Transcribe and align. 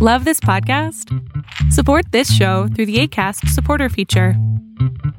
Love 0.00 0.24
this 0.24 0.38
podcast? 0.38 1.12
Support 1.72 2.12
this 2.12 2.32
show 2.32 2.68
through 2.68 2.86
the 2.86 3.00
ACAST 3.00 3.48
supporter 3.48 3.88
feature. 3.88 4.34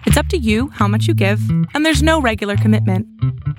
It's 0.05 0.16
up 0.16 0.28
to 0.28 0.38
you 0.38 0.70
how 0.70 0.88
much 0.88 1.05
you 1.05 1.13
give, 1.13 1.42
and 1.74 1.86
there's 1.86 2.02
no 2.02 2.21
regular 2.21 2.56
commitment. 2.56 3.06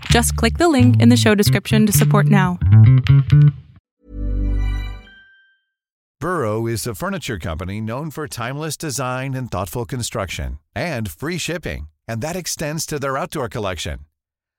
Just 0.07 0.35
click 0.37 0.57
the 0.57 0.71
link 0.71 0.99
in 1.03 1.11
the 1.11 1.19
show 1.19 1.35
description 1.35 1.85
to 1.85 1.93
support 1.93 2.25
now. 2.25 2.59
Burrow 6.21 6.67
is 6.67 6.87
a 6.87 6.95
furniture 6.95 7.39
company 7.39 7.83
known 7.83 8.11
for 8.11 8.27
timeless 8.27 8.79
design 8.79 9.35
and 9.35 9.51
thoughtful 9.51 9.85
construction, 9.85 10.59
and 10.75 11.11
free 11.11 11.37
shipping, 11.37 11.91
and 12.09 12.23
that 12.23 12.35
extends 12.35 12.87
to 12.87 12.99
their 12.99 13.19
outdoor 13.19 13.51
collection. 13.51 14.07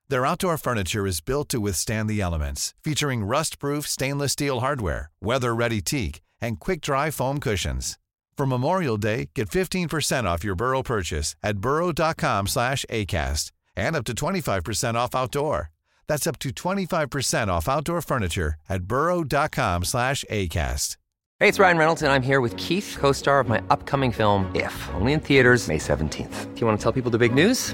Their 0.09 0.27
outdoor 0.27 0.59
furniture 0.59 1.07
is 1.07 1.21
built 1.21 1.49
to 1.49 1.59
withstand 1.59 2.07
the 2.07 2.21
elements, 2.21 2.75
featuring 2.83 3.23
rust-proof 3.23 3.87
stainless 3.87 4.33
steel 4.33 4.59
hardware, 4.59 5.09
weather-ready 5.23 5.81
teak, 5.81 6.21
and 6.41 6.59
quick-dry 6.59 7.11
foam 7.11 7.39
cushions. 7.39 7.97
For 8.37 8.45
Memorial 8.45 8.97
Day, 8.97 9.29
get 9.35 9.49
15% 9.49 10.23
off 10.23 10.43
your 10.43 10.55
Burrow 10.55 10.81
purchase 10.81 11.35
at 11.43 11.57
burrow.com 11.57 12.47
slash 12.47 12.85
ACAST 12.89 13.51
and 13.75 13.95
up 13.95 14.03
to 14.05 14.13
25% 14.13 14.95
off 14.95 15.13
outdoor. 15.15 15.69
That's 16.07 16.27
up 16.27 16.39
to 16.39 16.49
25% 16.49 17.47
off 17.49 17.69
outdoor 17.69 18.01
furniture 18.01 18.55
at 18.67 18.83
burrow.com 18.83 19.83
slash 19.83 20.25
ACAST. 20.29 20.97
Hey, 21.39 21.47
it's 21.47 21.57
Ryan 21.57 21.77
Reynolds, 21.77 22.01
and 22.03 22.11
I'm 22.11 22.21
here 22.21 22.39
with 22.39 22.55
Keith, 22.57 22.97
co-star 22.99 23.39
of 23.39 23.47
my 23.47 23.61
upcoming 23.71 24.11
film, 24.11 24.51
If, 24.55 24.89
only 24.93 25.13
in 25.13 25.19
theaters 25.19 25.67
May 25.67 25.79
17th. 25.79 26.53
Do 26.53 26.61
you 26.61 26.67
want 26.67 26.79
to 26.79 26.83
tell 26.83 26.91
people 26.91 27.09
the 27.09 27.17
big 27.17 27.33
news? 27.33 27.73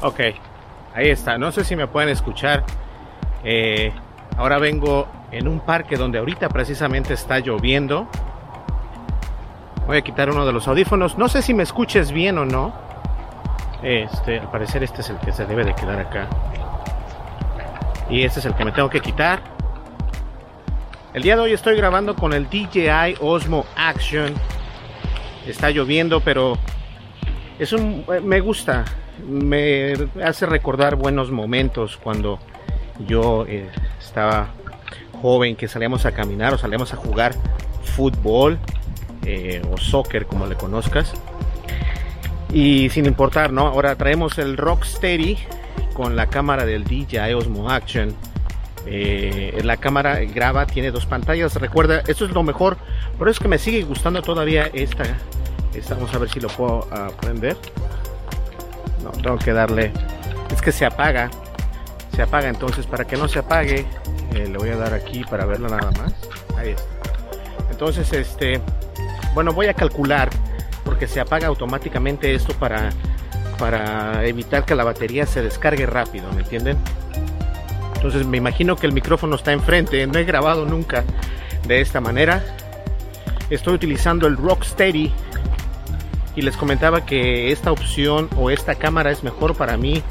Ok, 0.00 0.20
ahí 0.94 1.08
está. 1.10 1.38
No 1.38 1.50
sé 1.50 1.64
si 1.64 1.74
me 1.74 1.88
pueden 1.88 2.08
escuchar. 2.08 2.64
Eh, 3.42 3.92
ahora 4.36 4.58
vengo 4.58 5.08
en 5.32 5.48
un 5.48 5.60
parque 5.60 5.96
donde 5.96 6.18
ahorita 6.18 6.48
precisamente 6.48 7.14
está 7.14 7.40
lloviendo. 7.40 8.08
Voy 9.88 9.96
a 9.96 10.02
quitar 10.02 10.30
uno 10.30 10.46
de 10.46 10.52
los 10.52 10.68
audífonos. 10.68 11.18
No 11.18 11.28
sé 11.28 11.42
si 11.42 11.52
me 11.52 11.64
escuches 11.64 12.12
bien 12.12 12.38
o 12.38 12.44
no. 12.44 12.72
Este, 13.82 14.38
al 14.38 14.50
parecer 14.50 14.84
este 14.84 15.00
es 15.00 15.10
el 15.10 15.18
que 15.18 15.32
se 15.32 15.46
debe 15.46 15.64
de 15.64 15.74
quedar 15.74 15.98
acá. 15.98 16.28
Y 18.08 18.22
este 18.22 18.38
es 18.38 18.46
el 18.46 18.54
que 18.54 18.64
me 18.64 18.70
tengo 18.70 18.88
que 18.88 19.00
quitar. 19.00 19.40
El 21.12 21.22
día 21.22 21.34
de 21.34 21.42
hoy 21.42 21.52
estoy 21.52 21.76
grabando 21.76 22.14
con 22.14 22.32
el 22.32 22.48
DJI 22.48 23.16
Osmo 23.20 23.66
Action. 23.74 24.32
Está 25.44 25.70
lloviendo, 25.70 26.20
pero 26.20 26.56
es 27.58 27.72
un 27.72 28.04
me 28.22 28.40
gusta 28.40 28.84
me 29.26 29.94
hace 30.24 30.46
recordar 30.46 30.96
buenos 30.96 31.30
momentos 31.30 31.96
cuando 31.96 32.38
yo 33.06 33.46
eh, 33.46 33.68
estaba 33.98 34.48
joven, 35.20 35.56
que 35.56 35.68
salíamos 35.68 36.06
a 36.06 36.12
caminar 36.12 36.54
o 36.54 36.58
salíamos 36.58 36.92
a 36.92 36.96
jugar 36.96 37.34
fútbol 37.82 38.58
eh, 39.24 39.62
o 39.70 39.76
soccer, 39.76 40.26
como 40.26 40.46
le 40.46 40.56
conozcas. 40.56 41.12
Y 42.52 42.88
sin 42.90 43.06
importar, 43.06 43.52
¿no? 43.52 43.66
Ahora 43.66 43.96
traemos 43.96 44.38
el 44.38 44.56
Rocksteady 44.56 45.36
con 45.92 46.16
la 46.16 46.28
cámara 46.28 46.64
del 46.64 46.84
DJI 46.84 47.34
Osmo 47.34 47.70
Action. 47.70 48.14
Eh, 48.86 49.60
la 49.64 49.76
cámara 49.76 50.20
graba, 50.20 50.66
tiene 50.66 50.90
dos 50.90 51.04
pantallas. 51.04 51.54
Recuerda, 51.56 52.02
esto 52.06 52.24
es 52.24 52.30
lo 52.30 52.42
mejor. 52.42 52.78
Por 53.18 53.28
eso 53.28 53.38
es 53.38 53.42
que 53.42 53.48
me 53.48 53.58
sigue 53.58 53.82
gustando 53.82 54.22
todavía 54.22 54.70
esta. 54.72 55.04
esta 55.74 55.94
vamos 55.94 56.14
a 56.14 56.18
ver 56.18 56.30
si 56.30 56.40
lo 56.40 56.48
puedo 56.48 56.88
aprender. 56.94 57.56
Tengo 59.12 59.38
que 59.38 59.52
darle. 59.52 59.92
Es 60.52 60.62
que 60.62 60.72
se 60.72 60.84
apaga. 60.84 61.30
Se 62.14 62.22
apaga. 62.22 62.48
Entonces, 62.48 62.86
para 62.86 63.04
que 63.04 63.16
no 63.16 63.28
se 63.28 63.40
apague, 63.40 63.86
eh, 64.34 64.48
le 64.48 64.58
voy 64.58 64.70
a 64.70 64.76
dar 64.76 64.94
aquí 64.94 65.24
para 65.24 65.44
verlo 65.44 65.68
nada 65.68 65.90
más. 65.92 66.14
Ahí 66.56 66.70
está. 66.70 66.84
Entonces, 67.70 68.12
este. 68.12 68.60
Bueno, 69.34 69.52
voy 69.52 69.66
a 69.66 69.74
calcular. 69.74 70.30
Porque 70.84 71.06
se 71.06 71.20
apaga 71.20 71.48
automáticamente 71.48 72.34
esto 72.34 72.54
para. 72.54 72.90
Para 73.58 74.24
evitar 74.24 74.64
que 74.64 74.76
la 74.76 74.84
batería 74.84 75.26
se 75.26 75.42
descargue 75.42 75.84
rápido, 75.84 76.30
¿me 76.32 76.42
entienden? 76.42 76.78
Entonces 77.96 78.24
me 78.24 78.36
imagino 78.36 78.76
que 78.76 78.86
el 78.86 78.92
micrófono 78.92 79.34
está 79.34 79.52
enfrente. 79.52 80.06
No 80.06 80.16
he 80.20 80.24
grabado 80.24 80.64
nunca 80.64 81.02
de 81.66 81.80
esta 81.80 82.00
manera. 82.00 82.44
Estoy 83.50 83.74
utilizando 83.74 84.28
el 84.28 84.36
Rocksteady 84.36 85.12
y 86.38 86.42
les 86.42 86.56
comentaba 86.56 87.04
que 87.04 87.50
esta 87.50 87.72
opción 87.72 88.30
o 88.36 88.50
esta 88.50 88.76
cámara 88.76 89.10
es 89.10 89.24
mejor 89.24 89.56
para 89.56 89.76
mí 89.76 90.04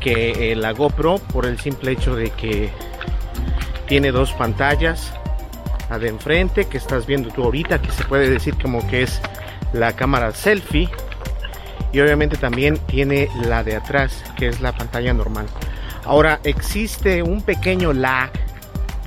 que 0.00 0.56
la 0.56 0.72
GoPro 0.72 1.18
por 1.18 1.44
el 1.44 1.60
simple 1.60 1.92
hecho 1.92 2.16
de 2.16 2.30
que 2.30 2.70
tiene 3.86 4.10
dos 4.10 4.32
pantallas 4.32 5.12
la 5.90 5.98
de 5.98 6.08
enfrente 6.08 6.64
que 6.64 6.78
estás 6.78 7.04
viendo 7.04 7.28
tú 7.28 7.44
ahorita 7.44 7.82
que 7.82 7.92
se 7.92 8.02
puede 8.04 8.30
decir 8.30 8.54
como 8.56 8.86
que 8.88 9.02
es 9.02 9.20
la 9.74 9.92
cámara 9.92 10.32
selfie 10.32 10.88
y 11.92 12.00
obviamente 12.00 12.38
también 12.38 12.78
tiene 12.86 13.28
la 13.44 13.62
de 13.62 13.76
atrás 13.76 14.24
que 14.38 14.48
es 14.48 14.62
la 14.62 14.72
pantalla 14.72 15.12
normal. 15.12 15.46
Ahora 16.06 16.40
existe 16.44 17.22
un 17.22 17.42
pequeño 17.42 17.92
lag 17.92 18.30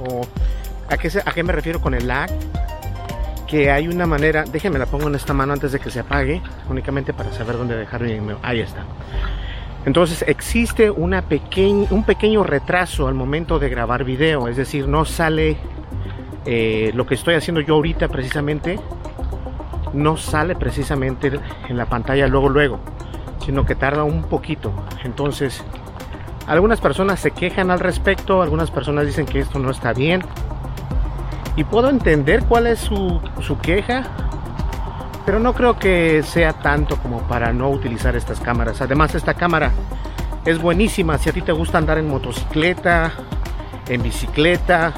o 0.08 0.28
a 0.90 0.98
qué, 0.98 1.10
a 1.26 1.32
qué 1.32 1.42
me 1.42 1.54
refiero 1.54 1.82
con 1.82 1.96
el 1.96 2.08
lag 2.08 2.30
que 3.52 3.70
hay 3.70 3.90
una 3.90 4.08
manera, 4.08 4.46
déjenme 4.46 4.80
la 4.80 4.86
pongo 4.86 5.10
en 5.10 5.16
esta 5.16 5.34
mano 5.34 5.52
antes 5.52 5.74
de 5.74 5.80
que 5.82 5.92
se 5.92 6.00
apague, 6.00 6.42
únicamente 6.70 7.12
para 7.12 7.34
saber 7.34 7.58
dónde 7.58 7.76
dejar 7.76 8.02
Ahí 8.44 8.62
está. 8.62 8.86
Entonces 9.86 10.24
existe 10.26 10.90
una 10.90 11.22
un 11.90 12.04
pequeño 12.06 12.44
retraso 12.44 13.10
al 13.10 13.14
momento 13.14 13.60
de 13.60 13.68
grabar 13.68 14.06
video, 14.06 14.48
es 14.48 14.56
decir, 14.56 14.88
no 14.88 15.04
sale 15.04 15.58
eh, 16.46 16.92
lo 16.96 17.06
que 17.06 17.16
estoy 17.16 17.36
haciendo 17.36 17.60
yo 17.60 17.76
ahorita 17.76 18.08
precisamente, 18.08 18.80
no 19.92 20.16
sale 20.16 20.56
precisamente 20.56 21.34
en 21.68 21.76
la 21.76 21.88
pantalla 21.88 22.28
luego 22.28 22.48
luego, 22.48 22.80
sino 23.44 23.66
que 23.66 23.76
tarda 23.76 24.06
un 24.06 24.24
poquito. 24.24 24.72
Entonces, 25.04 25.62
algunas 26.48 26.80
personas 26.80 27.20
se 27.20 27.32
quejan 27.32 27.70
al 27.70 27.82
respecto, 27.82 28.42
algunas 28.42 28.72
personas 28.72 29.08
dicen 29.08 29.26
que 29.26 29.40
esto 29.40 29.60
no 29.60 29.72
está 29.72 29.92
bien, 29.92 30.22
y 31.56 31.64
puedo 31.64 31.90
entender 31.90 32.44
cuál 32.46 32.68
es 32.68 32.80
su, 32.80 33.20
queja, 33.62 34.04
pero 35.26 35.40
no 35.40 35.54
creo 35.54 35.78
que 35.78 36.24
sea 36.24 36.54
tanto 36.54 36.98
como 36.98 37.20
para 37.28 37.52
no 37.52 37.70
utilizar 37.70 38.16
estas 38.16 38.40
cámaras. 38.40 38.82
Además, 38.82 39.16
esta 39.16 39.34
cámara 39.34 39.72
es 40.46 40.60
buenísima 40.62 41.18
si 41.18 41.30
a 41.30 41.34
ti 41.34 41.42
te 41.42 41.52
gusta 41.52 41.78
andar 41.78 41.98
en 41.98 42.08
motocicleta, 42.08 43.12
en 43.88 44.02
bicicleta, 44.02 44.94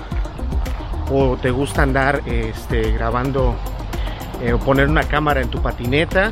o 1.12 1.38
te 1.38 1.52
gusta 1.52 1.84
andar 1.84 2.22
este, 2.26 2.92
grabando 2.92 3.56
eh, 4.42 4.54
o 4.54 4.60
poner 4.60 4.88
una 4.88 5.04
cámara 5.04 5.42
en 5.42 5.50
tu 5.50 5.62
patineta. 5.62 6.32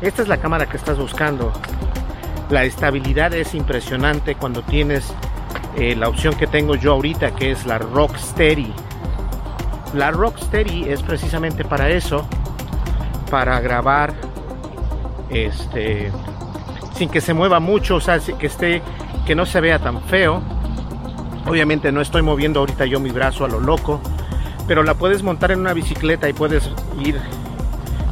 Esta 0.00 0.22
es 0.22 0.28
la 0.28 0.38
cámara 0.38 0.66
que 0.66 0.76
estás 0.76 0.98
buscando. 0.98 1.52
La 2.48 2.64
estabilidad 2.64 3.34
es 3.34 3.54
impresionante 3.54 4.34
cuando 4.34 4.62
tienes 4.62 5.12
eh, 5.76 5.94
la 5.94 6.08
opción 6.08 6.34
que 6.34 6.46
tengo 6.46 6.74
yo 6.74 6.92
ahorita, 6.92 7.32
que 7.32 7.50
es 7.52 7.66
la 7.66 7.78
Rocksteady. 7.78 8.72
La 9.94 10.10
Rocksteady 10.10 10.88
es 10.88 11.02
precisamente 11.02 11.64
para 11.64 11.88
eso, 11.88 12.26
para 13.30 13.60
grabar 13.60 14.14
este 15.30 16.12
sin 16.94 17.08
que 17.08 17.20
se 17.20 17.32
mueva 17.32 17.60
mucho, 17.60 17.96
o 17.96 18.00
sea, 18.00 18.18
que 18.18 18.46
esté 18.46 18.82
que 19.26 19.34
no 19.34 19.46
se 19.46 19.60
vea 19.60 19.78
tan 19.78 20.02
feo. 20.02 20.42
Obviamente 21.46 21.90
no 21.92 22.00
estoy 22.00 22.22
moviendo 22.22 22.60
ahorita 22.60 22.84
yo 22.84 23.00
mi 23.00 23.10
brazo 23.10 23.44
a 23.44 23.48
lo 23.48 23.58
loco, 23.58 24.00
pero 24.68 24.82
la 24.82 24.94
puedes 24.94 25.22
montar 25.22 25.50
en 25.50 25.60
una 25.60 25.72
bicicleta 25.72 26.28
y 26.28 26.34
puedes 26.34 26.70
ir 27.02 27.18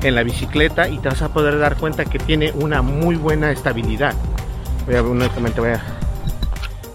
en 0.03 0.15
la 0.15 0.23
bicicleta 0.23 0.89
y 0.89 0.99
te 0.99 1.09
vas 1.09 1.23
a 1.23 1.29
poder 1.29 1.59
dar 1.59 1.77
cuenta 1.77 2.05
que 2.05 2.19
tiene 2.19 2.53
una 2.53 2.83
muy 2.83 3.17
buena 3.17 3.51
estabilidad. 3.51 4.15
Voy 4.87 4.97
a 4.97 5.03
únicamente 5.03 5.61
voy 5.61 5.71
a 5.71 5.83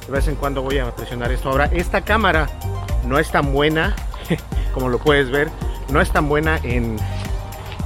de 0.08 0.12
vez 0.12 0.28
en 0.28 0.36
cuando 0.36 0.62
voy 0.62 0.80
a 0.80 0.92
presionar 0.92 1.32
esto. 1.32 1.50
Ahora, 1.50 1.66
esta 1.72 2.02
cámara 2.02 2.48
no 3.06 3.20
es 3.20 3.32
tan 3.32 3.54
buena 3.54 3.96
como 4.74 4.90
lo 4.90 5.00
puedes 5.00 5.30
ver, 5.32 5.50
no 5.90 6.02
es 6.02 6.12
tan 6.12 6.28
buena 6.28 6.60
en, 6.64 6.98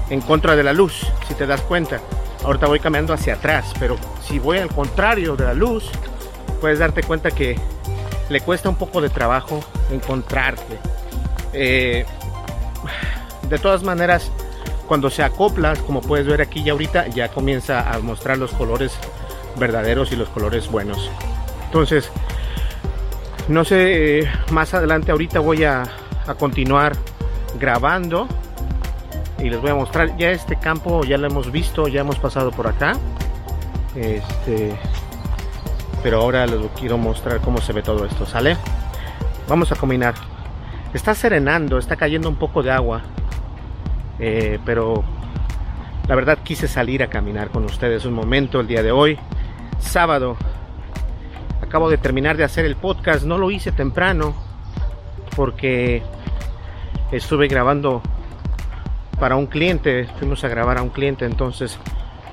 en 0.09 0.21
contra 0.21 0.55
de 0.55 0.63
la 0.63 0.73
luz, 0.73 1.05
si 1.27 1.33
te 1.33 1.45
das 1.45 1.61
cuenta. 1.61 1.99
Ahorita 2.43 2.67
voy 2.67 2.79
caminando 2.79 3.13
hacia 3.13 3.35
atrás, 3.35 3.73
pero 3.79 3.97
si 4.25 4.39
voy 4.39 4.57
al 4.57 4.69
contrario 4.69 5.35
de 5.35 5.45
la 5.45 5.53
luz, 5.53 5.89
puedes 6.61 6.79
darte 6.79 7.03
cuenta 7.03 7.31
que 7.31 7.59
le 8.29 8.41
cuesta 8.41 8.69
un 8.69 8.75
poco 8.75 9.01
de 9.01 9.09
trabajo 9.09 9.63
encontrarte. 9.91 10.77
Eh, 11.53 12.05
de 13.49 13.59
todas 13.59 13.83
maneras, 13.83 14.31
cuando 14.87 15.09
se 15.09 15.23
acopla, 15.23 15.75
como 15.75 16.01
puedes 16.01 16.27
ver 16.27 16.41
aquí 16.41 16.63
ya 16.63 16.73
ahorita, 16.73 17.07
ya 17.07 17.29
comienza 17.29 17.91
a 17.91 17.99
mostrar 17.99 18.37
los 18.37 18.51
colores 18.51 18.93
verdaderos 19.57 20.11
y 20.11 20.15
los 20.15 20.29
colores 20.29 20.69
buenos. 20.69 21.09
Entonces, 21.65 22.11
no 23.47 23.65
sé, 23.65 24.19
eh, 24.19 24.31
más 24.51 24.73
adelante 24.73 25.11
ahorita 25.11 25.39
voy 25.39 25.63
a, 25.63 25.83
a 26.27 26.35
continuar 26.35 26.93
grabando. 27.59 28.27
Y 29.39 29.49
les 29.49 29.61
voy 29.61 29.71
a 29.71 29.75
mostrar 29.75 30.17
ya 30.17 30.31
este 30.31 30.57
campo 30.57 31.03
ya 31.03 31.17
lo 31.17 31.27
hemos 31.27 31.51
visto 31.51 31.87
ya 31.87 32.01
hemos 32.01 32.17
pasado 32.17 32.51
por 32.51 32.67
acá. 32.67 32.93
Este 33.95 34.75
pero 36.03 36.21
ahora 36.21 36.45
les 36.45 36.59
quiero 36.79 36.97
mostrar 36.97 37.39
cómo 37.41 37.59
se 37.59 37.73
ve 37.73 37.81
todo 37.81 38.05
esto 38.05 38.25
sale 38.25 38.57
vamos 39.47 39.71
a 39.71 39.75
combinar. 39.75 40.15
Está 40.93 41.13
serenando 41.13 41.77
está 41.77 41.95
cayendo 41.95 42.29
un 42.29 42.35
poco 42.35 42.63
de 42.63 42.71
agua 42.71 43.01
eh, 44.19 44.59
pero 44.65 45.03
la 46.07 46.15
verdad 46.15 46.39
quise 46.43 46.67
salir 46.67 47.03
a 47.03 47.07
caminar 47.07 47.49
con 47.49 47.63
ustedes 47.65 48.05
un 48.05 48.13
momento 48.13 48.59
el 48.59 48.67
día 48.67 48.81
de 48.81 48.91
hoy 48.91 49.19
sábado. 49.79 50.35
Acabo 51.61 51.89
de 51.89 51.97
terminar 51.97 52.37
de 52.37 52.43
hacer 52.43 52.65
el 52.65 52.75
podcast 52.75 53.23
no 53.23 53.37
lo 53.37 53.51
hice 53.51 53.71
temprano 53.71 54.46
porque 55.37 56.01
estuve 57.11 57.47
grabando 57.47 58.01
para 59.19 59.35
un 59.35 59.45
cliente, 59.45 60.07
fuimos 60.17 60.43
a 60.43 60.47
grabar 60.47 60.79
a 60.79 60.81
un 60.81 60.89
cliente, 60.89 61.25
entonces 61.25 61.77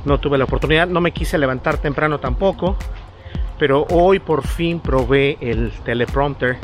no 0.06 0.19
tuve 0.19 0.39
la 0.39 0.45
oportunidad, 0.45 0.89
no 0.89 1.03
me 1.03 1.12
quise 1.12 1.37
levantar 1.37 1.77
temprano 1.77 2.19
tampoco, 2.19 2.77
pero 3.59 3.87
hoy 3.91 4.21
por 4.21 4.47
fin 4.47 4.81
probé 4.81 5.37
el 5.43 5.71
teleprompter, 5.85 6.56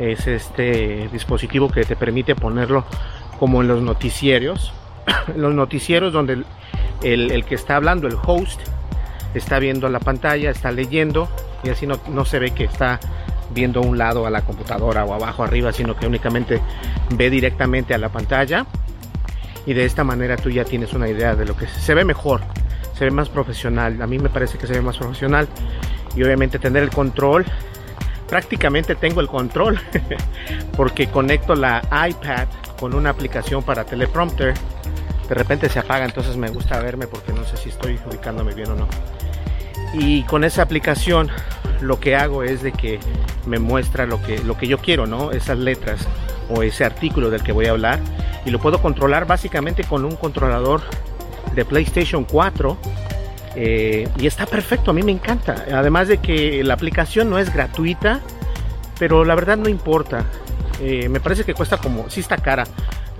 es 0.00 0.26
este 0.26 1.08
dispositivo 1.12 1.68
que 1.68 1.84
te 1.84 1.96
permite 1.96 2.34
ponerlo 2.34 2.86
como 3.38 3.60
en 3.60 3.68
los 3.68 3.82
noticieros, 3.82 4.72
los 5.36 5.52
noticieros 5.52 6.14
donde 6.14 6.44
el, 7.02 7.44
que 7.44 7.54
está 7.56 7.76
hablando, 7.76 8.08
el 8.08 8.16
host, 8.24 8.58
está 9.34 9.58
viendo 9.58 9.90
la 9.90 10.00
pantalla, 10.00 10.48
está 10.48 10.72
leyendo 10.72 11.28
y 11.62 11.68
así 11.68 11.86
no 11.86 12.24
se 12.24 12.38
ve 12.38 12.52
que 12.52 12.64
está 12.64 12.98
viendo 13.52 13.80
un 13.80 13.98
lado 13.98 14.26
a 14.26 14.30
la 14.30 14.42
computadora 14.42 15.04
o 15.04 15.14
abajo 15.14 15.42
arriba, 15.42 15.72
sino 15.72 15.96
que 15.96 16.06
únicamente 16.06 16.60
ve 17.10 17.30
directamente 17.30 17.94
a 17.94 17.98
la 17.98 18.08
pantalla 18.08 18.66
y 19.66 19.74
de 19.74 19.84
esta 19.84 20.04
manera 20.04 20.36
tú 20.36 20.50
ya 20.50 20.64
tienes 20.64 20.92
una 20.92 21.08
idea 21.08 21.34
de 21.36 21.44
lo 21.44 21.56
que 21.56 21.66
se 21.66 21.94
ve 21.94 22.04
mejor, 22.04 22.40
se 22.98 23.04
ve 23.04 23.10
más 23.10 23.28
profesional. 23.28 24.00
A 24.02 24.06
mí 24.06 24.18
me 24.18 24.28
parece 24.28 24.58
que 24.58 24.66
se 24.66 24.72
ve 24.74 24.82
más 24.82 24.96
profesional 24.96 25.48
y 26.16 26.22
obviamente 26.22 26.58
tener 26.58 26.82
el 26.82 26.90
control. 26.90 27.44
Prácticamente 28.28 28.94
tengo 28.94 29.20
el 29.20 29.28
control 29.28 29.78
porque 30.76 31.08
conecto 31.08 31.54
la 31.54 31.82
iPad 32.08 32.48
con 32.78 32.94
una 32.94 33.10
aplicación 33.10 33.62
para 33.62 33.84
teleprompter. 33.84 34.54
De 35.28 35.34
repente 35.34 35.68
se 35.68 35.78
apaga, 35.78 36.04
entonces 36.04 36.36
me 36.36 36.48
gusta 36.50 36.80
verme 36.80 37.06
porque 37.06 37.32
no 37.32 37.44
sé 37.44 37.56
si 37.56 37.68
estoy 37.68 37.98
ubicándome 38.10 38.54
bien 38.54 38.70
o 38.70 38.74
no. 38.74 38.88
Y 39.94 40.22
con 40.24 40.42
esa 40.42 40.62
aplicación 40.62 41.30
lo 41.82 42.00
que 42.00 42.16
hago 42.16 42.42
es 42.42 42.62
de 42.62 42.72
que 42.72 42.98
me 43.46 43.58
muestra 43.58 44.06
lo 44.06 44.22
que, 44.22 44.38
lo 44.38 44.56
que 44.56 44.66
yo 44.66 44.78
quiero, 44.78 45.06
¿no? 45.06 45.32
Esas 45.32 45.58
letras 45.58 46.06
o 46.48 46.62
ese 46.62 46.84
artículo 46.84 47.30
del 47.30 47.42
que 47.42 47.52
voy 47.52 47.66
a 47.66 47.70
hablar 47.70 47.98
y 48.44 48.50
lo 48.50 48.58
puedo 48.58 48.80
controlar 48.80 49.26
básicamente 49.26 49.84
con 49.84 50.04
un 50.04 50.16
controlador 50.16 50.82
de 51.54 51.64
PlayStation 51.64 52.24
4 52.24 52.76
eh, 53.54 54.08
y 54.18 54.26
está 54.26 54.46
perfecto, 54.46 54.90
a 54.90 54.94
mí 54.94 55.02
me 55.02 55.12
encanta. 55.12 55.64
Además 55.72 56.08
de 56.08 56.18
que 56.18 56.62
la 56.64 56.74
aplicación 56.74 57.30
no 57.30 57.38
es 57.38 57.52
gratuita, 57.52 58.20
pero 58.98 59.24
la 59.24 59.34
verdad 59.34 59.56
no 59.56 59.68
importa. 59.68 60.24
Eh, 60.80 61.08
me 61.08 61.20
parece 61.20 61.44
que 61.44 61.54
cuesta 61.54 61.76
como, 61.76 62.08
si 62.10 62.20
está 62.20 62.36
cara, 62.36 62.64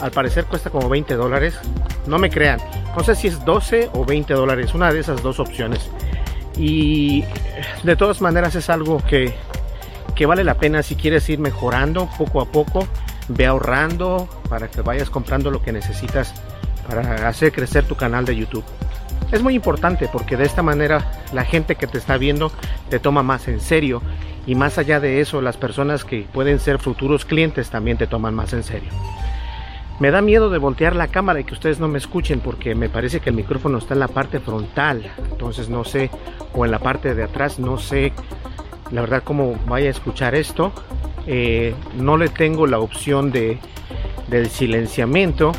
al 0.01 0.11
parecer 0.11 0.47
cuesta 0.47 0.71
como 0.71 0.89
20 0.89 1.15
dólares. 1.15 1.55
No 2.07 2.19
me 2.19 2.31
crean, 2.31 2.61
no 2.97 3.05
sé 3.05 3.15
si 3.15 3.29
es 3.29 3.45
12 3.45 3.91
o 3.93 4.05
20 4.05 4.35
dólares, 4.35 4.75
una 4.75 4.93
de 4.93 5.01
esas 5.01 5.23
dos 5.23 5.39
opciones. 5.39 5.91
Y 6.57 7.25
de 7.83 7.97
todas 7.97 8.21
maneras 8.21 8.55
es 8.55 8.69
algo 8.71 9.03
que, 9.05 9.35
que 10.15 10.27
vale 10.27 10.45
la 10.45 10.55
pena 10.55 10.83
si 10.83 10.97
quieres 10.97 11.29
ir 11.29 11.39
mejorando 11.39 12.09
poco 12.19 12.41
a 12.41 12.47
poco 12.47 12.87
ve 13.29 13.47
ahorrando 13.47 14.29
para 14.49 14.69
que 14.69 14.81
vayas 14.83 15.11
comprando 15.11 15.51
lo 15.51 15.63
que 15.63 15.73
necesitas 15.73 16.35
para 16.89 17.29
hacer 17.29 17.53
crecer 17.53 17.85
tu 17.85 17.97
canal 17.97 18.25
de 18.25 18.37
YouTube. 18.37 18.65
Es 19.31 19.43
muy 19.43 19.55
importante 19.55 20.09
porque 20.13 20.37
de 20.37 20.45
esta 20.45 20.63
manera 20.63 21.11
la 21.33 21.45
gente 21.45 21.77
que 21.77 21.87
te 21.87 21.99
está 21.99 22.19
viendo 22.19 22.53
te 22.91 22.99
toma 22.99 23.23
más 23.23 23.49
en 23.49 23.61
serio 23.61 24.03
y 24.47 24.55
más 24.55 24.77
allá 24.77 25.01
de 25.01 25.21
eso 25.21 25.41
las 25.41 25.57
personas 25.57 26.05
que 26.05 26.27
pueden 26.33 26.59
ser 26.59 26.79
futuros 26.79 27.25
clientes 27.25 27.71
también 27.71 27.97
te 27.97 28.07
toman 28.07 28.35
más 28.35 28.53
en 28.53 28.63
serio. 28.63 28.91
Me 30.01 30.11
da 30.11 30.21
miedo 30.21 30.51
de 30.51 30.59
voltear 30.59 30.97
la 30.97 31.09
cámara 31.09 31.41
y 31.41 31.45
que 31.45 31.55
ustedes 31.55 31.79
no 31.79 31.89
me 31.89 31.99
escuchen 31.99 32.41
porque 32.41 32.75
me 32.75 32.89
parece 32.89 33.21
que 33.21 33.31
el 33.31 33.37
micrófono 33.37 33.79
está 33.79 33.95
en 33.95 34.01
la 34.01 34.09
parte 34.09 34.41
frontal, 34.41 35.13
entonces 35.31 35.69
no 35.69 35.85
sé, 35.85 36.11
o 36.55 36.65
en 36.65 36.71
la 36.71 36.81
parte 36.81 37.15
de 37.15 37.23
atrás, 37.23 37.59
no 37.59 37.79
sé 37.79 38.13
la 38.91 39.01
verdad 39.01 39.23
cómo 39.25 39.59
vaya 39.67 39.89
a 39.89 39.91
escuchar 39.91 40.35
esto, 40.35 40.73
eh, 41.27 41.75
no 41.97 42.17
le 42.17 42.29
tengo 42.29 42.67
la 42.67 42.79
opción 42.79 43.33
de 43.33 43.59
del 44.29 44.49
silenciamiento 44.49 45.53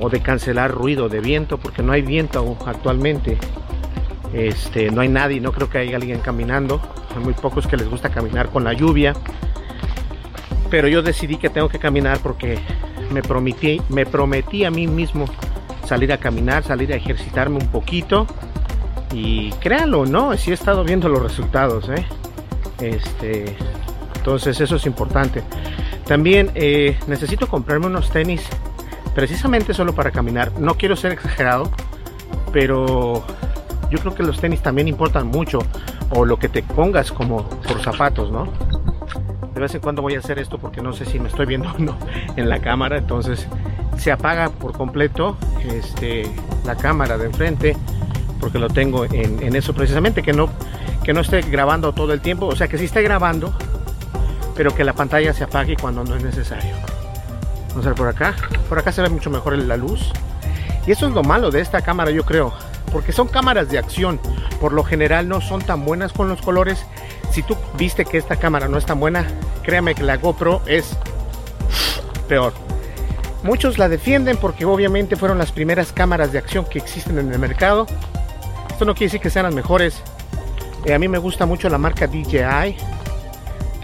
o 0.00 0.08
de 0.08 0.20
cancelar 0.20 0.70
ruido 0.70 1.08
de 1.08 1.20
viento 1.20 1.58
porque 1.58 1.82
no 1.82 1.92
hay 1.92 2.02
viento 2.02 2.56
actualmente. 2.66 3.38
Este 4.32 4.90
no 4.90 5.02
hay 5.02 5.08
nadie 5.08 5.40
no 5.40 5.52
creo 5.52 5.68
que 5.68 5.78
haya 5.78 5.96
alguien 5.96 6.20
caminando. 6.20 6.80
Hay 7.14 7.22
muy 7.22 7.34
pocos 7.34 7.66
que 7.66 7.76
les 7.76 7.88
gusta 7.88 8.10
caminar 8.10 8.48
con 8.48 8.64
la 8.64 8.72
lluvia. 8.72 9.14
Pero 10.70 10.88
yo 10.88 11.02
decidí 11.02 11.36
que 11.36 11.50
tengo 11.50 11.68
que 11.68 11.78
caminar 11.78 12.18
porque 12.20 12.58
me 13.10 13.22
prometí 13.22 13.80
me 13.88 14.06
prometí 14.06 14.64
a 14.64 14.70
mí 14.70 14.86
mismo 14.86 15.26
salir 15.86 16.12
a 16.12 16.18
caminar 16.18 16.62
salir 16.62 16.92
a 16.92 16.96
ejercitarme 16.96 17.56
un 17.56 17.68
poquito 17.68 18.26
y 19.12 19.50
créanlo 19.52 20.06
no 20.06 20.36
sí 20.36 20.50
he 20.50 20.54
estado 20.54 20.84
viendo 20.84 21.08
los 21.08 21.22
resultados 21.22 21.88
¿eh? 21.88 22.06
este 22.80 23.56
entonces 24.24 24.58
eso 24.58 24.76
es 24.76 24.86
importante. 24.86 25.42
También 26.06 26.50
eh, 26.54 26.96
necesito 27.06 27.46
comprarme 27.46 27.88
unos 27.88 28.08
tenis 28.08 28.42
precisamente 29.14 29.74
solo 29.74 29.94
para 29.94 30.10
caminar. 30.12 30.58
No 30.58 30.76
quiero 30.76 30.96
ser 30.96 31.12
exagerado, 31.12 31.70
pero 32.50 33.22
yo 33.90 33.98
creo 33.98 34.14
que 34.14 34.22
los 34.22 34.40
tenis 34.40 34.62
también 34.62 34.88
importan 34.88 35.26
mucho. 35.26 35.58
O 36.08 36.24
lo 36.24 36.38
que 36.38 36.48
te 36.48 36.62
pongas 36.62 37.12
como 37.12 37.46
por 37.50 37.82
zapatos, 37.82 38.32
¿no? 38.32 38.48
De 39.54 39.60
vez 39.60 39.74
en 39.74 39.80
cuando 39.80 40.02
voy 40.02 40.14
a 40.14 40.18
hacer 40.18 40.38
esto 40.38 40.58
porque 40.58 40.82
no 40.82 40.92
sé 40.92 41.04
si 41.04 41.18
me 41.18 41.28
estoy 41.28 41.46
viendo 41.46 41.70
o 41.70 41.78
no 41.78 41.96
en 42.36 42.48
la 42.48 42.60
cámara. 42.60 42.98
Entonces 42.98 43.46
se 43.96 44.10
apaga 44.10 44.50
por 44.50 44.72
completo 44.72 45.36
este, 45.64 46.30
la 46.64 46.76
cámara 46.76 47.16
de 47.16 47.26
enfrente 47.26 47.76
porque 48.40 48.58
lo 48.58 48.68
tengo 48.68 49.04
en, 49.04 49.56
eso 49.56 49.72
precisamente 49.72 50.22
que 50.22 50.32
no 50.32 50.50
que 51.04 51.12
no 51.12 51.20
esté 51.20 51.40
grabando 51.42 51.92
todo 51.92 52.12
el 52.12 52.20
tiempo 52.20 52.46
o 52.46 52.56
sea 52.56 52.66
que 52.66 52.76
si 52.76 52.86
esté 52.86 53.00
grabando 53.02 53.54
pero 54.54 54.74
que 54.74 54.84
la 54.84 54.92
pantalla 54.92 55.32
se 55.32 55.44
apague 55.44 55.76
cuando 55.76 56.04
no 56.04 56.14
es 56.14 56.22
necesario. 56.22 56.74
Vamos 57.70 57.86
a 57.86 57.88
ver 57.90 57.98
por 57.98 58.08
acá. 58.08 58.34
Por 58.68 58.78
acá 58.78 58.92
se 58.92 59.02
ve 59.02 59.08
mucho 59.08 59.30
mejor 59.30 59.58
la 59.58 59.76
luz. 59.76 60.12
Y 60.86 60.92
eso 60.92 61.08
es 61.08 61.14
lo 61.14 61.22
malo 61.22 61.50
de 61.50 61.60
esta 61.60 61.82
cámara, 61.82 62.10
yo 62.10 62.24
creo. 62.24 62.52
Porque 62.92 63.12
son 63.12 63.26
cámaras 63.28 63.68
de 63.68 63.78
acción. 63.78 64.20
Por 64.60 64.72
lo 64.72 64.84
general 64.84 65.28
no 65.28 65.40
son 65.40 65.60
tan 65.60 65.84
buenas 65.84 66.12
con 66.12 66.28
los 66.28 66.40
colores. 66.40 66.86
Si 67.34 67.42
tú 67.42 67.56
viste 67.76 68.04
que 68.04 68.16
esta 68.16 68.36
cámara 68.36 68.68
no 68.68 68.78
es 68.78 68.86
tan 68.86 69.00
buena, 69.00 69.26
créame 69.64 69.96
que 69.96 70.04
la 70.04 70.18
GoPro 70.18 70.62
es 70.66 70.96
peor. 72.28 72.52
Muchos 73.42 73.76
la 73.76 73.88
defienden 73.88 74.36
porque 74.36 74.64
obviamente 74.64 75.16
fueron 75.16 75.38
las 75.38 75.50
primeras 75.50 75.92
cámaras 75.92 76.32
de 76.32 76.38
acción 76.38 76.64
que 76.64 76.78
existen 76.78 77.18
en 77.18 77.32
el 77.32 77.38
mercado. 77.40 77.86
Esto 78.70 78.84
no 78.84 78.94
quiere 78.94 79.06
decir 79.06 79.20
que 79.20 79.30
sean 79.30 79.46
las 79.46 79.54
mejores. 79.54 80.00
Eh, 80.84 80.94
a 80.94 80.98
mí 81.00 81.08
me 81.08 81.18
gusta 81.18 81.44
mucho 81.44 81.68
la 81.68 81.76
marca 81.76 82.06
DJI 82.06 82.76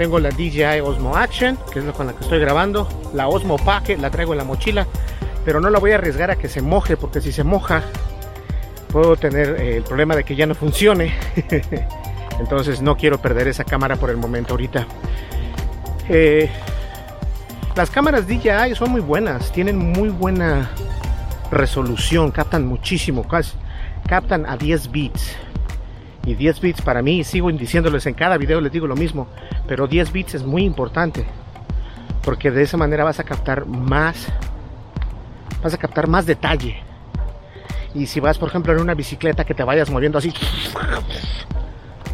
tengo 0.00 0.18
la 0.18 0.30
DJI 0.30 0.80
Osmo 0.82 1.14
Action, 1.14 1.58
que 1.70 1.80
es 1.80 1.84
la 1.84 1.92
con 1.92 2.06
la 2.06 2.14
que 2.14 2.22
estoy 2.22 2.38
grabando. 2.38 2.88
La 3.12 3.28
Osmo 3.28 3.58
Pocket 3.58 3.98
la 3.98 4.10
traigo 4.10 4.32
en 4.32 4.38
la 4.38 4.44
mochila, 4.44 4.86
pero 5.44 5.60
no 5.60 5.68
la 5.68 5.78
voy 5.78 5.92
a 5.92 5.96
arriesgar 5.96 6.30
a 6.30 6.36
que 6.36 6.48
se 6.48 6.62
moje, 6.62 6.96
porque 6.96 7.20
si 7.20 7.32
se 7.32 7.44
moja, 7.44 7.82
puedo 8.90 9.16
tener 9.16 9.60
eh, 9.60 9.76
el 9.76 9.82
problema 9.82 10.16
de 10.16 10.24
que 10.24 10.36
ya 10.36 10.46
no 10.46 10.54
funcione. 10.54 11.12
Entonces 12.38 12.80
no 12.80 12.96
quiero 12.96 13.18
perder 13.18 13.48
esa 13.48 13.64
cámara 13.64 13.96
por 13.96 14.10
el 14.10 14.16
momento 14.16 14.54
ahorita. 14.54 14.86
Eh, 16.08 16.50
las 17.76 17.90
cámaras 17.90 18.26
DJI 18.26 18.74
son 18.74 18.90
muy 18.90 19.00
buenas, 19.00 19.52
tienen 19.52 19.78
muy 19.78 20.08
buena 20.08 20.70
resolución, 21.50 22.30
captan 22.30 22.66
muchísimo, 22.66 23.26
captan 24.06 24.46
a 24.46 24.56
10 24.56 24.90
bits 24.90 25.36
y 26.24 26.34
10 26.34 26.60
bits 26.60 26.82
para 26.82 27.02
mí, 27.02 27.24
sigo 27.24 27.50
diciéndoles 27.50 28.06
en 28.06 28.14
cada 28.14 28.36
video, 28.36 28.60
les 28.60 28.72
digo 28.72 28.86
lo 28.86 28.96
mismo, 28.96 29.28
pero 29.66 29.86
10 29.86 30.12
bits 30.12 30.34
es 30.34 30.42
muy 30.42 30.64
importante, 30.64 31.24
porque 32.22 32.50
de 32.50 32.62
esa 32.62 32.76
manera 32.76 33.04
vas 33.04 33.20
a 33.20 33.24
captar 33.24 33.66
más, 33.66 34.26
vas 35.62 35.74
a 35.74 35.78
captar 35.78 36.08
más 36.08 36.26
detalle. 36.26 36.76
Y 37.94 38.06
si 38.06 38.20
vas, 38.20 38.38
por 38.38 38.48
ejemplo, 38.48 38.72
en 38.72 38.80
una 38.80 38.94
bicicleta 38.94 39.44
que 39.44 39.54
te 39.54 39.64
vayas 39.64 39.90
moviendo 39.90 40.18
así, 40.18 40.32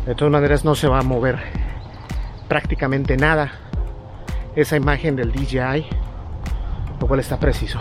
de 0.07 0.15
todas 0.15 0.31
maneras 0.31 0.65
no 0.65 0.75
se 0.75 0.89
va 0.89 1.01
a 1.01 1.03
mover 1.03 1.39
prácticamente 2.49 3.17
nada. 3.17 3.53
esa 4.55 4.77
imagen 4.77 5.17
del 5.17 5.33
DJI, 5.33 5.85
lo 6.99 7.07
cual 7.07 7.21
está 7.21 7.39
preciso. 7.39 7.79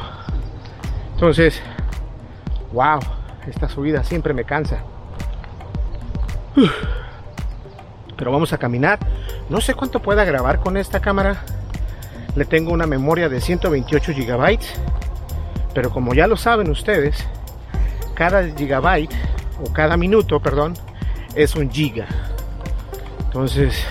Entonces, 1.13 1.61
wow, 2.73 2.99
esta 3.47 3.69
subida 3.69 4.03
siempre 4.03 4.33
me 4.33 4.43
cansa. 4.43 4.79
Pero 8.17 8.31
vamos 8.31 8.51
a 8.51 8.57
caminar. 8.57 8.99
No 9.49 9.61
sé 9.61 9.73
cuánto 9.73 10.01
pueda 10.01 10.25
grabar 10.25 10.59
con 10.59 10.75
esta 10.75 10.99
cámara. 10.99 11.43
Le 12.35 12.43
tengo 12.43 12.73
una 12.73 12.87
memoria 12.87 13.29
de 13.29 13.39
128 13.39 14.11
gigabytes. 14.11 14.73
Pero 15.73 15.91
como 15.91 16.13
ya 16.13 16.27
lo 16.27 16.35
saben 16.35 16.69
ustedes, 16.69 17.25
cada 18.15 18.43
gigabyte 18.43 19.13
o 19.63 19.71
cada 19.71 19.95
minuto, 19.95 20.41
perdón, 20.41 20.73
es 21.35 21.55
un 21.55 21.69
giga. 21.69 22.07
Entonces, 23.25 23.83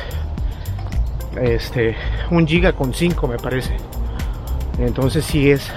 este, 1.40 1.96
un 2.30 2.46
giga 2.46 2.72
con 2.72 2.94
5 2.94 3.28
me 3.28 3.36
parece. 3.36 3.76
Entonces 4.78 5.24
sí 5.24 5.50
es, 5.50 5.70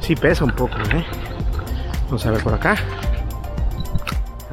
sí 0.00 0.16
pesa 0.16 0.44
un 0.44 0.50
poco, 0.50 0.76
¿eh? 0.92 1.04
Vamos 2.06 2.26
a 2.26 2.30
ver 2.30 2.42
por 2.42 2.54
acá. 2.54 2.76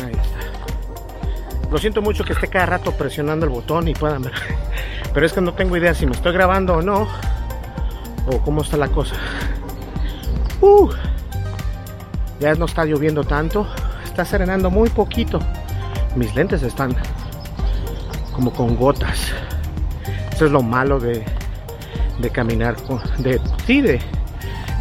Ahí 0.03 0.11
está. 0.11 1.69
Lo 1.69 1.77
siento 1.77 2.01
mucho 2.01 2.23
que 2.23 2.33
esté 2.33 2.47
cada 2.47 2.67
rato 2.67 2.91
presionando 2.93 3.45
el 3.45 3.51
botón 3.51 3.87
y 3.87 3.93
puedan 3.93 4.21
ver. 4.21 4.33
Pero 5.13 5.25
es 5.25 5.33
que 5.33 5.41
no 5.41 5.53
tengo 5.53 5.75
idea 5.75 5.93
si 5.93 6.05
me 6.05 6.13
estoy 6.13 6.33
grabando 6.33 6.75
o 6.75 6.81
no. 6.81 7.07
O 8.27 8.39
cómo 8.41 8.61
está 8.61 8.77
la 8.77 8.87
cosa. 8.87 9.15
Uh, 10.61 10.89
ya 12.39 12.53
no 12.53 12.65
está 12.65 12.85
lloviendo 12.85 13.23
tanto. 13.23 13.67
Está 14.05 14.23
serenando 14.23 14.69
muy 14.69 14.89
poquito. 14.89 15.39
Mis 16.15 16.33
lentes 16.35 16.63
están 16.63 16.95
como 18.33 18.51
con 18.51 18.75
gotas. 18.75 19.33
Eso 20.33 20.45
es 20.45 20.51
lo 20.51 20.61
malo 20.61 20.99
de, 20.99 21.25
de 22.19 22.29
caminar. 22.29 22.77
De, 23.17 23.39
sí, 23.65 23.81
de, 23.81 23.99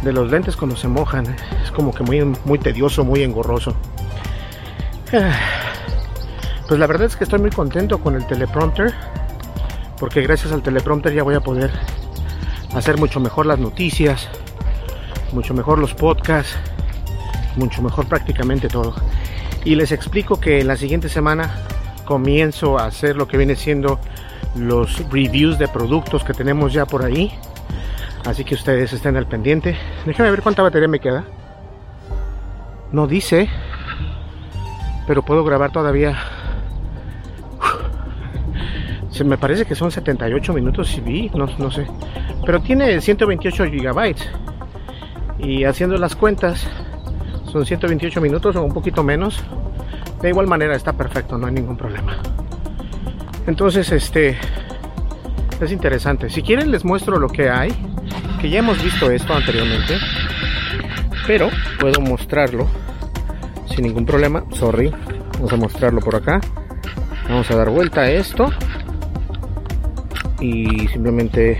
de 0.03 0.13
los 0.13 0.31
lentes 0.31 0.55
cuando 0.55 0.75
se 0.75 0.87
mojan. 0.87 1.25
Es 1.63 1.71
como 1.71 1.93
que 1.93 2.03
muy, 2.03 2.23
muy 2.45 2.59
tedioso, 2.59 3.03
muy 3.03 3.23
engorroso. 3.23 3.75
Pues 6.67 6.79
la 6.79 6.85
verdad 6.85 7.07
es 7.07 7.15
que 7.15 7.23
estoy 7.23 7.39
muy 7.39 7.49
contento 7.49 7.99
con 7.99 8.13
el 8.13 8.27
teleprompter. 8.27 8.93
Porque 9.99 10.21
gracias 10.21 10.53
al 10.53 10.61
teleprompter 10.61 11.11
ya 11.15 11.23
voy 11.23 11.33
a 11.33 11.39
poder 11.39 11.71
hacer 12.75 12.99
mucho 12.99 13.19
mejor 13.19 13.47
las 13.47 13.57
noticias. 13.57 14.29
Mucho 15.33 15.55
mejor 15.55 15.79
los 15.79 15.95
podcasts. 15.95 16.55
Mucho 17.55 17.81
mejor 17.81 18.07
prácticamente 18.07 18.67
todo. 18.67 18.93
Y 19.65 19.75
les 19.75 19.91
explico 19.91 20.39
que 20.39 20.63
la 20.63 20.77
siguiente 20.77 21.09
semana 21.09 21.57
comienzo 22.05 22.79
a 22.79 22.85
hacer 22.85 23.15
lo 23.15 23.27
que 23.27 23.37
viene 23.37 23.55
siendo 23.55 23.99
los 24.55 25.07
reviews 25.11 25.59
de 25.59 25.67
productos 25.67 26.23
que 26.23 26.33
tenemos 26.33 26.73
ya 26.73 26.85
por 26.85 27.03
ahí. 27.03 27.31
Así 28.25 28.43
que 28.43 28.55
ustedes 28.55 28.93
estén 28.93 29.15
al 29.17 29.27
pendiente. 29.27 29.77
Déjenme 30.05 30.31
ver 30.31 30.41
cuánta 30.41 30.61
batería 30.61 30.87
me 30.87 30.99
queda. 30.99 31.23
No 32.91 33.07
dice. 33.07 33.49
Pero 35.07 35.23
puedo 35.23 35.43
grabar 35.43 35.71
todavía. 35.71 36.17
Se 39.11 39.23
me 39.23 39.37
parece 39.37 39.65
que 39.65 39.75
son 39.75 39.91
78 39.91 40.53
minutos 40.53 40.87
si 40.87 41.01
vi, 41.01 41.29
no, 41.33 41.47
no 41.57 41.71
sé. 41.71 41.87
Pero 42.45 42.61
tiene 42.61 43.01
128 43.01 43.65
gigabytes. 43.65 44.29
Y 45.39 45.63
haciendo 45.63 45.97
las 45.97 46.15
cuentas, 46.15 46.67
son 47.51 47.65
128 47.65 48.21
minutos 48.21 48.55
o 48.55 48.63
un 48.63 48.73
poquito 48.73 49.03
menos. 49.03 49.43
De 50.21 50.29
igual 50.29 50.47
manera 50.47 50.75
está 50.75 50.93
perfecto, 50.93 51.37
no 51.37 51.47
hay 51.47 51.53
ningún 51.53 51.77
problema. 51.77 52.17
Entonces, 53.47 53.91
este 53.91 54.37
es 55.59 55.71
interesante. 55.71 56.29
Si 56.29 56.41
quieren 56.41 56.71
les 56.71 56.85
muestro 56.85 57.19
lo 57.19 57.29
que 57.29 57.49
hay, 57.49 57.71
que 58.39 58.49
ya 58.49 58.59
hemos 58.59 58.81
visto 58.83 59.09
esto 59.11 59.33
anteriormente, 59.33 59.97
pero 61.25 61.49
puedo 61.79 62.01
mostrarlo 62.01 62.67
sin 63.67 63.85
ningún 63.85 64.05
problema. 64.05 64.43
Sorry, 64.51 64.91
vamos 65.33 65.53
a 65.53 65.57
mostrarlo 65.57 65.99
por 65.99 66.15
acá. 66.15 66.41
Vamos 67.27 67.49
a 67.51 67.55
dar 67.55 67.69
vuelta 67.69 68.01
a 68.01 68.11
esto 68.11 68.49
y 70.39 70.87
simplemente 70.87 71.59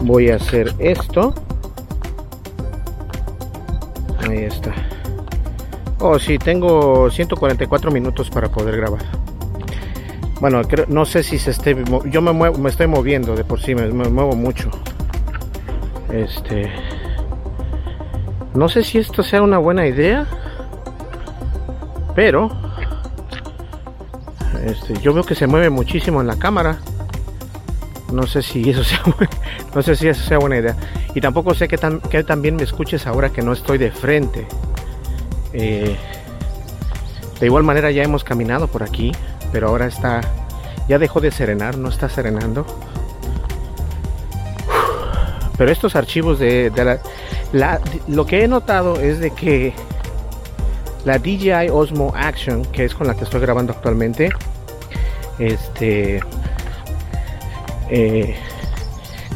voy 0.00 0.30
a 0.30 0.36
hacer 0.36 0.74
esto. 0.78 1.34
Ahí 4.28 4.44
está. 4.44 4.74
Oh, 6.00 6.18
sí, 6.18 6.38
tengo 6.38 7.10
144 7.10 7.90
minutos 7.90 8.30
para 8.30 8.48
poder 8.48 8.76
grabar. 8.76 9.02
Bueno, 10.40 10.62
no 10.86 11.04
sé 11.04 11.22
si 11.22 11.38
se 11.38 11.50
esté. 11.50 11.76
Yo 12.06 12.22
me 12.22 12.32
muevo, 12.32 12.58
me 12.58 12.70
estoy 12.70 12.86
moviendo 12.86 13.34
de 13.34 13.42
por 13.42 13.60
sí, 13.60 13.74
me, 13.74 13.88
me 13.88 14.08
muevo 14.08 14.36
mucho. 14.36 14.70
Este. 16.12 16.70
No 18.54 18.68
sé 18.68 18.84
si 18.84 18.98
esto 18.98 19.22
sea 19.22 19.42
una 19.42 19.58
buena 19.58 19.86
idea. 19.86 20.26
Pero. 22.14 22.50
Este, 24.64 24.94
yo 25.00 25.14
veo 25.14 25.24
que 25.24 25.34
se 25.34 25.46
mueve 25.46 25.70
muchísimo 25.70 26.20
en 26.20 26.26
la 26.26 26.38
cámara. 26.38 26.78
No 28.12 28.26
sé 28.26 28.42
si 28.42 28.70
eso 28.70 28.84
sea, 28.84 29.02
no 29.74 29.82
sé 29.82 29.96
si 29.96 30.08
eso 30.08 30.22
sea 30.22 30.38
buena 30.38 30.58
idea. 30.58 30.76
Y 31.14 31.20
tampoco 31.20 31.54
sé 31.54 31.68
que, 31.68 31.78
tan, 31.78 32.00
que 32.00 32.24
también 32.24 32.56
me 32.56 32.62
escuches 32.62 33.06
ahora 33.06 33.30
que 33.30 33.42
no 33.42 33.52
estoy 33.52 33.78
de 33.78 33.90
frente. 33.90 34.46
Eh, 35.52 35.96
de 37.40 37.46
igual 37.46 37.62
manera 37.62 37.90
ya 37.90 38.02
hemos 38.02 38.24
caminado 38.24 38.66
por 38.66 38.82
aquí 38.82 39.12
pero 39.52 39.68
ahora 39.68 39.86
está, 39.86 40.20
ya 40.88 40.98
dejó 40.98 41.20
de 41.20 41.30
serenar, 41.30 41.78
no 41.78 41.88
está 41.88 42.08
serenando. 42.08 42.66
Pero 45.56 45.72
estos 45.72 45.96
archivos 45.96 46.38
de, 46.38 46.70
la, 47.52 47.80
lo 48.06 48.26
que 48.26 48.44
he 48.44 48.48
notado 48.48 49.00
es 49.00 49.18
de 49.18 49.32
que 49.32 49.72
la 51.04 51.18
DJI 51.18 51.70
Osmo 51.72 52.12
Action, 52.14 52.64
que 52.66 52.84
es 52.84 52.94
con 52.94 53.06
la 53.06 53.14
que 53.14 53.24
estoy 53.24 53.40
grabando 53.40 53.72
actualmente, 53.72 54.30
este 55.38 56.20
eh, 57.90 58.36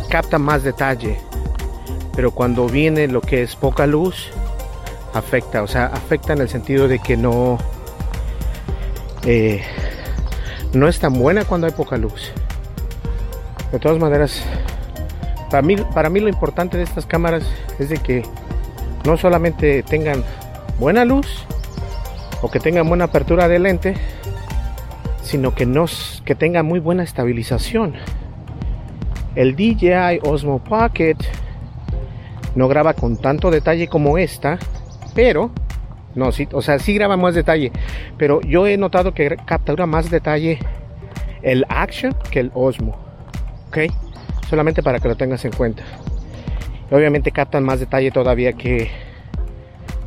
capta 0.08 0.38
más 0.38 0.62
detalle, 0.62 1.18
pero 2.14 2.30
cuando 2.30 2.66
viene 2.66 3.08
lo 3.08 3.20
que 3.20 3.42
es 3.42 3.56
poca 3.56 3.86
luz, 3.86 4.30
afecta, 5.14 5.62
o 5.62 5.66
sea, 5.66 5.86
afecta 5.86 6.32
en 6.32 6.40
el 6.40 6.48
sentido 6.48 6.88
de 6.88 6.98
que 6.98 7.16
no 7.16 7.58
eh, 9.24 9.62
no 10.72 10.88
es 10.88 10.98
tan 10.98 11.14
buena 11.14 11.44
cuando 11.44 11.66
hay 11.66 11.72
poca 11.72 11.96
luz. 11.96 12.32
De 13.70 13.78
todas 13.78 13.98
maneras, 13.98 14.42
para 15.50 15.62
mí, 15.62 15.76
para 15.94 16.10
mí 16.10 16.20
lo 16.20 16.28
importante 16.28 16.76
de 16.76 16.82
estas 16.82 17.06
cámaras 17.06 17.44
es 17.78 17.88
de 17.88 17.98
que 17.98 18.22
no 19.04 19.16
solamente 19.16 19.82
tengan 19.82 20.24
buena 20.78 21.04
luz 21.04 21.46
o 22.42 22.50
que 22.50 22.58
tengan 22.58 22.88
buena 22.88 23.04
apertura 23.04 23.48
de 23.48 23.58
lente, 23.58 23.94
sino 25.22 25.54
que, 25.54 25.66
nos, 25.66 26.22
que 26.24 26.34
tengan 26.34 26.66
muy 26.66 26.80
buena 26.80 27.02
estabilización. 27.02 27.94
El 29.34 29.56
DJI 29.56 30.20
Osmo 30.24 30.62
Pocket 30.62 31.16
no 32.54 32.68
graba 32.68 32.94
con 32.94 33.16
tanto 33.16 33.50
detalle 33.50 33.88
como 33.88 34.18
esta, 34.18 34.58
pero 35.14 35.50
no, 36.14 36.30
sí, 36.32 36.48
o 36.52 36.60
sea, 36.60 36.78
sí 36.78 36.94
graba 36.94 37.16
más 37.16 37.34
detalle. 37.34 37.72
Pero 38.18 38.40
yo 38.42 38.66
he 38.66 38.76
notado 38.76 39.14
que 39.14 39.36
captura 39.44 39.86
más 39.86 40.10
detalle 40.10 40.58
el 41.42 41.64
Action 41.68 42.14
que 42.30 42.40
el 42.40 42.50
Osmo. 42.54 42.96
¿Ok? 43.68 43.78
Solamente 44.48 44.82
para 44.82 44.98
que 44.98 45.08
lo 45.08 45.16
tengas 45.16 45.44
en 45.44 45.52
cuenta. 45.52 45.82
Obviamente 46.90 47.32
captan 47.32 47.64
más 47.64 47.80
detalle 47.80 48.10
todavía 48.10 48.52
que 48.52 48.90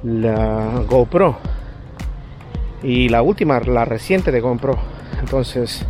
la 0.03 0.83
GoPro. 0.87 1.37
Y 2.83 3.09
la 3.09 3.23
última, 3.23 3.59
la 3.61 3.85
reciente 3.85 4.31
de 4.31 4.41
GoPro. 4.41 4.77
Entonces, 5.19 5.83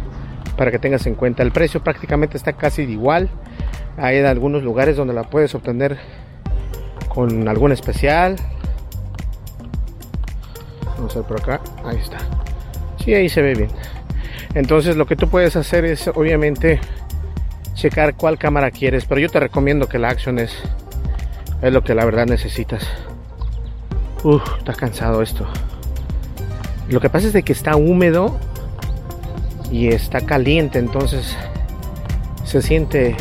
para 0.58 0.72
que 0.72 0.80
tengas 0.80 1.06
en 1.08 1.16
cuenta, 1.16 1.44
el 1.44 1.52
precio 1.52 1.84
prácticamente 1.84 2.38
está 2.38 2.54
casi 2.54 2.84
igual. 2.84 3.30
Hay 3.98 4.20
algunos 4.20 4.64
lugares 4.64 4.98
donde 4.98 5.14
la 5.14 5.24
puedes 5.24 5.56
obtener 5.56 5.98
con 7.10 7.48
algún 7.48 7.72
especial, 7.72 8.36
Vamos 10.98 11.16
a 11.16 11.20
ver 11.20 11.28
por 11.28 11.42
acá. 11.42 11.62
Ahí 11.84 11.98
está. 11.98 12.18
Sí, 13.04 13.14
ahí 13.14 13.30
se 13.30 13.42
ve 13.42 13.54
bien. 13.54 13.70
Entonces 14.54 14.96
lo 14.96 15.06
que 15.06 15.16
tú 15.16 15.30
puedes 15.30 15.56
hacer 15.56 15.86
es 15.86 16.08
obviamente 16.08 16.80
checar 17.74 18.16
cuál 18.16 18.38
cámara 18.38 18.72
quieres. 18.72 19.06
Pero 19.06 19.20
yo 19.20 19.30
te 19.30 19.40
recomiendo 19.40 19.88
que 19.88 20.00
la 20.00 20.10
Action 20.10 20.40
es, 20.40 20.54
es 21.62 21.74
lo 21.74 21.84
que 21.84 21.94
la 21.94 22.06
verdad 22.06 22.26
necesitas. 22.26 22.88
Uf, 24.24 24.42
está 24.58 24.74
cansado 24.74 25.22
esto. 25.22 25.46
Lo 26.90 27.00
que 27.00 27.10
pasa 27.10 27.28
es 27.28 27.34
de 27.34 27.44
que 27.44 27.54
está 27.54 27.76
húmedo 27.76 28.40
y 29.72 29.88
está 29.88 30.22
caliente, 30.22 30.80
entonces 30.80 31.36
se 32.44 32.62
siente 32.62 33.16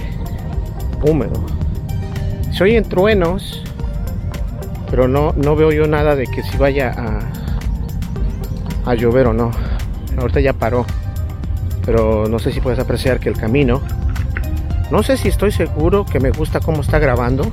húmedo. 1.03 1.45
Se 2.53 2.65
oyen 2.65 2.85
truenos, 2.85 3.63
pero 4.91 5.09
no, 5.09 5.33
no 5.33 5.57
veo 5.57 5.73
yo 5.73 5.87
nada 5.87 6.15
de 6.15 6.27
que 6.27 6.43
si 6.43 6.57
vaya 6.57 6.95
a, 6.97 8.91
a 8.91 8.95
llover 8.95 9.27
o 9.27 9.33
no. 9.33 9.51
Ahorita 10.17 10.41
ya 10.41 10.53
paró, 10.53 10.87
pero 11.85 12.29
no 12.29 12.39
sé 12.39 12.53
si 12.53 12.61
puedes 12.61 12.79
apreciar 12.79 13.19
que 13.19 13.29
el 13.29 13.37
camino 13.37 13.83
No 14.91 15.03
sé 15.03 15.17
si 15.17 15.27
estoy 15.29 15.51
seguro 15.51 16.07
que 16.07 16.21
me 16.21 16.31
gusta 16.31 16.61
cómo 16.61 16.83
está 16.83 16.99
grabando. 16.99 17.51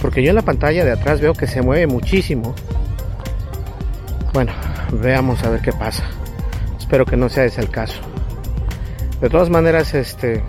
Porque 0.00 0.22
yo 0.22 0.30
en 0.30 0.36
la 0.36 0.42
pantalla 0.42 0.84
de 0.84 0.92
atrás 0.92 1.20
veo 1.20 1.34
que 1.34 1.46
se 1.46 1.60
mueve 1.60 1.86
muchísimo. 1.86 2.54
Bueno, 4.32 4.52
veamos 4.92 5.42
a 5.44 5.50
ver 5.50 5.60
qué 5.60 5.72
pasa. 5.72 6.04
Espero 6.90 7.06
que 7.06 7.16
no 7.16 7.28
sea 7.28 7.44
ese 7.44 7.60
el 7.60 7.70
caso. 7.70 8.00
De 9.20 9.30
todas 9.30 9.48
maneras, 9.48 9.94
este 9.94 10.42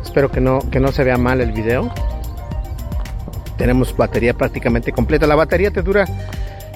espero 0.00 0.30
que 0.30 0.40
no 0.40 0.60
que 0.70 0.78
no 0.78 0.92
se 0.92 1.02
vea 1.02 1.18
mal 1.18 1.40
el 1.40 1.50
video. 1.50 1.92
Tenemos 3.58 3.96
batería 3.96 4.32
prácticamente 4.32 4.92
completa. 4.92 5.26
La 5.26 5.34
batería 5.34 5.72
te 5.72 5.82
dura 5.82 6.04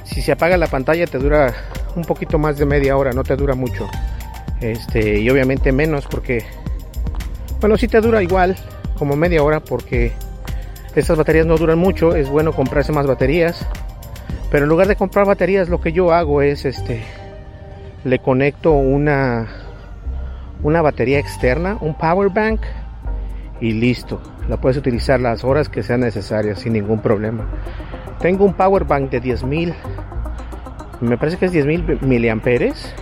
si 0.02 0.22
se 0.22 0.32
apaga 0.32 0.56
la 0.56 0.66
pantalla 0.66 1.06
te 1.06 1.18
dura 1.18 1.54
un 1.94 2.02
poquito 2.02 2.36
más 2.36 2.58
de 2.58 2.66
media 2.66 2.96
hora, 2.96 3.12
no 3.12 3.22
te 3.22 3.36
dura 3.36 3.54
mucho. 3.54 3.88
Este, 4.60 5.20
y 5.20 5.30
obviamente 5.30 5.70
menos 5.70 6.08
porque 6.08 6.44
bueno, 7.60 7.76
si 7.76 7.86
te 7.86 8.00
dura 8.00 8.24
igual 8.24 8.56
como 8.98 9.14
media 9.14 9.44
hora 9.44 9.60
porque 9.60 10.10
estas 10.96 11.16
baterías 11.16 11.46
no 11.46 11.56
duran 11.56 11.78
mucho, 11.78 12.16
es 12.16 12.28
bueno 12.28 12.54
comprarse 12.54 12.90
más 12.90 13.06
baterías. 13.06 13.64
Pero 14.50 14.64
en 14.64 14.68
lugar 14.68 14.88
de 14.88 14.96
comprar 14.96 15.26
baterías, 15.26 15.68
lo 15.68 15.80
que 15.80 15.92
yo 15.92 16.12
hago 16.12 16.42
es 16.42 16.64
este 16.64 17.23
le 18.04 18.18
conecto 18.18 18.72
una 18.72 19.48
una 20.62 20.80
batería 20.80 21.18
externa, 21.18 21.76
un 21.80 21.94
power 21.94 22.30
bank 22.30 22.60
y 23.60 23.72
listo. 23.72 24.20
La 24.48 24.56
puedes 24.56 24.78
utilizar 24.78 25.20
las 25.20 25.44
horas 25.44 25.68
que 25.68 25.82
sean 25.82 26.00
necesarias 26.00 26.60
sin 26.60 26.72
ningún 26.72 27.00
problema. 27.00 27.46
Tengo 28.20 28.44
un 28.44 28.54
power 28.54 28.84
bank 28.84 29.10
de 29.10 29.22
10.000 29.22 29.74
me 31.00 31.18
parece 31.18 31.36
que 31.36 31.46
es 31.46 31.52
10.000 31.52 32.00
miliamperes. 32.02 32.94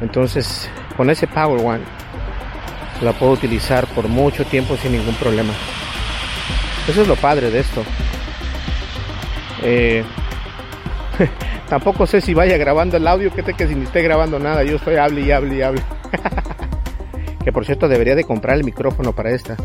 Entonces, 0.00 0.68
con 0.96 1.10
ese 1.10 1.26
power 1.26 1.62
bank 1.62 1.82
la 3.02 3.12
puedo 3.12 3.32
utilizar 3.32 3.86
por 3.88 4.08
mucho 4.08 4.44
tiempo 4.44 4.76
sin 4.76 4.92
ningún 4.92 5.14
problema. 5.14 5.52
Eso 6.88 7.02
es 7.02 7.08
lo 7.08 7.16
padre 7.16 7.50
de 7.50 7.60
esto. 7.60 7.82
Eh, 9.62 10.04
tampoco 11.68 12.06
sé 12.06 12.20
si 12.20 12.34
vaya 12.34 12.56
grabando 12.56 12.96
el 12.96 13.06
audio, 13.06 13.32
que 13.32 13.42
te 13.42 13.54
que 13.54 13.66
si 13.66 13.74
ni 13.74 13.84
esté 13.84 14.02
grabando 14.02 14.38
nada, 14.38 14.62
yo 14.64 14.76
estoy 14.76 14.96
hable 14.96 15.22
y 15.22 15.30
hable 15.30 15.56
y 15.56 15.62
hable. 15.62 15.82
que 17.44 17.52
por 17.52 17.64
cierto 17.64 17.88
debería 17.88 18.14
de 18.14 18.24
comprar 18.24 18.56
el 18.56 18.64
micrófono 18.64 19.12
para 19.12 19.30
esta. 19.30 19.56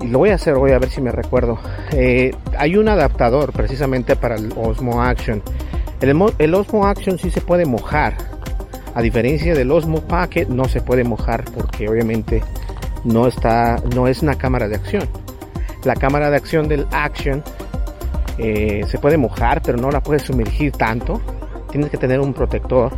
Y 0.00 0.08
lo 0.08 0.18
voy 0.18 0.30
a 0.30 0.34
hacer, 0.34 0.54
voy 0.54 0.72
a 0.72 0.78
ver 0.78 0.90
si 0.90 1.00
me 1.00 1.10
recuerdo. 1.10 1.58
Eh, 1.92 2.34
hay 2.58 2.76
un 2.76 2.88
adaptador 2.88 3.52
precisamente 3.52 4.16
para 4.16 4.36
el 4.36 4.52
Osmo 4.56 5.02
Action. 5.02 5.42
El, 6.00 6.14
el 6.38 6.54
Osmo 6.54 6.86
Action 6.86 7.18
sí 7.18 7.30
se 7.30 7.40
puede 7.40 7.64
mojar. 7.64 8.16
A 8.94 9.02
diferencia 9.02 9.54
del 9.54 9.70
Osmo 9.70 10.00
Pocket 10.00 10.46
no 10.46 10.64
se 10.64 10.80
puede 10.80 11.04
mojar 11.04 11.44
porque 11.44 11.88
obviamente 11.88 12.42
no 13.04 13.26
está, 13.26 13.76
no 13.94 14.08
es 14.08 14.22
una 14.22 14.34
cámara 14.34 14.68
de 14.68 14.76
acción 14.76 15.08
la 15.86 15.94
cámara 15.94 16.28
de 16.30 16.36
acción 16.36 16.68
del 16.68 16.86
Action 16.90 17.42
eh, 18.38 18.84
se 18.86 18.98
puede 18.98 19.16
mojar, 19.16 19.62
pero 19.62 19.78
no 19.78 19.90
la 19.90 20.02
puedes 20.02 20.22
sumergir 20.22 20.72
tanto. 20.72 21.20
Tienes 21.70 21.90
que 21.90 21.96
tener 21.96 22.20
un 22.20 22.32
protector 22.32 22.92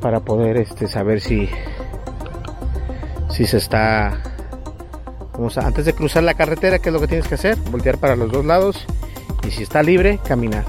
para 0.00 0.20
poder 0.20 0.56
este, 0.56 0.86
saber 0.86 1.20
si, 1.20 1.48
si 3.30 3.46
se 3.46 3.58
está. 3.58 4.20
Antes 5.56 5.84
de 5.84 5.92
cruzar 5.94 6.22
la 6.22 6.34
carretera, 6.34 6.78
¿qué 6.78 6.90
es 6.90 6.92
lo 6.92 7.00
que 7.00 7.08
tienes 7.08 7.26
que 7.26 7.34
hacer? 7.34 7.56
Voltear 7.70 7.98
para 7.98 8.14
los 8.14 8.30
dos 8.30 8.44
lados 8.44 8.86
y 9.46 9.50
si 9.50 9.64
está 9.64 9.82
libre, 9.82 10.20
caminar. 10.26 10.64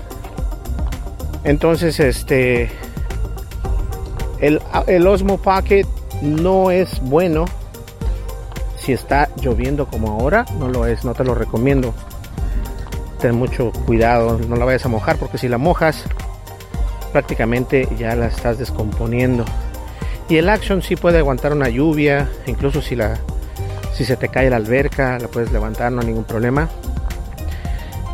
Entonces, 1.43 1.99
este. 1.99 2.69
El, 4.39 4.61
el 4.87 5.07
Osmo 5.07 5.37
Pocket 5.37 5.85
no 6.21 6.71
es 6.71 6.99
bueno 7.01 7.45
si 8.77 8.93
está 8.93 9.29
lloviendo 9.41 9.87
como 9.87 10.11
ahora, 10.11 10.45
no 10.59 10.69
lo 10.69 10.85
es, 10.85 11.05
no 11.05 11.13
te 11.13 11.23
lo 11.23 11.35
recomiendo. 11.35 11.93
Ten 13.25 13.33
mucho 13.33 13.71
cuidado, 13.87 14.37
no 14.47 14.55
la 14.55 14.65
vayas 14.65 14.85
a 14.85 14.87
mojar 14.87 15.17
porque 15.17 15.39
si 15.39 15.47
la 15.47 15.57
mojas 15.57 16.03
prácticamente 17.11 17.89
ya 17.97 18.15
la 18.15 18.27
estás 18.27 18.59
descomponiendo. 18.59 19.43
Y 20.29 20.37
el 20.37 20.47
Action 20.47 20.83
sí 20.83 20.95
puede 20.95 21.17
aguantar 21.17 21.51
una 21.51 21.67
lluvia, 21.67 22.29
incluso 22.45 22.83
si 22.83 22.95
la 22.95 23.17
si 23.95 24.05
se 24.05 24.15
te 24.15 24.29
cae 24.29 24.51
la 24.51 24.57
alberca, 24.57 25.17
la 25.17 25.27
puedes 25.27 25.51
levantar, 25.51 25.91
no 25.91 26.01
hay 26.01 26.05
ningún 26.05 26.25
problema. 26.25 26.69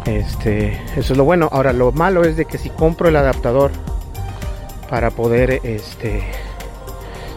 Este, 0.05 0.79
eso 0.95 1.11
es 1.11 1.17
lo 1.17 1.25
bueno. 1.25 1.49
Ahora 1.51 1.73
lo 1.73 1.91
malo 1.91 2.23
es 2.23 2.37
de 2.37 2.45
que 2.45 2.57
si 2.57 2.69
compro 2.69 3.09
el 3.09 3.17
adaptador 3.17 3.71
para 4.89 5.11
poder 5.11 5.59
este 5.63 6.23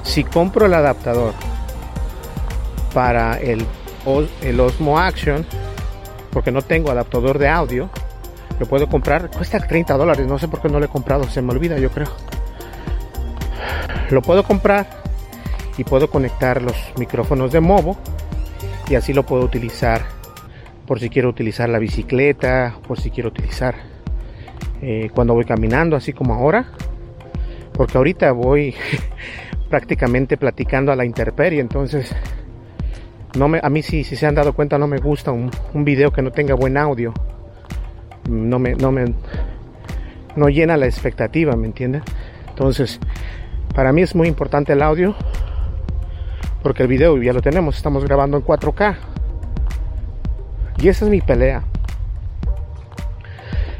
si 0.04 0.22
compro 0.22 0.66
el 0.66 0.74
adaptador 0.74 1.34
para 2.94 3.36
el, 3.40 3.66
el 4.42 4.60
Osmo 4.60 4.96
Action, 4.96 5.44
porque 6.34 6.50
no 6.50 6.60
tengo 6.60 6.90
adaptador 6.90 7.38
de 7.38 7.48
audio, 7.48 7.88
lo 8.58 8.66
puedo 8.66 8.88
comprar, 8.88 9.30
cuesta 9.30 9.60
30 9.60 9.96
dólares, 9.96 10.26
no 10.26 10.38
sé 10.38 10.48
por 10.48 10.60
qué 10.60 10.68
no 10.68 10.80
lo 10.80 10.84
he 10.84 10.88
comprado, 10.88 11.24
se 11.24 11.40
me 11.40 11.52
olvida 11.52 11.78
yo 11.78 11.90
creo. 11.90 12.08
Lo 14.10 14.20
puedo 14.20 14.42
comprar 14.42 14.86
y 15.78 15.84
puedo 15.84 16.10
conectar 16.10 16.60
los 16.60 16.76
micrófonos 16.98 17.52
de 17.52 17.60
Movo 17.60 17.96
y 18.90 18.96
así 18.96 19.12
lo 19.12 19.24
puedo 19.24 19.44
utilizar 19.44 20.02
por 20.86 21.00
si 21.00 21.08
quiero 21.08 21.30
utilizar 21.30 21.68
la 21.68 21.78
bicicleta, 21.78 22.76
por 22.86 23.00
si 23.00 23.10
quiero 23.10 23.30
utilizar 23.30 23.76
eh, 24.82 25.10
cuando 25.14 25.34
voy 25.34 25.44
caminando, 25.44 25.96
así 25.96 26.12
como 26.12 26.34
ahora. 26.34 26.66
Porque 27.72 27.96
ahorita 27.96 28.32
voy 28.32 28.74
prácticamente 29.70 30.36
platicando 30.36 30.92
a 30.92 30.96
la 30.96 31.04
intemperie, 31.04 31.60
entonces 31.60 32.14
no 33.36 33.48
me, 33.48 33.60
a 33.62 33.68
mí 33.68 33.82
si, 33.82 34.04
si 34.04 34.16
se 34.16 34.26
han 34.26 34.34
dado 34.34 34.52
cuenta 34.52 34.78
no 34.78 34.86
me 34.86 34.98
gusta 34.98 35.32
un, 35.32 35.50
un, 35.72 35.84
video 35.84 36.12
que 36.12 36.22
no 36.22 36.30
tenga 36.30 36.54
buen 36.54 36.76
audio. 36.76 37.12
No 38.28 38.58
me, 38.58 38.74
no 38.74 38.92
me, 38.92 39.14
no 40.36 40.48
llena 40.48 40.76
la 40.76 40.86
expectativa, 40.86 41.56
¿me 41.56 41.66
entienden? 41.66 42.02
Entonces, 42.48 43.00
para 43.74 43.92
mí 43.92 44.02
es 44.02 44.14
muy 44.14 44.28
importante 44.28 44.72
el 44.72 44.82
audio 44.82 45.14
porque 46.62 46.82
el 46.82 46.88
video 46.88 47.20
ya 47.22 47.32
lo 47.32 47.42
tenemos, 47.42 47.76
estamos 47.76 48.04
grabando 48.04 48.38
en 48.38 48.44
4K. 48.44 48.96
Y 50.78 50.88
esa 50.88 51.04
es 51.04 51.10
mi 51.10 51.20
pelea 51.20 51.62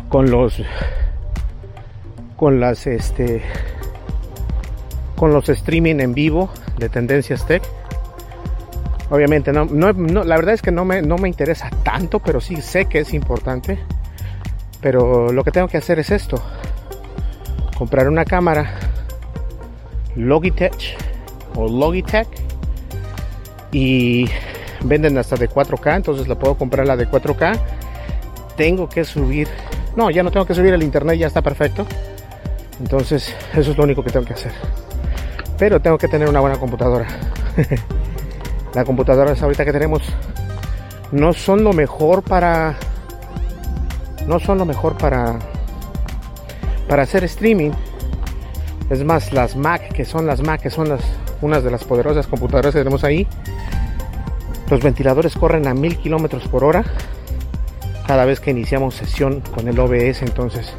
con 0.09 0.31
los 0.31 0.63
con 2.37 2.61
las 2.61 2.87
este 2.87 3.43
con 5.17 5.33
los 5.33 5.49
streaming 5.49 6.01
en 6.01 6.15
vivo 6.15 6.51
de 6.79 6.89
Tendencias 6.89 7.47
Tech 7.47 7.63
Obviamente, 9.11 9.53
no, 9.53 9.67
no, 9.67 10.25
la 10.25 10.37
verdad 10.37 10.55
es 10.55 10.63
que 10.63 10.71
no 10.71 10.85
me, 10.85 11.03
no 11.03 11.19
me 11.19 11.29
interesa 11.29 11.71
tanto, 11.83 12.21
pero 12.21 12.41
sí 12.41 12.57
sé 12.57 12.87
que 12.87 13.01
es 13.01 13.13
importante. 13.13 13.79
Pero 14.81 15.33
lo 15.33 15.45
que 15.45 15.51
tengo 15.51 15.69
que 15.69 15.77
hacer 15.77 15.99
es 15.99 16.11
esto. 16.11 16.43
Comprar 17.77 18.09
una 18.09 18.25
cámara 18.25 18.79
Logitech 20.17 20.97
o 21.55 21.69
Logitech 21.69 22.29
y 23.73 24.29
venden 24.85 25.19
hasta 25.19 25.37
de 25.37 25.49
4K, 25.49 25.97
entonces 25.97 26.29
la 26.29 26.37
puedo 26.37 26.57
comprar 26.57 26.87
la 26.87 26.97
de 26.97 27.09
4K. 27.09 27.59
Tengo 28.57 28.89
que 28.89 29.05
subir, 29.05 29.49
no, 29.97 30.11
ya 30.11 30.23
no 30.23 30.31
tengo 30.31 30.47
que 30.47 30.55
subir 30.55 30.73
el 30.73 30.83
internet, 30.83 31.19
ya 31.19 31.27
está 31.27 31.43
perfecto. 31.43 31.87
Entonces, 32.81 33.35
eso 33.55 33.71
es 33.71 33.77
lo 33.77 33.85
único 33.85 34.03
que 34.03 34.11
tengo 34.11 34.27
que 34.27 34.35
hacer. 34.35 34.53
Pero 35.59 35.81
tengo 35.81 35.99
que 35.99 36.09
tener 36.09 36.29
una 36.29 36.41
buena 36.41 36.59
computadora. 36.59 37.07
las 38.75 38.85
computadoras 38.85 39.43
ahorita 39.43 39.65
que 39.65 39.73
tenemos 39.73 40.03
no 41.13 41.33
son 41.33 41.63
lo 41.63 41.73
mejor 41.73 42.23
para 42.23 42.77
no 44.27 44.41
son 44.41 44.59
lo 44.59 44.65
mejor 44.65 44.97
para 44.97 45.39
para 46.89 47.03
hacer 47.03 47.25
streaming. 47.25 47.71
Es 48.91 49.03
más 49.05 49.33
las 49.33 49.57
Mac 49.57 49.93
que 49.93 50.05
son 50.05 50.27
las 50.27 50.43
Mac 50.43 50.61
que 50.61 50.71
son 50.71 50.89
las 50.89 51.01
unas 51.41 51.63
de 51.63 51.71
las 51.71 51.85
poderosas 51.85 52.27
computadoras 52.27 52.73
que 52.73 52.81
tenemos 52.81 53.05
ahí 53.05 53.27
los 54.71 54.81
ventiladores 54.83 55.35
corren 55.37 55.69
a 55.69 55.75
mil 55.75 55.97
kilómetros 55.99 56.49
por 56.49 56.65
hora 56.65 56.85
cada 58.07 58.25
vez 58.25 58.41
que 58.41 58.51
iniciamos 58.51 58.95
sesión 58.95 59.41
con 59.41 59.69
el 59.69 59.79
OBS 59.79 60.23
entonces 60.23 60.73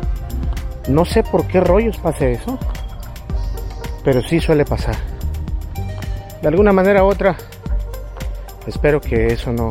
no 0.88 1.05
sé 1.05 1.23
por 1.23 1.47
qué 1.47 1.60
rollos 1.60 1.97
pase 1.97 2.34
eso 2.34 2.60
pero 4.03 4.21
sí 4.21 4.39
suele 4.39 4.63
pasar. 4.65 4.95
De 6.41 6.47
alguna 6.47 6.71
manera 6.71 7.03
u 7.03 7.08
otra 7.08 7.36
Espero 8.67 8.99
que 8.99 9.28
eso 9.28 9.54
no, 9.54 9.69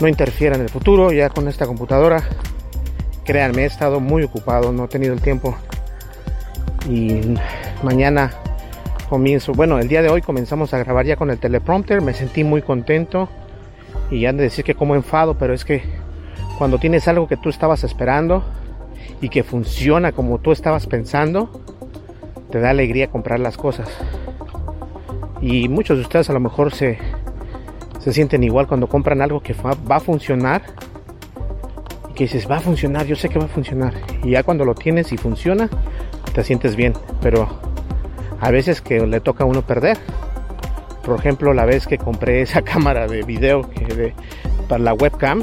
no 0.00 0.08
interfiera 0.08 0.56
en 0.56 0.62
el 0.62 0.68
futuro 0.68 1.12
ya 1.12 1.30
con 1.30 1.48
esta 1.48 1.66
computadora. 1.66 2.22
Créanme, 3.24 3.62
he 3.62 3.66
estado 3.66 4.00
muy 4.00 4.22
ocupado, 4.22 4.72
no 4.72 4.84
he 4.84 4.88
tenido 4.88 5.12
el 5.14 5.20
tiempo. 5.20 5.56
Y 6.88 7.34
mañana 7.82 8.32
comienzo, 9.08 9.52
bueno, 9.52 9.78
el 9.78 9.88
día 9.88 10.02
de 10.02 10.10
hoy 10.10 10.22
comenzamos 10.22 10.74
a 10.74 10.78
grabar 10.78 11.06
ya 11.06 11.16
con 11.16 11.30
el 11.30 11.38
teleprompter, 11.38 12.02
me 12.02 12.14
sentí 12.14 12.44
muy 12.44 12.62
contento. 12.62 13.28
Y 14.10 14.20
ya 14.20 14.32
de 14.32 14.42
decir 14.42 14.64
que 14.64 14.74
como 14.74 14.94
enfado, 14.94 15.38
pero 15.38 15.54
es 15.54 15.64
que 15.64 15.82
cuando 16.58 16.78
tienes 16.78 17.08
algo 17.08 17.26
que 17.26 17.36
tú 17.36 17.48
estabas 17.48 17.84
esperando 17.84 18.44
y 19.20 19.28
que 19.28 19.42
funciona 19.42 20.12
como 20.12 20.38
tú 20.38 20.52
estabas 20.52 20.86
pensando, 20.86 21.62
te 22.50 22.60
da 22.60 22.70
alegría 22.70 23.08
comprar 23.08 23.40
las 23.40 23.56
cosas. 23.56 23.88
Y 25.40 25.68
muchos 25.68 25.98
de 25.98 26.02
ustedes 26.02 26.30
a 26.30 26.32
lo 26.32 26.40
mejor 26.40 26.72
se, 26.72 26.98
se 28.04 28.12
sienten 28.12 28.44
igual 28.44 28.66
cuando 28.66 28.86
compran 28.86 29.22
algo 29.22 29.40
que 29.40 29.54
va, 29.54 29.96
a 29.96 30.00
funcionar. 30.00 30.60
Y 32.10 32.12
que 32.12 32.24
dices, 32.24 32.48
va 32.48 32.58
a 32.58 32.60
funcionar, 32.60 33.06
yo 33.06 33.16
sé 33.16 33.30
que 33.30 33.38
va 33.38 33.46
a 33.46 33.48
funcionar. 33.48 33.94
Y 34.22 34.32
ya 34.32 34.42
cuando 34.42 34.66
lo 34.66 34.74
tienes 34.74 35.10
y 35.12 35.16
funciona, 35.16 35.70
te 36.34 36.44
sientes 36.44 36.76
bien. 36.76 36.92
Pero 37.22 37.48
a 38.40 38.50
veces 38.50 38.82
que 38.82 39.06
le 39.06 39.20
toca 39.20 39.44
a 39.44 39.46
uno 39.46 39.62
perder. 39.62 39.96
Por 41.02 41.18
ejemplo, 41.18 41.54
la 41.54 41.64
vez 41.64 41.86
que 41.86 41.96
compré 41.96 42.42
esa 42.42 42.60
cámara 42.60 43.06
de 43.06 43.22
video 43.22 43.62
de, 43.62 44.12
para 44.68 44.84
la 44.84 44.92
webcam, 44.92 45.42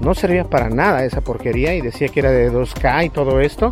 no 0.00 0.14
servía 0.14 0.44
para 0.44 0.70
nada 0.70 1.04
esa 1.04 1.20
porquería 1.20 1.74
y 1.74 1.82
decía 1.82 2.08
que 2.08 2.20
era 2.20 2.30
de 2.30 2.50
2K 2.50 3.04
y 3.04 3.10
todo 3.10 3.40
esto. 3.40 3.68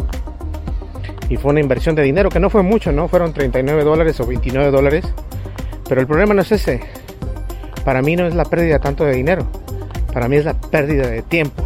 Y 1.30 1.38
fue 1.38 1.52
una 1.52 1.60
inversión 1.60 1.94
de 1.94 2.02
dinero 2.02 2.28
que 2.28 2.38
no 2.38 2.50
fue 2.50 2.62
mucho, 2.62 2.92
¿no? 2.92 3.08
Fueron 3.08 3.32
39 3.32 3.82
dólares 3.82 4.20
o 4.20 4.26
29 4.26 4.70
dólares. 4.70 5.06
Pero 5.88 6.02
el 6.02 6.06
problema 6.06 6.34
no 6.34 6.42
es 6.42 6.52
ese. 6.52 7.01
Para 7.84 8.02
mí 8.02 8.16
no 8.16 8.26
es 8.26 8.34
la 8.34 8.44
pérdida 8.44 8.78
tanto 8.78 9.04
de 9.04 9.14
dinero. 9.14 9.46
Para 10.12 10.28
mí 10.28 10.36
es 10.36 10.44
la 10.44 10.54
pérdida 10.54 11.08
de 11.08 11.22
tiempo. 11.22 11.62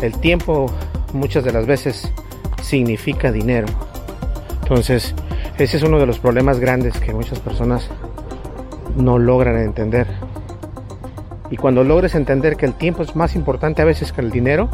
El 0.00 0.18
tiempo 0.18 0.66
muchas 1.12 1.44
de 1.44 1.52
las 1.52 1.66
veces 1.66 2.10
significa 2.62 3.32
dinero. 3.32 3.66
Entonces, 4.62 5.14
ese 5.58 5.76
es 5.76 5.82
uno 5.82 5.98
de 5.98 6.06
los 6.06 6.18
problemas 6.18 6.60
grandes 6.60 6.98
que 7.00 7.12
muchas 7.12 7.38
personas 7.40 7.88
no 8.96 9.18
logran 9.18 9.56
entender. 9.58 10.06
Y 11.50 11.56
cuando 11.56 11.82
logres 11.82 12.14
entender 12.14 12.56
que 12.56 12.66
el 12.66 12.74
tiempo 12.74 13.02
es 13.02 13.16
más 13.16 13.34
importante 13.34 13.82
a 13.82 13.84
veces 13.84 14.12
que 14.12 14.20
el 14.20 14.30
dinero, 14.30 14.70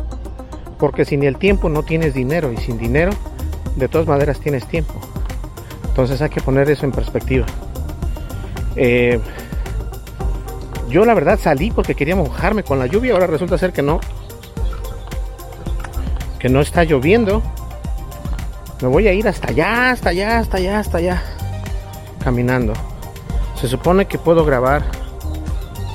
porque 0.78 1.04
sin 1.04 1.22
el 1.22 1.38
tiempo 1.38 1.68
no 1.68 1.82
tienes 1.82 2.14
dinero 2.14 2.52
y 2.52 2.58
sin 2.58 2.78
dinero 2.78 3.12
de 3.76 3.88
todas 3.88 4.06
maneras 4.06 4.40
tienes 4.40 4.66
tiempo. 4.66 4.94
Entonces 5.88 6.20
hay 6.20 6.28
que 6.28 6.40
poner 6.40 6.70
eso 6.70 6.84
en 6.84 6.92
perspectiva. 6.92 7.46
Eh, 8.76 9.18
yo 10.88 11.04
la 11.04 11.14
verdad 11.14 11.38
salí 11.38 11.70
porque 11.70 11.94
quería 11.94 12.16
mojarme 12.16 12.62
con 12.62 12.78
la 12.78 12.86
lluvia, 12.86 13.12
ahora 13.12 13.26
resulta 13.26 13.58
ser 13.58 13.72
que 13.72 13.82
no. 13.82 14.00
Que 16.38 16.48
no 16.48 16.60
está 16.60 16.84
lloviendo. 16.84 17.42
Me 18.80 18.88
voy 18.88 19.08
a 19.08 19.12
ir 19.12 19.26
hasta 19.26 19.48
allá, 19.48 19.90
hasta 19.90 20.10
allá, 20.10 20.38
hasta 20.38 20.56
allá, 20.58 20.78
hasta 20.78 20.98
allá. 20.98 21.22
Caminando. 22.22 22.72
Se 23.60 23.68
supone 23.68 24.06
que 24.06 24.18
puedo 24.18 24.44
grabar 24.44 24.84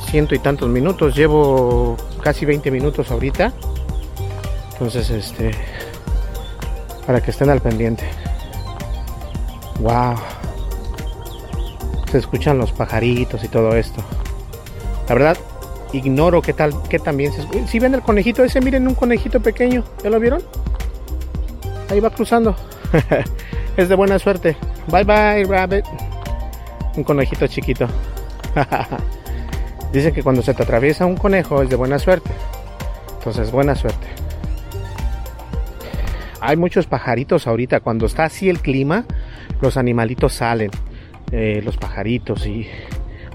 ciento 0.10 0.36
y 0.36 0.40
tantos 0.40 0.68
minutos. 0.68 1.16
Llevo 1.16 1.96
casi 2.22 2.46
20 2.46 2.70
minutos 2.72 3.12
ahorita. 3.12 3.54
Entonces, 4.74 5.10
este. 5.10 5.52
Para 7.06 7.22
que 7.22 7.32
estén 7.32 7.50
al 7.50 7.62
pendiente. 7.62 8.10
Wow. 9.80 10.16
Se 12.12 12.18
escuchan 12.18 12.58
los 12.58 12.72
pajaritos 12.72 13.44
y 13.44 13.48
todo 13.48 13.76
esto. 13.76 14.04
La 15.12 15.16
verdad, 15.16 15.38
ignoro 15.92 16.42
qué 16.42 16.54
tal, 16.54 16.72
qué 16.88 16.98
también 16.98 17.34
se 17.34 17.68
Si 17.68 17.80
ven 17.80 17.94
el 17.94 18.02
conejito 18.02 18.46
ese, 18.46 18.62
miren 18.62 18.88
un 18.88 18.96
conejito 18.96 19.42
pequeño. 19.42 19.84
¿Ya 20.02 20.10
lo 20.10 20.22
vieron? 20.22 20.42
Ahí 21.90 22.00
va 22.00 22.12
cruzando. 22.12 22.56
es 23.76 23.90
de 23.90 23.96
buena 23.96 24.18
suerte. 24.20 24.56
Bye 24.88 25.04
bye, 25.04 25.44
rabbit. 25.44 25.84
Un 26.96 27.04
conejito 27.04 27.46
chiquito. 27.48 27.90
Dicen 29.92 30.14
que 30.14 30.24
cuando 30.24 30.42
se 30.42 30.54
te 30.54 30.64
atraviesa 30.64 31.06
un 31.06 31.18
conejo 31.18 31.62
es 31.62 31.70
de 31.70 31.76
buena 31.76 32.00
suerte. 32.00 32.32
Entonces, 33.18 33.52
buena 33.52 33.76
suerte. 33.76 34.08
Hay 36.40 36.56
muchos 36.56 36.88
pajaritos 36.88 37.48
ahorita. 37.48 37.82
Cuando 37.82 38.06
está 38.06 38.24
así 38.24 38.48
el 38.48 38.62
clima, 38.62 39.04
los 39.60 39.76
animalitos 39.76 40.32
salen. 40.32 40.72
Eh, 41.34 41.62
los 41.66 41.76
pajaritos 41.76 42.48
y 42.48 42.70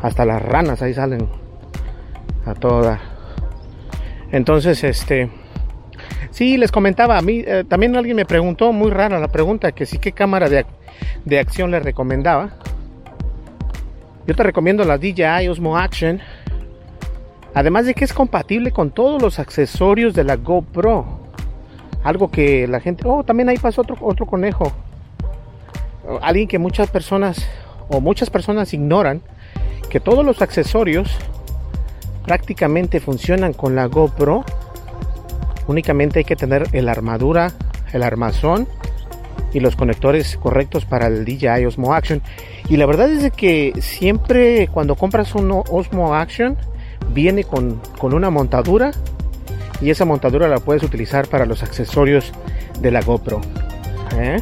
hasta 0.01 0.25
las 0.25 0.41
ranas 0.41 0.81
ahí 0.81 0.95
salen 0.95 1.45
a 2.46 2.54
toda. 2.54 3.00
Entonces, 4.32 4.82
este. 4.85 5.28
Sí, 6.30 6.56
les 6.56 6.72
comentaba, 6.72 7.18
a 7.18 7.22
mí 7.22 7.42
eh, 7.46 7.64
también 7.66 7.96
alguien 7.96 8.16
me 8.16 8.26
preguntó, 8.26 8.72
muy 8.72 8.90
rara 8.90 9.18
la 9.18 9.28
pregunta, 9.28 9.72
que 9.72 9.87
sí, 9.87 9.98
qué 9.98 10.12
cámara 10.12 10.48
de, 10.48 10.66
de 11.24 11.38
acción 11.38 11.70
le 11.70 11.80
recomendaba. 11.80 12.50
Yo 14.26 14.35
te 14.35 14.42
recomiendo 14.42 14.85
la 14.85 14.98
DJI 14.98 15.48
Osmo 15.48 15.78
Action 15.78 16.20
Además 17.56 17.87
de 17.87 17.94
que 17.94 18.04
es 18.04 18.12
compatible 18.12 18.70
con 18.70 18.90
todos 18.90 19.22
los 19.22 19.38
accesorios 19.38 20.12
de 20.12 20.24
la 20.24 20.37
GoPro. 20.37 21.06
Algo 22.04 22.30
que 22.30 22.68
la 22.68 22.80
gente... 22.80 23.04
Oh, 23.06 23.24
también 23.24 23.48
ahí 23.48 23.56
pasó 23.56 23.80
otro, 23.80 23.96
otro 24.02 24.26
conejo. 24.26 24.70
Alguien 26.20 26.48
que 26.48 26.59
muchas 26.59 26.90
personas 26.90 27.48
o 27.88 28.02
muchas 28.02 28.28
personas 28.28 28.74
ignoran 28.74 29.22
que 29.88 30.00
todos 30.00 30.22
los 30.22 30.42
accesorios 30.42 31.16
prácticamente 32.27 33.01
funcionan 33.01 33.53
con 33.53 33.75
la 33.75 33.87
GoPro. 33.87 34.45
Únicamente 35.69 36.21
hay 36.21 36.25
que 36.25 36.37
tener 36.37 36.69
la 36.75 36.93
armadura, 36.93 37.53
el 37.93 38.03
armazón 38.03 38.69
y 39.53 39.61
los 39.61 39.77
conectores 39.77 40.37
correctos 40.37 40.85
para 40.85 41.07
el 41.07 41.25
DJI 41.25 41.65
Osmo 41.67 41.95
Action. 41.95 42.21
Y 42.69 42.77
la 42.77 42.87
verdad 42.87 43.11
es 43.11 43.33
que 43.33 43.73
siempre 43.81 44.69
cuando 44.69 44.97
compras 44.97 45.35
un 45.35 45.51
Osmo 45.51 46.15
Action 46.15 46.57
viene 47.12 47.45
con, 47.45 47.81
una 48.03 48.31
montadura 48.31 48.91
y 49.81 49.91
esa 49.91 50.05
montadura 50.05 50.49
la 50.49 50.59
puedes 50.59 50.83
utilizar 50.83 51.29
para 51.29 51.47
los 51.47 51.62
accesorios 51.62 52.33
de 52.81 52.91
la 52.91 53.01
GoPro. 53.01 53.41
¿eh? 54.17 54.39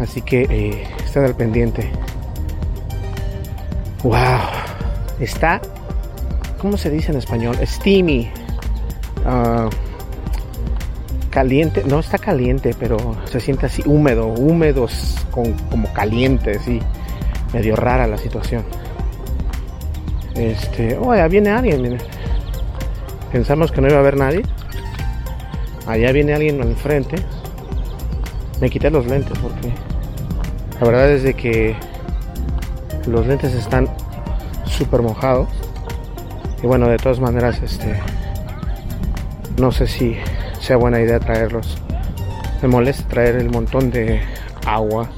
Así 0.00 0.22
que 0.22 0.42
eh, 0.42 0.86
estén 1.04 1.24
al 1.24 1.34
pendiente. 1.34 1.90
¡Wow! 4.02 4.14
Está, 5.20 5.60
¿cómo 6.60 6.76
se 6.76 6.90
dice 6.90 7.12
en 7.12 7.18
español? 7.18 7.56
Steamy. 7.62 8.30
Ah, 9.24 9.68
caliente, 11.30 11.84
no 11.86 12.00
está 12.00 12.18
caliente, 12.18 12.74
pero 12.78 12.96
se 13.26 13.40
siente 13.40 13.66
así 13.66 13.82
húmedo, 13.84 14.26
húmedos 14.28 15.16
con, 15.30 15.52
como 15.70 15.92
caliente, 15.92 16.52
así. 16.52 16.80
Medio 17.52 17.76
rara 17.76 18.06
la 18.06 18.18
situación. 18.18 18.64
Este, 20.34 20.98
oh, 20.98 21.12
allá 21.12 21.28
viene 21.28 21.50
alguien, 21.50 21.82
miren. 21.82 21.98
Pensamos 23.32 23.72
que 23.72 23.80
no 23.80 23.88
iba 23.88 23.96
a 23.96 24.00
haber 24.00 24.16
nadie. 24.16 24.42
Allá 25.86 26.12
viene 26.12 26.34
alguien 26.34 26.60
al 26.60 26.74
frente. 26.74 27.16
Me 28.60 28.70
quité 28.70 28.90
los 28.90 29.06
lentes 29.06 29.38
porque 29.38 29.72
la 30.80 30.86
verdad 30.86 31.10
es 31.10 31.22
de 31.22 31.34
que 31.34 31.76
los 33.06 33.26
lentes 33.26 33.54
están 33.54 33.88
súper 34.64 35.02
mojados. 35.02 35.48
Y 36.62 36.66
bueno, 36.66 36.88
de 36.88 36.96
todas 36.96 37.20
maneras, 37.20 37.60
este, 37.62 38.00
no 39.58 39.72
sé 39.72 39.86
si 39.86 40.16
sea 40.60 40.76
buena 40.76 41.00
idea 41.00 41.20
traerlos. 41.20 41.78
Me 42.62 42.68
molesta 42.68 43.06
traer 43.08 43.36
el 43.36 43.50
montón 43.50 43.90
de 43.90 44.20
agua. 44.66 45.08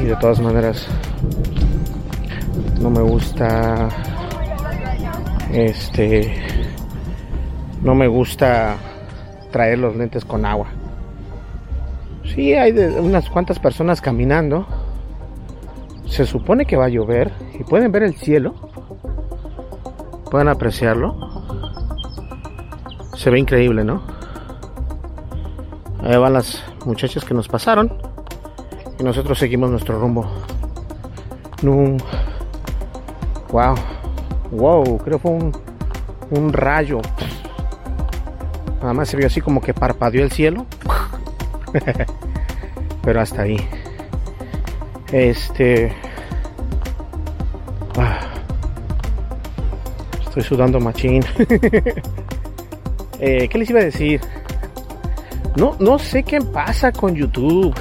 Y 0.00 0.04
de 0.04 0.16
todas 0.16 0.40
maneras, 0.40 0.86
no 2.80 2.90
me 2.90 3.02
gusta 3.02 3.88
este 5.52 6.34
no 7.82 7.94
me 7.94 8.06
gusta 8.06 8.76
traer 9.50 9.78
los 9.78 9.96
lentes 9.96 10.24
con 10.24 10.46
agua 10.46 10.68
sí 12.24 12.54
hay 12.54 12.72
unas 12.72 13.28
cuantas 13.28 13.58
personas 13.58 14.00
caminando 14.00 14.66
se 16.06 16.24
supone 16.24 16.64
que 16.64 16.76
va 16.76 16.86
a 16.86 16.88
llover 16.88 17.32
y 17.58 17.64
pueden 17.64 17.92
ver 17.92 18.04
el 18.04 18.14
cielo 18.14 18.54
pueden 20.30 20.48
apreciarlo 20.48 21.16
se 23.16 23.30
ve 23.30 23.38
increíble 23.38 23.84
no 23.84 24.02
ahí 26.02 26.16
van 26.16 26.32
las 26.32 26.62
muchachas 26.86 27.24
que 27.24 27.34
nos 27.34 27.48
pasaron 27.48 27.92
y 28.98 29.02
nosotros 29.02 29.38
seguimos 29.38 29.70
nuestro 29.70 29.98
rumbo 29.98 30.26
Wow. 33.52 33.74
Wow, 34.52 34.98
creo 34.98 35.18
fue 35.18 35.32
un, 35.32 35.52
un 36.30 36.52
rayo. 36.52 37.00
Nada 38.80 38.94
más 38.94 39.08
se 39.08 39.16
vio 39.16 39.26
así 39.26 39.40
como 39.40 39.60
que 39.60 39.74
parpadeó 39.74 40.22
el 40.22 40.30
cielo. 40.30 40.66
Pero 43.02 43.20
hasta 43.20 43.42
ahí. 43.42 43.56
Este. 45.12 45.92
Estoy 50.40 50.56
sudando 50.56 50.80
machín. 50.80 51.24
eh, 53.20 53.48
¿Qué 53.48 53.58
les 53.58 53.70
iba 53.70 53.80
a 53.80 53.84
decir? 53.84 54.20
No, 55.56 55.76
no 55.78 55.98
sé 55.98 56.22
qué 56.22 56.40
pasa 56.40 56.92
con 56.92 57.14
YouTube. 57.14 57.74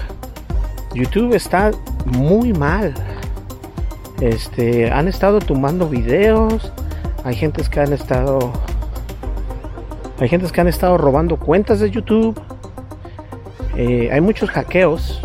YouTube 0.93 1.33
está 1.35 1.71
muy 2.05 2.53
mal. 2.53 2.93
Este, 4.21 4.91
han 4.91 5.07
estado 5.07 5.39
tumbando 5.39 5.87
videos. 5.87 6.71
Hay 7.23 7.35
gentes 7.35 7.69
que 7.69 7.79
han 7.79 7.93
estado. 7.93 8.51
Hay 10.19 10.27
gentes 10.27 10.51
que 10.51 10.61
han 10.61 10.67
estado 10.67 10.97
robando 10.97 11.37
cuentas 11.37 11.79
de 11.79 11.89
YouTube. 11.89 12.39
Eh, 13.75 14.09
hay 14.11 14.21
muchos 14.21 14.49
hackeos. 14.49 15.21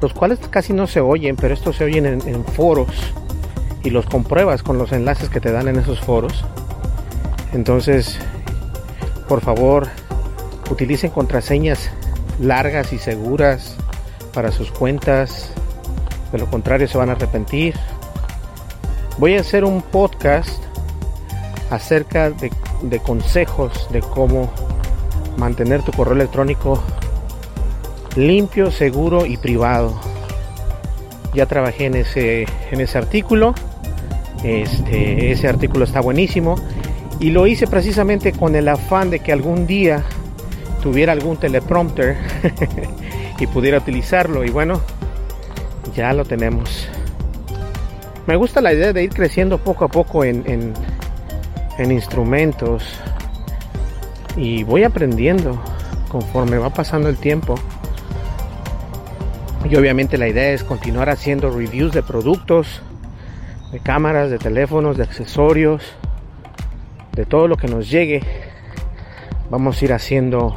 los 0.00 0.12
cuales 0.12 0.40
casi 0.50 0.72
no 0.72 0.88
se 0.88 1.00
oyen, 1.00 1.36
pero 1.36 1.54
estos 1.54 1.76
se 1.76 1.84
oyen 1.84 2.06
en, 2.06 2.26
en 2.26 2.44
foros 2.44 3.14
y 3.84 3.90
los 3.90 4.06
compruebas 4.06 4.62
con 4.62 4.78
los 4.78 4.92
enlaces 4.92 5.28
que 5.28 5.40
te 5.40 5.52
dan 5.52 5.68
en 5.68 5.76
esos 5.76 6.00
foros. 6.00 6.44
Entonces, 7.52 8.18
por 9.28 9.40
favor, 9.40 9.88
utilicen 10.70 11.10
contraseñas 11.10 11.90
largas 12.40 12.92
y 12.92 12.98
seguras 12.98 13.76
para 14.32 14.52
sus 14.52 14.70
cuentas. 14.70 15.52
De 16.32 16.38
lo 16.38 16.48
contrario, 16.48 16.88
se 16.88 16.98
van 16.98 17.10
a 17.10 17.12
arrepentir. 17.12 17.74
Voy 19.18 19.36
a 19.36 19.40
hacer 19.40 19.64
un 19.64 19.82
podcast 19.82 20.62
acerca 21.70 22.30
de, 22.30 22.98
consejos 23.00 23.88
de 23.90 24.00
cómo 24.00 24.52
mantener 25.36 25.82
tu 25.82 25.92
correo 25.92 26.14
electrónico 26.14 26.82
limpio, 28.16 28.70
seguro 28.70 29.26
y 29.26 29.36
privado. 29.36 29.98
Ya 31.34 31.46
trabajé 31.46 31.86
en 31.86 31.96
ese, 31.96 32.46
en 32.70 32.80
ese 32.80 32.98
artículo. 32.98 33.54
Este, 34.44 35.30
ese 35.30 35.48
artículo 35.48 35.84
está 35.84 36.00
buenísimo. 36.00 36.56
Y 37.20 37.30
lo 37.30 37.46
hice 37.46 37.66
precisamente 37.66 38.32
con 38.32 38.56
el 38.56 38.68
afán 38.68 39.10
de 39.10 39.20
que 39.20 39.32
algún 39.32 39.66
día 39.66 40.04
tuviera 40.82 41.12
algún 41.12 41.36
teleprompter 41.36 42.16
y 43.38 43.46
pudiera 43.46 43.78
utilizarlo. 43.78 44.44
Y 44.44 44.50
bueno, 44.50 44.80
ya 45.94 46.12
lo 46.12 46.24
tenemos. 46.24 46.88
Me 48.26 48.36
gusta 48.36 48.60
la 48.60 48.72
idea 48.72 48.92
de 48.92 49.04
ir 49.04 49.10
creciendo 49.10 49.58
poco 49.58 49.84
a 49.84 49.88
poco 49.88 50.24
en, 50.24 50.42
en, 50.50 50.74
en 51.78 51.92
instrumentos. 51.92 52.84
Y 54.36 54.64
voy 54.64 54.84
aprendiendo 54.84 55.62
conforme 56.08 56.58
va 56.58 56.70
pasando 56.70 57.08
el 57.08 57.16
tiempo. 57.16 57.54
Y 59.68 59.76
obviamente 59.76 60.18
la 60.18 60.28
idea 60.28 60.50
es 60.50 60.64
continuar 60.64 61.08
haciendo 61.08 61.50
reviews 61.50 61.92
de 61.92 62.02
productos, 62.02 62.82
de 63.72 63.80
cámaras, 63.80 64.30
de 64.30 64.38
teléfonos, 64.38 64.98
de 64.98 65.02
accesorios, 65.02 65.82
de 67.12 67.24
todo 67.24 67.48
lo 67.48 67.56
que 67.56 67.66
nos 67.66 67.90
llegue. 67.90 68.22
Vamos 69.50 69.80
a 69.80 69.84
ir 69.84 69.92
haciendo 69.92 70.56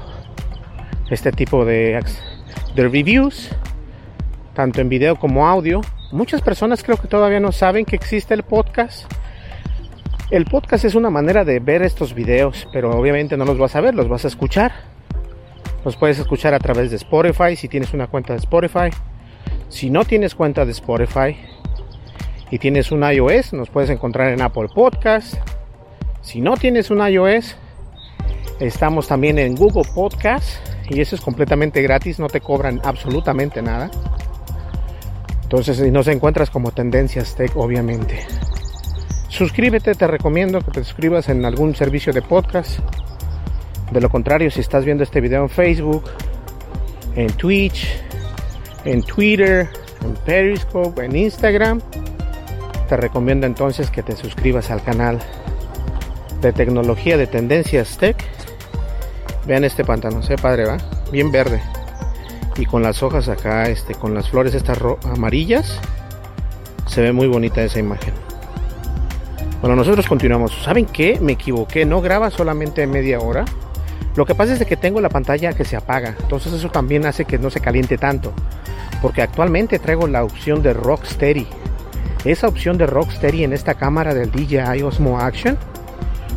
este 1.09 1.31
tipo 1.31 1.65
de, 1.65 2.03
reviews, 2.75 3.49
tanto 4.53 4.81
en 4.81 4.89
video 4.89 5.15
como 5.15 5.47
audio. 5.47 5.81
Muchas 6.11 6.41
personas 6.41 6.83
creo 6.83 6.97
que 6.97 7.07
todavía 7.07 7.39
no 7.39 7.53
saben 7.53 7.85
que 7.85 7.95
existe 7.95 8.33
el 8.33 8.43
podcast. 8.43 9.11
El 10.29 10.45
podcast 10.45 10.83
es 10.83 10.95
una 10.95 11.09
manera 11.09 11.45
de 11.45 11.59
ver 11.59 11.83
estos 11.83 12.13
videos, 12.13 12.67
pero 12.73 12.91
obviamente 12.91 13.37
no 13.37 13.45
los 13.45 13.57
vas 13.57 13.75
a 13.75 13.81
ver, 13.81 13.95
los 13.95 14.09
vas 14.09 14.25
a 14.25 14.27
escuchar. 14.27 14.73
Los 15.85 15.95
puedes 15.95 16.19
escuchar 16.19 16.53
a 16.53 16.59
través 16.59 16.89
de 16.89 16.97
Spotify 16.97 17.55
si 17.55 17.69
tienes 17.69 17.93
una 17.93 18.07
cuenta 18.07 18.33
de 18.33 18.39
Spotify. 18.39 18.89
Si 19.69 19.89
no 19.89 20.03
tienes 20.03 20.35
cuenta 20.35 20.65
de 20.65 20.71
Spotify 20.71 21.37
y 22.51 22.59
tienes 22.59 22.91
un 22.91 23.03
iOS, 23.03 23.53
nos 23.53 23.69
puedes 23.69 23.89
encontrar 23.89 24.31
en 24.31 24.41
Apple 24.41 24.67
Podcast. 24.73 25.35
Si 26.21 26.41
no 26.41 26.55
tienes 26.57 26.89
un 26.89 27.05
iOS, 27.05 27.55
estamos 28.59 29.07
también 29.07 29.39
en 29.39 29.55
Google 29.55 29.89
Podcast 29.93 30.47
y 30.89 31.01
eso 31.01 31.15
es 31.15 31.21
completamente 31.21 31.81
gratis, 31.81 32.19
no 32.19 32.27
te 32.27 32.41
cobran 32.41 32.81
absolutamente 32.83 33.61
nada. 33.61 33.89
Entonces, 35.43 35.77
si 35.77 35.91
nos 35.91 36.07
encuentras 36.07 36.49
como 36.49 36.71
Tendencias 36.71 37.35
Tech, 37.35 37.55
obviamente. 37.55 38.25
Suscríbete, 39.29 39.93
te 39.95 40.07
recomiendo 40.07 40.61
que 40.61 40.71
te 40.71 40.83
suscribas 40.83 41.29
en 41.29 41.45
algún 41.45 41.75
servicio 41.75 42.13
de 42.13 42.21
podcast. 42.21 42.79
De 43.91 44.01
lo 44.01 44.09
contrario, 44.09 44.49
si 44.49 44.61
estás 44.61 44.85
viendo 44.85 45.03
este 45.03 45.21
video 45.21 45.43
en 45.43 45.49
Facebook, 45.49 46.03
en 47.15 47.27
Twitch, 47.33 48.01
en 48.85 49.03
Twitter, 49.03 49.67
en 50.03 50.13
Periscope, 50.25 51.05
en 51.05 51.15
Instagram, 51.15 51.81
te 52.85 52.97
recomiendo 52.97 53.45
entonces 53.45 53.89
que 53.89 54.03
te 54.03 54.15
suscribas 54.15 54.71
al 54.71 54.83
canal 54.83 55.19
de 56.41 56.53
tecnología 56.53 57.17
de 57.17 57.27
Tendencias 57.27 57.97
Tech. 57.97 58.17
Vean 59.45 59.63
este 59.63 59.83
pantano, 59.83 60.21
se 60.23 60.37
padre, 60.37 60.65
va, 60.65 60.77
bien 61.11 61.31
verde 61.31 61.61
y 62.57 62.65
con 62.65 62.81
las 62.81 63.03
hojas 63.03 63.27
acá, 63.27 63.69
este, 63.69 63.95
con 63.95 64.13
las 64.13 64.29
flores 64.29 64.55
estas 64.55 64.79
amarillas, 65.03 65.79
se 66.87 67.01
ve 67.01 67.11
muy 67.11 67.27
bonita 67.27 67.61
esa 67.61 67.79
imagen. 67.79 68.13
Bueno, 69.61 69.75
nosotros 69.75 70.07
continuamos. 70.07 70.53
¿Saben 70.63 70.85
qué? 70.85 71.19
Me 71.19 71.33
equivoqué, 71.33 71.85
no 71.85 72.01
graba 72.01 72.29
solamente 72.29 72.87
media 72.87 73.19
hora 73.19 73.45
lo 74.15 74.25
que 74.25 74.33
pasa 74.33 74.53
es 74.53 74.65
que 74.65 74.77
tengo 74.77 75.01
la 75.01 75.09
pantalla 75.09 75.51
que 75.51 75.65
se 75.65 75.75
apaga, 75.75 76.15
entonces 76.21 76.53
eso 76.53 76.69
también 76.69 77.05
hace 77.05 77.25
que 77.25 77.37
no 77.37 77.49
se 77.49 77.59
caliente 77.59 77.97
tanto. 77.97 78.31
Porque 79.01 79.21
actualmente 79.21 79.77
traigo 79.77 80.07
la 80.07 80.23
opción 80.23 80.63
de 80.63 80.73
Rocksteady. 80.73 81.45
Esa 82.25 82.47
opción 82.47 82.77
de 82.77 82.87
Rocksteady 82.87 83.43
en 83.43 83.53
esta 83.53 83.75
cámara 83.75 84.13
del 84.13 84.31
DJI 84.31 84.81
Osmo 84.81 85.19
Action 85.19 85.57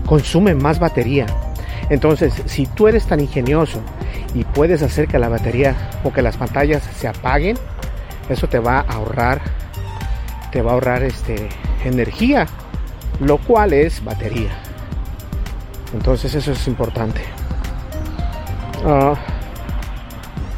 consume 0.06 0.54
más 0.54 0.78
batería. 0.78 1.26
Entonces, 1.90 2.34
si 2.44 2.66
tú 2.66 2.88
eres 2.88 3.06
tan 3.06 3.20
ingenioso 3.20 3.80
y 4.34 4.44
puedes 4.44 4.82
hacer 4.82 5.08
que 5.08 5.18
la 5.18 5.30
batería 5.30 5.74
o 6.04 6.12
que 6.12 6.20
las 6.20 6.36
pantallas 6.36 6.82
se 6.82 7.08
apaguen, 7.08 7.56
eso 8.28 8.46
te 8.46 8.58
va 8.58 8.80
a 8.80 8.92
ahorrar 8.92 9.40
te 10.50 10.62
va 10.62 10.70
a 10.70 10.74
ahorrar 10.74 11.02
este 11.02 11.48
energía, 11.84 12.46
lo 13.20 13.38
cual 13.38 13.72
es 13.72 14.02
batería. 14.02 14.50
Entonces, 15.92 16.34
eso 16.34 16.52
es 16.52 16.66
importante. 16.66 17.20
Uh, 18.84 19.14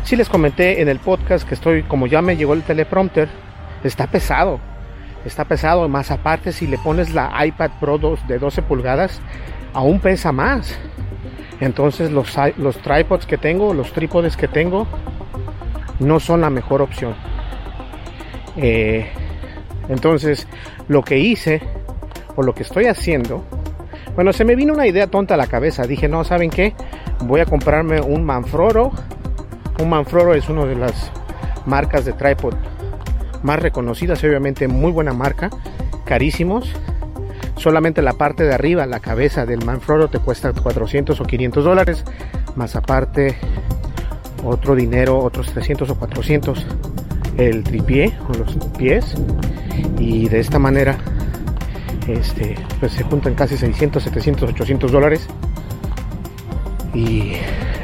sí 0.04 0.16
les 0.16 0.28
comenté 0.28 0.80
en 0.80 0.88
el 0.88 0.98
podcast 0.98 1.48
que 1.48 1.54
estoy, 1.54 1.82
como 1.84 2.06
ya 2.06 2.22
me 2.22 2.36
llegó 2.36 2.54
el 2.54 2.62
teleprompter, 2.62 3.28
está 3.82 4.06
pesado. 4.06 4.60
Está 5.24 5.44
pesado, 5.44 5.86
más 5.88 6.10
aparte 6.10 6.52
si 6.52 6.66
le 6.66 6.78
pones 6.78 7.12
la 7.12 7.32
iPad 7.44 7.72
Pro 7.78 7.98
2 7.98 8.26
de 8.26 8.38
12 8.38 8.62
pulgadas, 8.62 9.20
aún 9.74 10.00
pesa 10.00 10.32
más. 10.32 10.78
Entonces 11.60 12.10
los, 12.10 12.32
tripods 12.78 13.26
que 13.26 13.36
tengo, 13.36 13.74
los 13.74 13.92
trípodes 13.92 14.36
que 14.36 14.48
tengo, 14.48 14.86
no 15.98 16.20
son 16.20 16.40
la 16.40 16.48
mejor 16.48 16.80
opción. 16.80 17.14
Eh, 18.56 19.10
entonces 19.88 20.48
lo 20.88 21.02
que 21.02 21.18
hice, 21.18 21.60
o 22.34 22.42
lo 22.42 22.54
que 22.54 22.62
estoy 22.62 22.86
haciendo, 22.86 23.44
bueno, 24.14 24.32
se 24.32 24.44
me 24.44 24.56
vino 24.56 24.72
una 24.72 24.86
idea 24.86 25.06
tonta 25.06 25.34
a 25.34 25.36
la 25.36 25.46
cabeza. 25.46 25.84
Dije, 25.86 26.08
no, 26.08 26.24
¿saben 26.24 26.50
qué? 26.50 26.74
Voy 27.24 27.40
a 27.40 27.46
comprarme 27.46 28.00
un 28.00 28.24
Manfroro. 28.24 28.90
Un 29.78 29.90
Manfroro 29.90 30.34
es 30.34 30.48
una 30.48 30.64
de 30.64 30.76
las 30.76 31.12
marcas 31.66 32.06
de 32.06 32.14
tripod 32.14 32.54
más 33.42 33.60
reconocidas, 33.60 34.22
obviamente 34.24 34.68
muy 34.68 34.92
buena 34.92 35.12
marca, 35.12 35.50
carísimos. 36.04 36.70
Solamente 37.56 38.00
la 38.02 38.14
parte 38.14 38.44
de 38.44 38.54
arriba, 38.54 38.86
la 38.86 39.00
cabeza 39.00 39.44
del 39.44 39.64
Manfroro 39.64 40.08
te 40.08 40.18
cuesta 40.18 40.52
400 40.52 41.20
o 41.20 41.24
500 41.24 41.64
dólares, 41.64 42.04
más 42.56 42.74
aparte 42.76 43.36
otro 44.44 44.74
dinero, 44.74 45.18
otros 45.18 45.52
300 45.52 45.90
o 45.90 45.94
400 45.96 46.66
el 47.36 47.62
tripié 47.62 48.12
o 48.28 48.38
los 48.38 48.54
pies 48.76 49.14
y 49.98 50.28
de 50.28 50.40
esta 50.40 50.58
manera 50.58 50.98
este, 52.06 52.56
pues 52.80 52.92
se 52.92 53.04
juntan 53.04 53.34
casi 53.34 53.56
600, 53.56 54.02
700, 54.02 54.50
800 54.50 54.92
dólares 54.92 55.26
y 56.94 57.32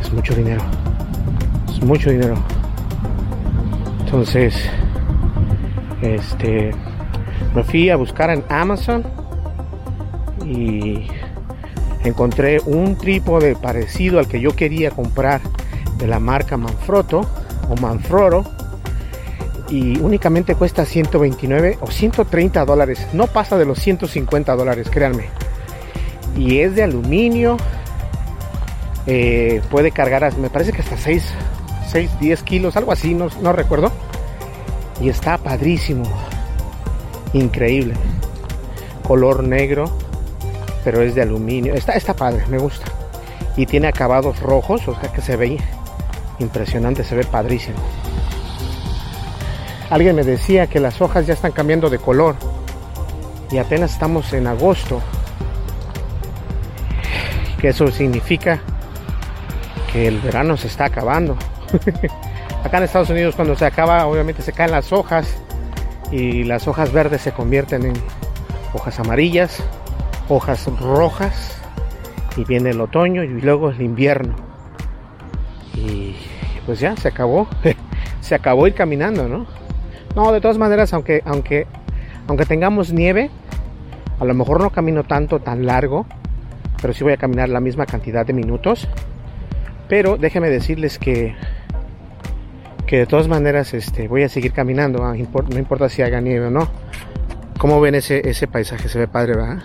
es 0.01 0.13
mucho 0.13 0.35
dinero, 0.35 0.63
es 1.69 1.83
mucho 1.83 2.11
dinero. 2.11 2.35
Entonces, 4.01 4.69
este, 6.15 6.71
me 7.55 7.65
fui 7.65 7.91
a 7.91 7.97
buscar 7.97 8.31
en 8.31 8.45
Amazon 8.49 9.05
y 10.45 11.07
encontré 12.05 12.61
un 12.65 12.97
trípode 12.97 13.57
parecido 13.57 14.19
al 14.19 14.29
que 14.29 14.41
yo 14.41 14.55
quería 14.55 14.91
comprar 14.91 15.41
de 15.99 16.07
la 16.07 16.21
marca 16.21 16.57
Manfrotto 16.57 17.23
o 17.69 17.81
Manfroro 17.81 18.45
y 19.69 19.99
únicamente 19.99 20.55
cuesta 20.55 20.85
129 20.85 21.79
o 21.81 21.91
130 21.91 22.65
dólares. 22.65 23.07
No 23.13 23.27
pasa 23.27 23.59
de 23.59 23.65
los 23.65 23.81
150 23.81 24.55
dólares, 24.55 24.89
créanme. 24.91 25.27
Y 26.37 26.61
es 26.61 26.77
de 26.77 26.85
aluminio. 26.85 27.57
Eh, 29.09 29.61
puede 29.71 29.91
cargar, 29.91 30.37
me 30.39 30.51
parece 30.51 30.73
que 30.73 30.83
hasta 30.83 30.97
6, 30.97 31.33
6 31.91 32.11
10 32.21 32.43
kilos, 32.43 32.77
algo 32.77 32.93
así, 32.93 33.15
no, 33.15 33.29
no 33.41 33.53
recuerdo. 33.53 33.91
Y 35.01 35.09
está 35.09 35.39
padrísimo. 35.39 36.05
Increíble. 37.33 37.95
Color 39.07 39.45
negro, 39.45 39.91
pero 40.85 41.03
es 41.03 41.15
de 41.15 41.23
aluminio. 41.23 41.75
Está, 41.75 41.93
está 41.93 42.15
padre, 42.15 42.45
me 42.49 42.59
gusta. 42.59 42.87
Y 43.57 43.67
tiene 43.67 43.89
acabados 43.89 44.41
rojos, 44.41 44.87
o 44.89 44.99
sea 44.99 45.13
que 45.13 45.21
se 45.21 45.37
ve 45.37 45.59
impresionante, 46.39 47.05
se 47.05 47.15
ve 47.15 47.25
padrísimo. 47.25 47.79
Alguien 49.91 50.17
me 50.17 50.25
decía 50.25 50.67
que 50.67 50.81
las 50.81 51.01
hojas 51.01 51.27
ya 51.27 51.35
están 51.35 51.53
cambiando 51.53 51.89
de 51.89 51.99
color 51.99 52.37
y 53.51 53.59
apenas 53.59 53.93
estamos 53.93 54.33
en 54.33 54.47
agosto. 54.47 55.01
Que 57.61 57.69
eso 57.69 57.87
significa 57.89 58.61
que 59.93 60.09
el 60.09 60.21
verano 60.21 60.57
se 60.57 60.67
está 60.67 60.87
acabando. 60.87 61.37
Acá 62.67 62.79
en 62.79 62.83
Estados 62.83 63.11
Unidos 63.11 63.37
cuando 63.37 63.55
se 63.55 63.65
acaba, 63.65 64.09
obviamente 64.09 64.43
se 64.43 64.53
caen 64.53 64.73
las 64.73 64.93
hojas 64.93 65.41
y 66.11 66.43
las 66.43 66.67
hojas 66.67 66.93
verdes 66.93 67.23
se 67.23 67.31
convierten 67.31 67.85
en 67.85 67.93
hojas 68.73 68.99
amarillas, 68.99 69.63
hojas 70.29 70.67
rojas 70.81 71.57
y 72.37 72.43
viene 72.43 72.71
el 72.71 72.81
otoño 72.81 73.23
y 73.23 73.29
luego 73.41 73.71
el 73.71 73.81
invierno. 73.81 74.35
Y 75.77 76.17
pues 76.67 76.81
ya 76.81 76.97
se 76.97 77.07
acabó, 77.07 77.47
se 78.21 78.35
acabó 78.35 78.67
ir 78.67 78.75
caminando, 78.75 79.29
¿no? 79.29 79.47
No, 80.17 80.33
de 80.33 80.41
todas 80.41 80.59
maneras, 80.59 80.93
aunque 80.93 81.23
aunque 81.25 81.69
aunque 82.27 82.47
tengamos 82.47 82.93
nieve, 82.93 83.31
a 84.19 84.25
lo 84.25 84.35
mejor 84.35 84.61
no 84.61 84.71
camino 84.71 85.05
tanto 85.05 85.39
tan 85.39 85.67
largo, 85.67 86.05
pero 86.83 86.93
sí 86.93 87.05
voy 87.05 87.13
a 87.13 87.17
caminar 87.17 87.49
la 87.49 87.61
misma 87.61 87.87
cantidad 87.87 88.27
de 88.27 88.33
minutos. 88.33 88.89
Pero 89.89 90.17
déjenme 90.17 90.51
decirles 90.51 90.99
que 90.99 91.37
que 92.87 92.99
de 92.99 93.07
todas 93.07 93.27
maneras 93.27 93.75
este, 93.75 94.07
voy 94.07 94.23
a 94.23 94.29
seguir 94.29 94.53
caminando, 94.53 95.05
ah, 95.05 95.15
no 95.15 95.59
importa 95.59 95.89
si 95.89 96.03
haga 96.03 96.21
nieve 96.21 96.47
o 96.47 96.51
no. 96.51 96.69
Como 97.59 97.81
ven 97.81 97.97
ese, 97.97 98.29
ese 98.29 98.47
paisaje? 98.47 98.89
Se 98.89 98.99
ve 98.99 99.09
padre, 99.09 99.35
¿verdad? 99.35 99.59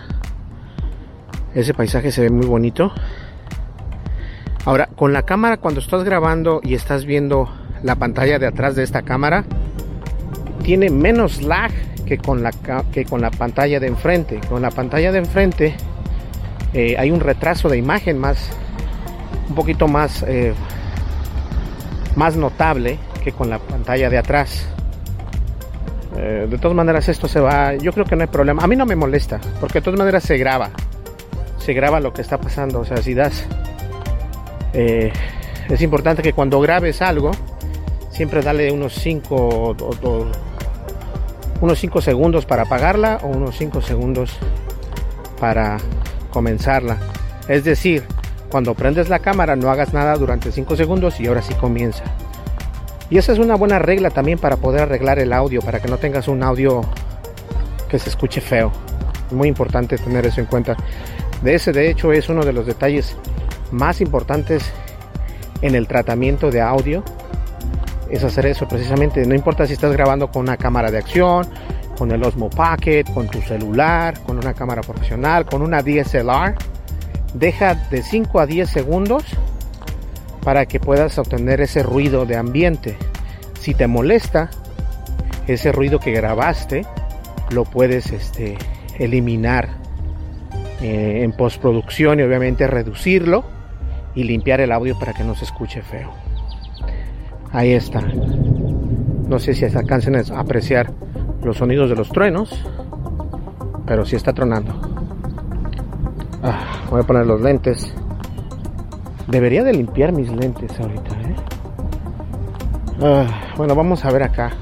Ese 1.54 1.72
paisaje 1.72 2.10
se 2.10 2.22
ve 2.22 2.30
muy 2.30 2.46
bonito. 2.46 2.92
Ahora, 4.64 4.86
con 4.86 5.12
la 5.12 5.22
cámara, 5.22 5.58
cuando 5.58 5.80
estás 5.80 6.02
grabando 6.02 6.60
y 6.64 6.74
estás 6.74 7.04
viendo 7.04 7.48
la 7.82 7.96
pantalla 7.96 8.38
de 8.38 8.46
atrás 8.46 8.74
de 8.74 8.82
esta 8.82 9.02
cámara, 9.02 9.44
tiene 10.62 10.90
menos 10.90 11.42
lag 11.42 11.70
que 12.06 12.18
con 12.18 12.42
la, 12.42 12.50
que 12.92 13.04
con 13.04 13.20
la 13.20 13.30
pantalla 13.30 13.78
de 13.78 13.86
enfrente. 13.86 14.40
Con 14.48 14.62
la 14.62 14.70
pantalla 14.70 15.12
de 15.12 15.18
enfrente 15.18 15.74
eh, 16.72 16.96
hay 16.98 17.10
un 17.10 17.20
retraso 17.20 17.68
de 17.68 17.78
imagen 17.78 18.18
más, 18.18 18.50
un 19.48 19.54
poquito 19.54 19.86
más, 19.86 20.24
eh, 20.26 20.54
más 22.16 22.36
notable 22.36 22.98
que 23.22 23.32
con 23.32 23.48
la 23.48 23.58
pantalla 23.58 24.10
de 24.10 24.18
atrás. 24.18 24.66
Eh, 26.16 26.46
de 26.48 26.58
todas 26.58 26.76
maneras 26.76 27.08
esto 27.08 27.26
se 27.26 27.40
va, 27.40 27.74
yo 27.74 27.92
creo 27.92 28.04
que 28.04 28.16
no 28.16 28.22
hay 28.22 28.28
problema. 28.28 28.62
A 28.62 28.66
mí 28.66 28.76
no 28.76 28.86
me 28.86 28.96
molesta, 28.96 29.40
porque 29.60 29.80
de 29.80 29.84
todas 29.84 29.98
maneras 29.98 30.22
se 30.22 30.36
graba. 30.36 30.70
Se 31.58 31.72
graba 31.72 32.00
lo 32.00 32.12
que 32.12 32.22
está 32.22 32.38
pasando. 32.38 32.80
O 32.80 32.84
sea, 32.84 32.98
si 32.98 33.14
das... 33.14 33.46
Eh, 34.74 35.12
es 35.68 35.80
importante 35.80 36.22
que 36.22 36.32
cuando 36.32 36.60
grabes 36.60 37.00
algo, 37.02 37.30
siempre 38.10 38.42
dale 38.42 38.70
unos 38.70 38.94
5 38.94 39.76
unos 41.60 41.78
5 41.78 42.00
segundos 42.00 42.44
para 42.44 42.62
apagarla 42.62 43.20
o 43.22 43.28
unos 43.28 43.56
5 43.56 43.80
segundos 43.82 44.36
para 45.38 45.78
comenzarla. 46.30 46.98
Es 47.48 47.64
decir, 47.64 48.02
cuando 48.50 48.74
prendes 48.74 49.08
la 49.08 49.20
cámara 49.20 49.56
no 49.56 49.70
hagas 49.70 49.94
nada 49.94 50.14
durante 50.16 50.50
5 50.50 50.76
segundos 50.76 51.20
y 51.20 51.26
ahora 51.26 51.40
sí 51.40 51.54
comienza. 51.54 52.04
Y 53.12 53.18
esa 53.18 53.32
es 53.32 53.38
una 53.38 53.56
buena 53.56 53.78
regla 53.78 54.08
también 54.08 54.38
para 54.38 54.56
poder 54.56 54.84
arreglar 54.84 55.18
el 55.18 55.34
audio, 55.34 55.60
para 55.60 55.80
que 55.80 55.88
no 55.88 55.98
tengas 55.98 56.28
un 56.28 56.42
audio 56.42 56.80
que 57.90 57.98
se 57.98 58.08
escuche 58.08 58.40
feo. 58.40 58.72
Muy 59.30 59.48
importante 59.48 59.98
tener 59.98 60.24
eso 60.24 60.40
en 60.40 60.46
cuenta. 60.46 60.78
De 61.42 61.54
ese, 61.54 61.72
de 61.72 61.90
hecho, 61.90 62.10
es 62.10 62.30
uno 62.30 62.42
de 62.42 62.54
los 62.54 62.64
detalles 62.64 63.14
más 63.70 64.00
importantes 64.00 64.64
en 65.60 65.74
el 65.74 65.86
tratamiento 65.88 66.50
de 66.50 66.62
audio. 66.62 67.04
Es 68.08 68.24
hacer 68.24 68.46
eso 68.46 68.66
precisamente. 68.66 69.26
No 69.26 69.34
importa 69.34 69.66
si 69.66 69.74
estás 69.74 69.92
grabando 69.92 70.28
con 70.30 70.40
una 70.40 70.56
cámara 70.56 70.90
de 70.90 70.96
acción, 70.96 71.46
con 71.98 72.12
el 72.12 72.24
Osmo 72.24 72.48
Pocket, 72.48 73.04
con 73.12 73.28
tu 73.28 73.42
celular, 73.42 74.22
con 74.22 74.38
una 74.38 74.54
cámara 74.54 74.80
profesional, 74.80 75.44
con 75.44 75.60
una 75.60 75.82
DSLR. 75.82 76.54
Deja 77.34 77.74
de 77.90 78.02
5 78.02 78.40
a 78.40 78.46
10 78.46 78.70
segundos 78.70 79.24
para 80.42 80.66
que 80.66 80.80
puedas 80.80 81.18
obtener 81.18 81.60
ese 81.60 81.82
ruido 81.82 82.26
de 82.26 82.36
ambiente. 82.36 82.96
Si 83.60 83.74
te 83.74 83.86
molesta 83.86 84.50
ese 85.46 85.72
ruido 85.72 85.98
que 85.98 86.12
grabaste, 86.12 86.84
lo 87.50 87.64
puedes 87.64 88.10
este, 88.12 88.56
eliminar 88.98 89.68
eh, 90.80 91.22
en 91.22 91.32
postproducción 91.32 92.20
y 92.20 92.22
obviamente 92.22 92.66
reducirlo 92.66 93.44
y 94.14 94.24
limpiar 94.24 94.60
el 94.60 94.72
audio 94.72 94.98
para 94.98 95.12
que 95.12 95.24
no 95.24 95.34
se 95.34 95.44
escuche 95.44 95.82
feo. 95.82 96.10
Ahí 97.52 97.72
está. 97.72 98.00
No 98.00 99.38
sé 99.38 99.54
si 99.54 99.64
alcancen 99.64 100.16
a 100.16 100.40
apreciar 100.40 100.92
los 101.42 101.58
sonidos 101.58 101.88
de 101.88 101.96
los 101.96 102.08
truenos, 102.08 102.64
pero 103.86 104.04
sí 104.04 104.16
está 104.16 104.32
tronando. 104.32 104.74
Ah, 106.42 106.82
voy 106.90 107.00
a 107.00 107.04
poner 107.04 107.26
los 107.26 107.40
lentes. 107.40 107.94
Debería 109.28 109.64
de 109.64 109.72
limpiar 109.72 110.12
mis 110.12 110.28
lentes 110.30 110.78
ahorita, 110.78 111.10
¿eh? 111.10 111.36
Ah, 113.02 113.26
bueno, 113.56 113.74
vamos 113.74 114.04
a 114.04 114.10
ver 114.10 114.22
acá. 114.22 114.52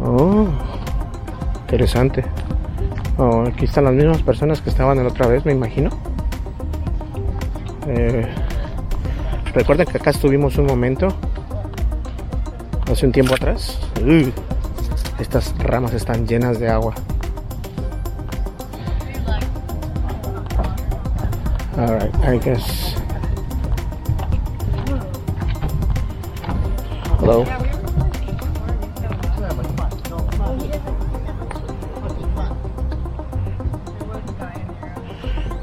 Oh, 0.00 0.46
interesante. 1.62 2.24
Oh, 3.16 3.44
aquí 3.46 3.64
están 3.64 3.84
las 3.84 3.94
mismas 3.94 4.22
personas 4.22 4.60
que 4.60 4.70
estaban 4.70 4.98
la 4.98 5.08
otra 5.08 5.26
vez, 5.26 5.44
me 5.44 5.52
imagino. 5.52 5.90
Eh, 7.86 8.26
recuerden 9.52 9.86
que 9.86 9.98
acá 9.98 10.10
estuvimos 10.10 10.56
un 10.58 10.66
momento, 10.66 11.08
hace 12.90 13.06
un 13.06 13.12
tiempo 13.12 13.34
atrás. 13.34 13.78
estas 15.18 15.56
ramas 15.58 15.94
están 15.94 16.26
llenas 16.26 16.58
de 16.58 16.68
agua. 16.68 16.94
Alright, 21.76 22.14
I 22.22 22.38
guess. 22.38 22.94
Hello. 27.18 27.44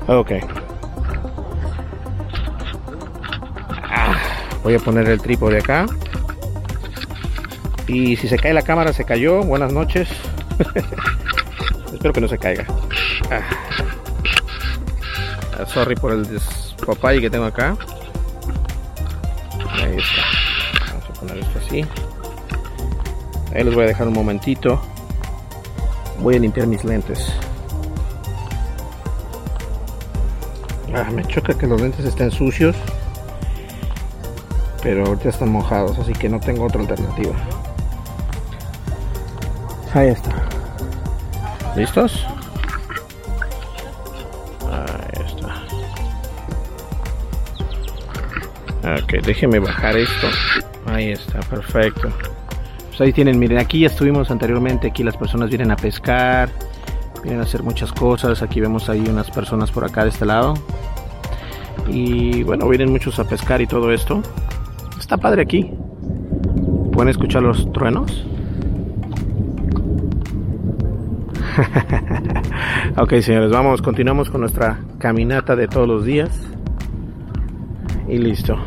Ok. 0.07 0.31
Ah, 3.83 4.17
voy 4.63 4.75
a 4.75 4.79
poner 4.79 5.07
el 5.07 5.21
trípode 5.21 5.59
acá. 5.59 5.85
Y 7.87 8.17
si 8.17 8.27
se 8.27 8.37
cae 8.37 8.53
la 8.53 8.63
cámara, 8.63 8.91
se 8.91 9.05
cayó. 9.05 9.43
Buenas 9.43 9.71
noches. 9.71 10.09
Espero 11.93 12.13
que 12.13 12.19
no 12.19 12.27
se 12.27 12.37
caiga. 12.37 12.65
Ah. 13.29 13.60
Sorry 15.73 15.95
por 15.95 16.11
el 16.11 16.27
despapalle 16.27 17.21
que 17.21 17.29
tengo 17.29 17.45
acá. 17.45 17.77
Ahí 19.71 19.95
está. 19.97 20.89
Vamos 20.89 21.09
a 21.09 21.13
poner 21.13 21.37
esto 21.37 21.59
así. 21.59 21.85
Ahí 23.55 23.63
les 23.63 23.73
voy 23.73 23.85
a 23.85 23.87
dejar 23.87 24.07
un 24.09 24.13
momentito. 24.13 24.81
Voy 26.19 26.35
a 26.35 26.39
limpiar 26.39 26.67
mis 26.67 26.83
lentes. 26.83 27.25
Ah, 30.93 31.09
me 31.09 31.23
choca 31.23 31.53
que 31.53 31.65
los 31.67 31.79
lentes 31.79 32.03
estén 32.05 32.31
sucios. 32.31 32.75
Pero 34.83 35.05
ahorita 35.05 35.29
están 35.29 35.51
mojados, 35.53 35.97
así 35.99 36.11
que 36.11 36.27
no 36.27 36.39
tengo 36.41 36.65
otra 36.65 36.81
alternativa. 36.81 37.33
Ahí 39.93 40.09
está. 40.09 40.31
¿Listos? 41.77 42.25
Ok, 49.11 49.25
déjeme 49.25 49.59
bajar 49.59 49.97
esto. 49.97 50.27
Ahí 50.85 51.11
está, 51.11 51.41
perfecto. 51.41 52.07
Pues 52.87 53.01
ahí 53.01 53.11
tienen, 53.11 53.37
miren, 53.37 53.57
aquí 53.57 53.81
ya 53.81 53.87
estuvimos 53.87 54.31
anteriormente, 54.31 54.87
aquí 54.87 55.03
las 55.03 55.17
personas 55.17 55.49
vienen 55.49 55.69
a 55.69 55.75
pescar, 55.75 56.49
vienen 57.21 57.41
a 57.41 57.43
hacer 57.43 57.61
muchas 57.61 57.91
cosas, 57.91 58.41
aquí 58.41 58.61
vemos 58.61 58.87
ahí 58.87 59.03
unas 59.09 59.29
personas 59.29 59.69
por 59.69 59.83
acá 59.83 60.03
de 60.03 60.11
este 60.11 60.25
lado. 60.25 60.53
Y 61.89 62.43
bueno, 62.43 62.69
vienen 62.69 62.89
muchos 62.89 63.19
a 63.19 63.25
pescar 63.25 63.59
y 63.61 63.67
todo 63.67 63.91
esto. 63.91 64.21
Está 64.97 65.17
padre 65.17 65.41
aquí. 65.41 65.69
¿Pueden 66.93 67.09
escuchar 67.09 67.43
los 67.43 67.69
truenos? 67.73 68.25
ok, 72.97 73.13
señores, 73.19 73.51
vamos, 73.51 73.81
continuamos 73.81 74.29
con 74.29 74.39
nuestra 74.39 74.79
caminata 74.99 75.57
de 75.57 75.67
todos 75.67 75.85
los 75.85 76.05
días. 76.05 76.31
Y 78.07 78.17
listo 78.17 78.57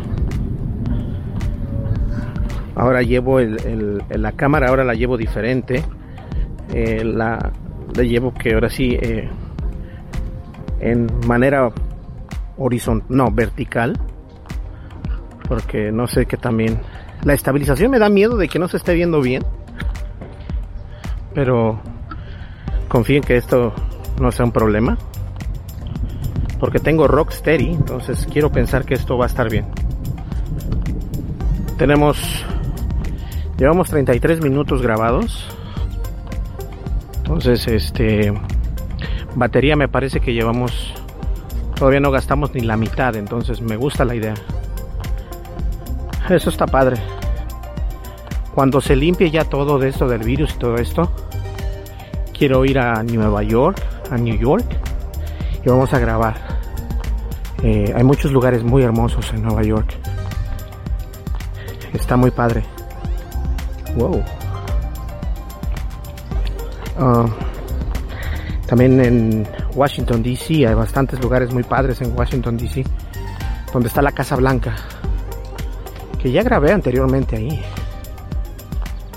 ahora 2.84 3.02
llevo 3.02 3.40
el, 3.40 4.02
la 4.08 4.32
cámara 4.32 4.68
ahora 4.68 4.84
la 4.84 4.94
llevo 4.94 5.16
diferente. 5.16 5.82
Eh, 6.72 7.04
la, 7.04 7.52
llevo 7.94 8.32
que 8.34 8.54
ahora 8.54 8.68
sí 8.68 8.96
eh, 9.00 9.28
en 10.80 11.06
manera 11.26 11.70
horizontal 12.56 13.06
no 13.16 13.30
vertical 13.30 13.98
porque 15.48 15.92
no 15.92 16.06
sé 16.06 16.26
que 16.26 16.36
también. 16.36 16.80
La 17.22 17.32
estabilización 17.32 17.90
me 17.90 17.98
da 17.98 18.08
miedo 18.08 18.36
de 18.36 18.48
que 18.48 18.58
no 18.58 18.68
se 18.68 18.76
esté 18.76 18.94
viendo 18.94 19.20
bien 19.20 19.42
pero 21.32 21.80
confío 22.88 23.16
en 23.16 23.22
que 23.22 23.36
esto 23.36 23.72
no 24.20 24.30
sea 24.30 24.44
un 24.44 24.52
problema 24.52 24.98
porque 26.60 26.78
tengo 26.78 27.08
rock 27.08 27.32
steady 27.32 27.72
entonces 27.72 28.26
quiero 28.30 28.52
pensar 28.52 28.84
que 28.84 28.94
esto 28.94 29.16
va 29.16 29.24
a 29.24 29.28
estar 29.28 29.50
bien. 29.50 29.66
Tenemos, 31.78 32.44
llevamos 33.56 33.88
33 33.90 34.42
minutos 34.42 34.82
grabados. 34.82 35.46
Entonces, 37.18 37.66
este, 37.68 38.32
batería 39.34 39.76
me 39.76 39.88
parece 39.88 40.20
que 40.20 40.32
llevamos, 40.32 40.94
todavía 41.74 42.00
no 42.00 42.10
gastamos 42.10 42.54
ni 42.54 42.60
la 42.60 42.76
mitad, 42.76 43.16
entonces 43.16 43.60
me 43.60 43.76
gusta 43.76 44.04
la 44.04 44.14
idea. 44.14 44.34
Eso 46.28 46.50
está 46.50 46.66
padre. 46.66 46.96
Cuando 48.54 48.80
se 48.80 48.94
limpie 48.94 49.30
ya 49.30 49.44
todo 49.44 49.78
de 49.78 49.88
esto 49.88 50.06
del 50.06 50.22
virus 50.22 50.54
y 50.54 50.58
todo 50.58 50.76
esto, 50.76 51.10
quiero 52.36 52.64
ir 52.64 52.78
a 52.78 53.02
Nueva 53.02 53.42
York, 53.42 53.82
a 54.10 54.16
New 54.16 54.38
York, 54.38 54.64
y 55.64 55.68
vamos 55.68 55.92
a 55.92 55.98
grabar. 55.98 56.36
Eh, 57.62 57.92
hay 57.96 58.04
muchos 58.04 58.30
lugares 58.30 58.62
muy 58.62 58.82
hermosos 58.82 59.32
en 59.32 59.42
Nueva 59.42 59.62
York. 59.62 59.94
Está 61.94 62.16
muy 62.16 62.30
padre. 62.30 62.64
Wow. 63.96 64.22
Ah, 66.98 67.26
también 68.66 69.00
en 69.00 69.48
Washington 69.74 70.22
DC 70.22 70.66
hay 70.66 70.74
bastantes 70.74 71.20
lugares 71.20 71.52
muy 71.52 71.62
padres 71.62 72.00
en 72.00 72.16
Washington 72.16 72.56
DC, 72.56 72.84
donde 73.72 73.88
está 73.88 74.00
la 74.02 74.12
Casa 74.12 74.36
Blanca, 74.36 74.74
que 76.20 76.30
ya 76.32 76.42
grabé 76.42 76.72
anteriormente 76.72 77.36
ahí. 77.36 77.62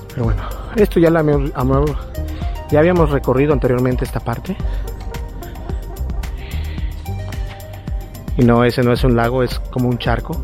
Pero 0.09 0.25
bueno, 0.25 0.43
esto 0.75 0.99
ya 0.99 1.09
la 1.09 1.23
ya 2.69 2.79
habíamos 2.79 3.11
recorrido 3.11 3.53
anteriormente 3.53 4.03
esta 4.03 4.19
parte. 4.19 4.57
Y 8.37 8.43
no, 8.43 8.63
ese 8.63 8.83
no 8.83 8.91
es 8.93 9.03
un 9.03 9.15
lago, 9.15 9.41
es 9.41 9.59
como 9.59 9.89
un 9.89 9.97
charco. 9.97 10.39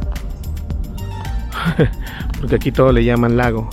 Porque 2.39 2.55
aquí 2.55 2.71
todo 2.71 2.91
le 2.91 3.03
llaman 3.03 3.37
lago. 3.37 3.69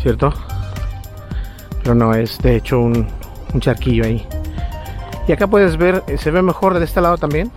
¿Cierto? 0.00 0.32
Pero 1.82 1.94
no, 1.94 2.14
es 2.14 2.38
de 2.38 2.56
hecho 2.56 2.80
un, 2.80 3.06
un 3.52 3.60
charquillo 3.60 4.04
ahí. 4.04 4.26
Y 5.26 5.32
acá 5.32 5.46
puedes 5.46 5.76
ver, 5.76 6.02
eh, 6.06 6.16
se 6.16 6.30
ve 6.30 6.40
mejor 6.40 6.78
de 6.78 6.84
este 6.84 7.00
lado 7.00 7.18
también. 7.18 7.50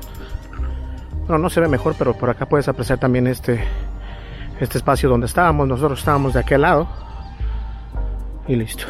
No, 1.28 1.38
no 1.38 1.50
se 1.50 1.62
ve 1.62 1.68
mejor, 1.68 1.96
pero 1.98 2.14
por 2.14 2.30
acá 2.30 2.46
puedes 2.46 2.68
apreciar 2.68 3.00
también 3.00 3.28
este, 3.28 3.64
este 4.60 4.78
espacio 4.78 5.10
donde 5.10 5.28
estábamos. 5.28 5.68
Nosotros 5.68 6.00
estábamos 6.00 6.34
de 6.34 6.40
aquel 6.40 6.62
lado. 6.62 6.90
Y 8.48 8.56
listo. 8.56 8.86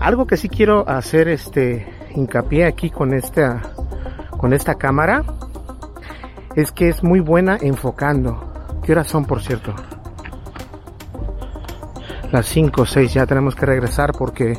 Algo 0.00 0.26
que 0.26 0.36
sí 0.36 0.48
quiero 0.48 0.88
hacer 0.88 1.28
este 1.28 1.86
hincapié 2.14 2.66
aquí 2.66 2.90
con 2.90 3.12
esta 3.12 3.60
con 4.30 4.52
esta 4.52 4.74
cámara 4.74 5.24
es 6.54 6.70
que 6.70 6.88
es 6.88 7.02
muy 7.02 7.20
buena 7.20 7.58
enfocando. 7.60 8.52
¿Qué 8.82 8.92
horas 8.92 9.08
son, 9.08 9.24
por 9.24 9.42
cierto? 9.42 9.74
Las 12.34 12.46
5 12.46 12.82
o 12.82 12.84
6 12.84 13.14
ya 13.14 13.26
tenemos 13.26 13.54
que 13.54 13.64
regresar 13.64 14.10
porque 14.12 14.58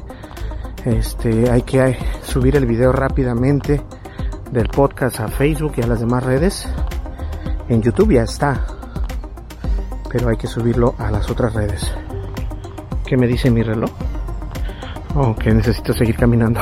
este 0.86 1.51
hay 1.51 1.63
que 1.63 1.97
subir 2.23 2.55
el 2.55 2.65
video 2.65 2.93
rápidamente 2.93 3.82
del 4.49 4.69
podcast 4.69 5.19
a 5.19 5.28
Facebook 5.28 5.73
y 5.76 5.82
a 5.82 5.88
las 5.88 5.99
demás 5.99 6.23
redes. 6.23 6.69
En 7.67 7.82
YouTube 7.82 8.13
ya 8.13 8.23
está. 8.23 8.65
Pero 10.09 10.30
hay 10.30 10.38
que 10.38 10.47
subirlo 10.47 10.95
a 10.97 11.11
las 11.11 11.30
otras 11.30 11.53
redes. 11.53 11.91
¿Qué 13.05 13.17
me 13.17 13.28
dice 13.28 13.51
mi 13.51 13.61
reloj? 13.61 13.91
Oh, 15.13 15.36
que 15.36 15.53
necesito 15.53 15.91
seguir 15.91 16.15
caminando. 16.15 16.61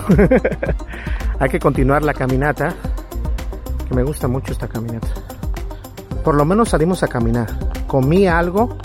hay 1.39 1.49
que 1.51 1.59
continuar 1.59 2.01
la 2.01 2.16
caminata 2.16 2.74
me 3.91 4.01
gusta 4.01 4.28
mucho 4.28 4.51
esta 4.51 4.68
caminata. 4.68 5.09
Por 6.24 6.34
lo 6.34 6.43
menos 6.43 6.70
salimos 6.70 7.03
a 7.03 7.07
caminar. 7.07 7.49
Comí 7.86 8.26
algo 8.26 8.80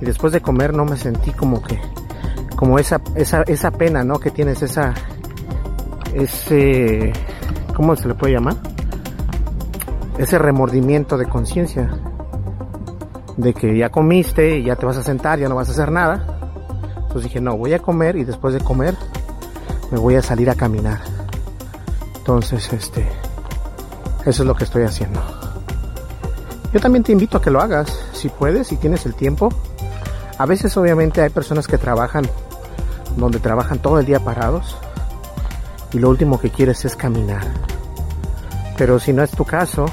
y 0.00 0.04
después 0.04 0.32
de 0.32 0.40
comer 0.40 0.74
no 0.74 0.84
me 0.84 0.96
sentí 0.96 1.32
como 1.32 1.62
que, 1.62 1.80
como 2.56 2.78
esa, 2.78 3.00
esa, 3.14 3.42
esa 3.42 3.70
pena, 3.70 4.02
¿no? 4.04 4.18
Que 4.18 4.30
tienes 4.30 4.62
esa, 4.62 4.94
ese, 6.14 7.12
¿cómo 7.74 7.94
se 7.96 8.08
le 8.08 8.14
puede 8.14 8.34
llamar? 8.34 8.56
Ese 10.18 10.38
remordimiento 10.38 11.16
de 11.16 11.26
conciencia. 11.26 11.90
De 13.36 13.54
que 13.54 13.76
ya 13.76 13.90
comiste 13.90 14.58
y 14.58 14.64
ya 14.64 14.76
te 14.76 14.84
vas 14.84 14.96
a 14.96 15.02
sentar, 15.02 15.38
ya 15.38 15.48
no 15.48 15.54
vas 15.54 15.68
a 15.68 15.72
hacer 15.72 15.90
nada. 15.90 16.38
Entonces 16.96 17.24
dije, 17.24 17.40
no, 17.40 17.56
voy 17.56 17.72
a 17.74 17.78
comer 17.78 18.16
y 18.16 18.24
después 18.24 18.54
de 18.54 18.60
comer 18.60 18.96
me 19.90 19.98
voy 19.98 20.16
a 20.16 20.22
salir 20.22 20.50
a 20.50 20.54
caminar. 20.54 21.00
Entonces, 22.18 22.72
este, 22.72 23.08
eso 24.26 24.42
es 24.42 24.46
lo 24.46 24.54
que 24.54 24.64
estoy 24.64 24.84
haciendo. 24.84 25.20
Yo 26.72 26.78
también 26.78 27.02
te 27.02 27.12
invito 27.12 27.38
a 27.38 27.42
que 27.42 27.50
lo 27.50 27.60
hagas, 27.60 27.90
si 28.12 28.28
puedes, 28.28 28.68
si 28.68 28.76
tienes 28.76 29.04
el 29.06 29.14
tiempo. 29.14 29.48
A 30.40 30.46
veces 30.46 30.74
obviamente 30.78 31.20
hay 31.20 31.28
personas 31.28 31.66
que 31.66 31.76
trabajan 31.76 32.24
donde 33.18 33.40
trabajan 33.40 33.78
todo 33.78 34.00
el 34.00 34.06
día 34.06 34.20
parados 34.20 34.74
y 35.92 35.98
lo 35.98 36.08
último 36.08 36.40
que 36.40 36.48
quieres 36.48 36.82
es 36.86 36.96
caminar. 36.96 37.42
Pero 38.78 38.98
si 38.98 39.12
no 39.12 39.22
es 39.22 39.32
tu 39.32 39.44
caso, 39.44 39.84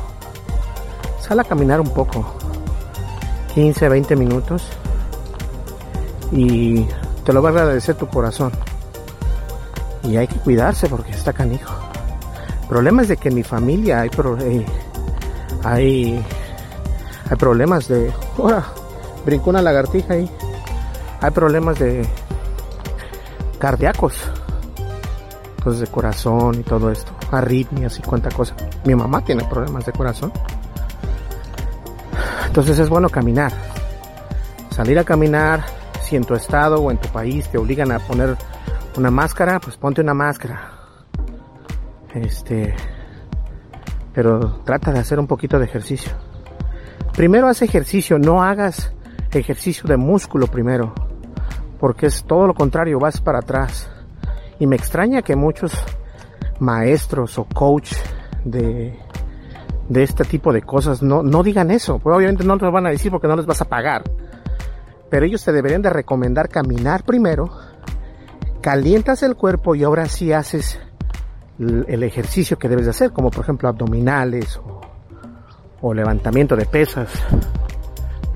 sal 1.19 1.41
a 1.41 1.43
caminar 1.43 1.81
un 1.81 1.89
poco. 1.89 2.25
15, 3.55 3.89
20 3.89 4.15
minutos 4.15 4.69
y 6.31 6.87
te 7.25 7.33
lo 7.33 7.41
va 7.41 7.49
a 7.49 7.51
agradecer 7.51 7.95
tu 7.95 8.07
corazón. 8.07 8.53
Y 10.03 10.15
hay 10.15 10.29
que 10.29 10.37
cuidarse 10.37 10.87
porque 10.87 11.11
está 11.11 11.33
canijo. 11.33 11.73
El 12.61 12.67
problema 12.69 13.01
es 13.01 13.09
de 13.09 13.17
que 13.17 13.27
en 13.27 13.35
mi 13.35 13.43
familia 13.43 13.99
hay, 13.99 14.09
eh, 14.39 14.65
hay, 15.65 16.25
hay 17.29 17.37
problemas 17.37 17.89
de... 17.89 18.13
Brincó 19.28 19.51
una 19.51 19.61
lagartija 19.61 20.15
ahí. 20.15 20.28
Hay 21.21 21.32
problemas 21.32 21.78
de 21.78 22.07
cardíacos. 23.59 24.15
Cosas 25.63 25.82
de 25.82 25.88
corazón 25.88 26.55
y 26.55 26.63
todo 26.63 26.89
esto. 26.89 27.11
Arritmias 27.30 27.99
y 27.99 28.01
cuánta 28.01 28.30
cosa. 28.30 28.55
Mi 28.86 28.95
mamá 28.95 29.23
tiene 29.23 29.43
problemas 29.43 29.86
de 29.86 29.91
corazón. 29.91 30.32
Entonces 32.47 32.80
es 32.80 32.89
bueno 32.89 33.09
caminar. 33.09 33.51
Salir 34.71 34.97
a 34.97 35.03
caminar. 35.03 35.63
Si 36.01 36.15
en 36.15 36.23
tu 36.23 36.34
estado 36.34 36.82
o 36.82 36.89
en 36.89 36.97
tu 36.97 37.09
país 37.09 37.47
te 37.49 37.59
obligan 37.59 37.91
a 37.91 37.99
poner 37.99 38.36
una 38.95 39.11
máscara, 39.11 39.59
pues 39.59 39.78
ponte 39.78 40.01
una 40.01 40.13
máscara 40.15 40.78
este, 42.23 42.75
pero 44.13 44.61
trata 44.63 44.91
de 44.91 44.99
hacer 44.99 45.19
un 45.19 45.28
poquito 45.28 45.59
de 45.59 45.65
ejercicio. 45.65 46.11
Primero 47.15 47.47
haz 47.47 47.61
ejercicio, 47.61 48.19
no 48.19 48.43
hagas 48.43 48.93
ejercicio 49.32 49.88
de 49.88 49.97
músculo 49.97 50.47
primero, 50.47 50.93
porque 51.80 52.07
es 52.07 52.23
todo 52.23 52.47
lo 52.47 52.53
contrario, 52.53 52.99
vas 52.99 53.21
para 53.21 53.39
atrás. 53.39 53.89
Y 54.59 54.67
me 54.67 54.75
extraña 54.75 55.21
que 55.21 55.36
muchos 55.36 55.73
maestros 56.59 57.38
o 57.38 57.45
coach 57.45 57.93
de, 58.43 58.97
de 59.89 60.03
este 60.03 60.23
tipo 60.23 60.51
de 60.51 60.61
cosas 60.61 61.01
no, 61.01 61.23
no 61.23 61.43
digan 61.43 61.71
eso. 61.71 61.99
Pues 61.99 62.15
obviamente 62.15 62.43
no 62.43 62.55
lo 62.55 62.71
van 62.71 62.88
a 62.88 62.89
decir 62.89 63.11
porque 63.11 63.28
no 63.28 63.36
les 63.36 63.45
vas 63.45 63.61
a 63.61 63.65
pagar. 63.65 64.03
Pero 65.09 65.25
ellos 65.25 65.43
te 65.43 65.51
deberían 65.51 65.82
de 65.82 65.89
recomendar 65.89 66.49
caminar 66.49 67.03
primero, 67.03 67.49
calientas 68.61 69.23
el 69.23 69.36
cuerpo 69.36 69.75
y 69.75 69.84
ahora 69.84 70.07
sí 70.07 70.34
haces 70.34 70.80
el 71.59 72.03
ejercicio 72.03 72.59
que 72.59 72.69
debes 72.69 72.86
de 72.86 72.91
hacer, 72.91 73.11
como 73.11 73.32
por 73.32 73.43
ejemplo 73.43 73.69
abdominales 73.69 74.59
o, 75.82 75.93
levantamiento 75.93 76.55
de 76.55 76.65
pesas, 76.65 77.09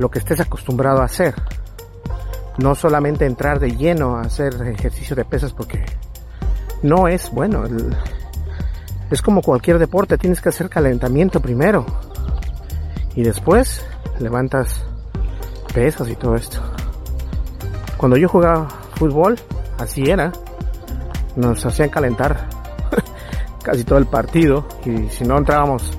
lo 0.02 0.10
que 0.10 0.20
estés 0.20 0.40
acostumbrado 0.40 1.02
a 1.02 1.06
hacer. 1.06 1.36
No 2.58 2.76
solamente 2.76 3.26
entrar 3.26 3.60
de 3.60 3.72
lleno 3.78 4.18
a 4.18 4.22
hacer 4.22 4.56
ejercicio 4.68 5.16
de 5.16 5.24
pesas 5.24 5.54
porque 5.54 5.86
no 6.82 7.08
es 7.08 7.32
bueno. 7.32 7.64
es 9.12 9.22
como 9.22 9.42
cualquier 9.42 9.78
deporte, 9.78 10.18
tienes 10.18 10.42
que 10.42 10.50
hacer 10.50 10.70
calentamiento 10.70 11.40
primero 11.40 11.86
y 13.16 13.24
después 13.24 13.86
levantas 14.20 14.84
pesas 15.74 16.10
y 16.10 16.16
todo 16.16 16.36
esto. 16.36 16.60
Cuando 17.98 18.18
yo 18.18 18.28
jugaba 18.28 18.68
fútbol, 18.96 19.40
así 19.78 20.10
era. 20.10 20.32
Nos 21.36 21.64
hacían 21.64 21.90
calentar 21.90 22.50
casi 23.64 23.84
todo 23.84 24.00
el 24.00 24.08
partido 24.08 24.66
y 24.84 25.10
si 25.10 25.24
no 25.24 25.38
entrábamos 25.38 25.98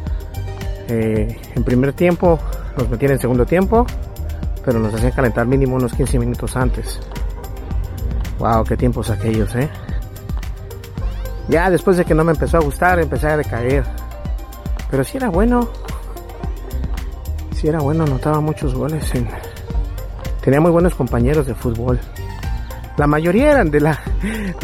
eh, 0.88 1.40
en 1.54 1.64
primer 1.64 1.92
tiempo, 1.92 2.38
nos 2.76 2.88
metían 2.88 3.12
en 3.12 3.18
segundo 3.18 3.46
tiempo, 3.46 3.86
pero 4.64 4.78
nos 4.78 4.94
hacían 4.94 5.12
calentar 5.12 5.46
mínimo 5.46 5.76
unos 5.76 5.92
15 5.94 6.18
minutos 6.18 6.56
antes. 6.56 7.00
Wow, 8.38 8.64
qué 8.64 8.76
tiempos 8.76 9.10
aquellos, 9.10 9.54
eh. 9.54 9.68
Ya 11.48 11.70
después 11.70 11.96
de 11.96 12.04
que 12.04 12.14
no 12.14 12.24
me 12.24 12.32
empezó 12.32 12.58
a 12.58 12.60
gustar, 12.60 12.98
empecé 13.00 13.28
a 13.28 13.36
decaer. 13.36 13.84
Pero 14.90 15.04
si 15.04 15.16
era 15.16 15.28
bueno. 15.28 15.68
Si 17.54 17.68
era 17.68 17.80
bueno, 17.80 18.04
anotaba 18.04 18.40
muchos 18.40 18.74
goles. 18.74 19.10
Tenía 20.42 20.60
muy 20.60 20.70
buenos 20.70 20.94
compañeros 20.94 21.46
de 21.46 21.54
fútbol. 21.54 22.00
La 22.96 23.06
mayoría 23.06 23.52
eran 23.52 23.70
de 23.70 23.80
la, 23.80 23.98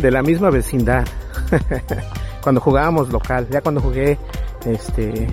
de 0.01 0.11
la 0.11 0.23
misma 0.23 0.51
vecindad. 0.51 1.05
cuando 2.43 2.61
jugábamos 2.61 3.11
local, 3.11 3.47
ya 3.51 3.61
cuando 3.61 3.81
jugué 3.81 4.19
este 4.65 5.29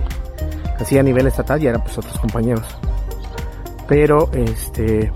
así 0.78 0.98
a 0.98 1.02
nivel 1.02 1.26
estatal 1.26 1.60
ya 1.60 1.70
eran 1.70 1.82
pues 1.82 1.98
otros 1.98 2.18
compañeros. 2.18 2.66
pero 3.86 4.30
este 4.32 5.10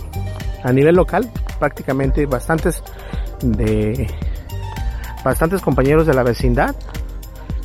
a 0.62 0.72
nivel 0.72 0.94
local 0.96 1.30
prácticamente 1.58 2.26
bastantes 2.26 2.82
de 3.42 4.06
bastantes 5.24 5.60
compañeros 5.60 6.06
de 6.06 6.14
la 6.14 6.22
vecindad 6.22 6.74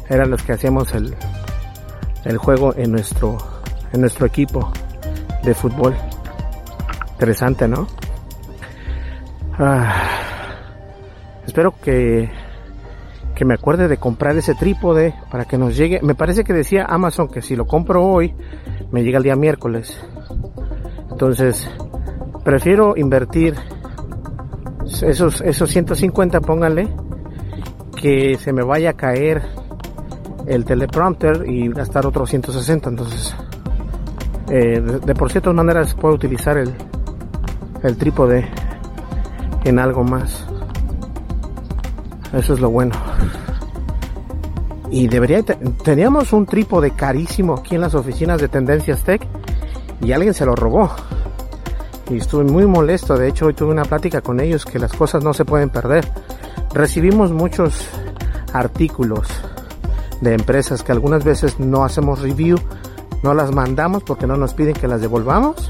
eran 0.10 0.30
los 0.30 0.44
que 0.44 0.54
hacíamos 0.54 0.94
el, 0.94 1.16
el 2.24 2.38
juego 2.38 2.74
en 2.76 2.92
nuestro 2.92 3.38
en 3.94 4.02
nuestro 4.02 4.26
equipo 4.26 4.72
de 5.44 5.54
fútbol 5.54 5.96
interesante 7.14 7.68
no 7.68 7.88
ah, 9.58 10.10
espero 11.46 11.74
que 11.82 12.30
que 13.36 13.46
me 13.46 13.54
acuerde 13.54 13.88
de 13.88 13.98
comprar 13.98 14.36
ese 14.38 14.56
trípode 14.56 15.14
para 15.30 15.46
que 15.46 15.58
nos 15.58 15.76
llegue 15.76 16.00
me 16.02 16.16
parece 16.16 16.44
que 16.44 16.54
decía 16.54 16.86
Amazon 16.88 17.28
que 17.28 17.42
si 17.42 17.56
lo 17.56 17.68
compro 17.68 18.04
hoy 18.04 18.34
me 18.92 19.04
llega 19.04 19.18
el 19.18 19.24
día 19.24 19.36
miércoles 19.36 20.00
entonces 21.12 21.70
prefiero 22.44 22.96
invertir 22.96 23.56
esos, 25.02 25.42
esos 25.42 25.70
150, 25.70 26.42
pónganle, 26.42 26.88
que 27.96 28.38
se 28.38 28.54
me 28.54 28.64
vaya 28.64 28.92
a 28.92 28.94
caer 28.94 29.42
el 30.46 30.64
teleprompter 30.64 31.44
y 31.48 31.70
gastar 31.70 32.06
otros 32.06 32.30
160. 32.30 32.90
Entonces, 32.90 33.36
eh, 34.50 34.80
de, 34.80 35.16
por 35.16 35.32
ciertas 35.32 35.54
maneras 35.54 35.96
puedo 35.96 36.14
utilizar 36.14 36.58
el, 36.58 36.74
el 37.84 37.98
trípode 37.98 38.48
en 39.64 39.80
algo 39.80 40.04
más. 40.04 40.48
Eso 42.36 42.54
es 42.54 42.60
lo 42.60 42.70
bueno. 42.70 42.94
Y 44.92 45.08
debería, 45.08 45.42
teníamos 45.44 46.32
un 46.34 46.46
trípode 46.46 46.92
carísimo 46.92 47.56
aquí 47.56 47.76
en 47.76 47.82
las 47.82 47.96
oficinas 47.96 48.40
de 48.40 48.48
Tendencias 48.48 49.04
Tech 49.04 49.26
y 50.02 50.12
alguien 50.12 50.34
se 50.34 50.46
lo 50.46 50.56
robó 50.56 50.92
y 52.10 52.18
estuve 52.18 52.44
muy 52.44 52.66
molesto. 52.66 53.18
De 53.18 53.28
hecho, 53.28 53.48
hoy 53.48 53.54
tuve 53.54 53.72
una 53.72 53.86
plática 53.86 54.22
con 54.22 54.40
ellos 54.40 54.66
que 54.66 54.80
las 54.80 54.94
cosas 54.94 55.24
no 55.24 55.34
se 55.34 55.46
pueden 55.46 55.70
perder. 55.70 56.08
Recibimos 56.74 57.32
muchos 57.32 57.88
artículos 58.54 59.28
de 60.22 60.34
empresas 60.34 60.84
que 60.84 60.92
algunas 60.92 61.24
veces 61.24 61.60
no 61.60 61.84
hacemos 61.84 62.22
review, 62.22 62.58
no 63.24 63.34
las 63.34 63.52
mandamos 63.52 64.04
porque 64.04 64.28
no 64.28 64.38
nos 64.38 64.54
piden 64.54 64.74
que 64.74 64.88
las 64.88 65.02
devolvamos. 65.02 65.70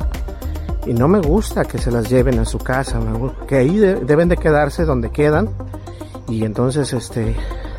Y 0.86 0.94
no 0.94 1.08
me 1.08 1.20
gusta 1.20 1.66
que 1.66 1.80
se 1.80 1.90
las 1.92 2.10
lleven 2.10 2.38
a 2.38 2.46
su 2.46 2.60
casa, 2.60 3.00
que 3.48 3.58
ahí 3.58 3.78
deben 3.78 4.30
de 4.30 4.38
quedarse 4.38 4.86
donde 4.86 5.10
quedan. 5.12 5.50
Y 6.28 6.44
entonces 6.44 6.92
este 6.94 7.36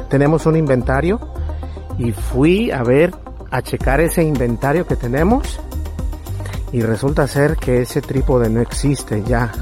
tenemos 0.09 0.47
un 0.47 0.57
inventario 0.57 1.21
y 1.99 2.13
fui 2.13 2.71
a 2.71 2.83
ver 2.83 3.15
a 3.51 3.63
checar 3.63 4.01
ese 4.01 4.23
inventario 4.23 4.87
que 4.87 4.97
tenemos 4.97 5.61
y 6.73 6.83
resulta 6.83 7.27
ser 7.27 7.57
que 7.57 7.83
ese 7.83 8.03
trípode 8.03 8.51
no 8.51 8.61
existe 8.61 9.23
ya. 9.25 9.53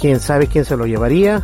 Quién 0.00 0.20
sabe 0.20 0.46
quién 0.46 0.64
se 0.64 0.76
lo 0.76 0.86
llevaría. 0.86 1.42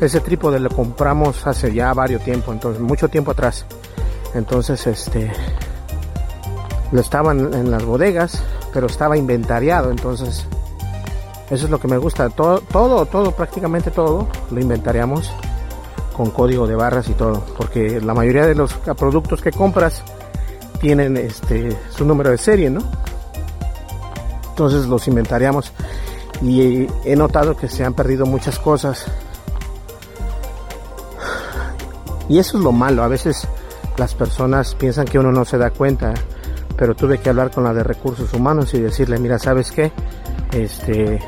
Ese 0.00 0.20
trípode 0.20 0.58
lo 0.58 0.70
compramos 0.70 1.46
hace 1.46 1.72
ya 1.72 1.92
varios 1.92 2.22
tiempo, 2.22 2.52
entonces 2.52 2.80
mucho 2.80 3.08
tiempo 3.08 3.30
atrás. 3.30 3.64
Entonces 4.34 4.86
este 4.86 5.30
lo 6.90 7.00
estaban 7.00 7.54
en 7.54 7.70
las 7.70 7.84
bodegas, 7.84 8.42
pero 8.72 8.86
estaba 8.86 9.16
inventariado, 9.16 9.90
entonces 9.90 10.46
eso 11.50 11.64
es 11.64 11.70
lo 11.70 11.78
que 11.78 11.88
me 11.88 11.96
gusta. 11.96 12.28
Todo, 12.30 12.60
todo, 12.60 13.06
todo, 13.06 13.32
prácticamente 13.32 13.90
todo 13.90 14.28
lo 14.50 14.60
inventariamos 14.60 15.32
con 16.16 16.30
código 16.30 16.66
de 16.66 16.74
barras 16.74 17.08
y 17.08 17.12
todo, 17.12 17.44
porque 17.56 18.00
la 18.00 18.14
mayoría 18.14 18.46
de 18.46 18.54
los 18.54 18.72
productos 18.96 19.42
que 19.42 19.50
compras 19.50 20.02
tienen 20.80 21.16
este 21.16 21.76
su 21.90 22.04
número 22.04 22.30
de 22.30 22.38
serie, 22.38 22.70
¿no? 22.70 22.80
entonces 24.54 24.86
los 24.86 25.08
inventariamos 25.08 25.72
y 26.40 26.86
he 27.04 27.16
notado 27.16 27.56
que 27.56 27.68
se 27.68 27.84
han 27.84 27.92
perdido 27.92 28.24
muchas 28.24 28.60
cosas. 28.60 29.04
Y 32.28 32.38
eso 32.38 32.56
es 32.56 32.64
lo 32.64 32.70
malo 32.70 33.02
a 33.02 33.08
veces 33.08 33.46
las 33.96 34.14
personas 34.14 34.74
piensan 34.76 35.06
que 35.06 35.18
uno 35.18 35.30
no 35.32 35.44
se 35.44 35.58
da 35.58 35.70
cuenta 35.70 36.14
pero 36.76 36.94
tuve 36.94 37.18
que 37.18 37.28
hablar 37.28 37.50
con 37.50 37.64
la 37.64 37.74
de 37.74 37.84
recursos 37.84 38.32
humanos 38.32 38.74
y 38.74 38.80
decirle 38.80 39.18
mira 39.18 39.38
sabes 39.38 39.70
qué 39.70 39.92
este 40.52 41.20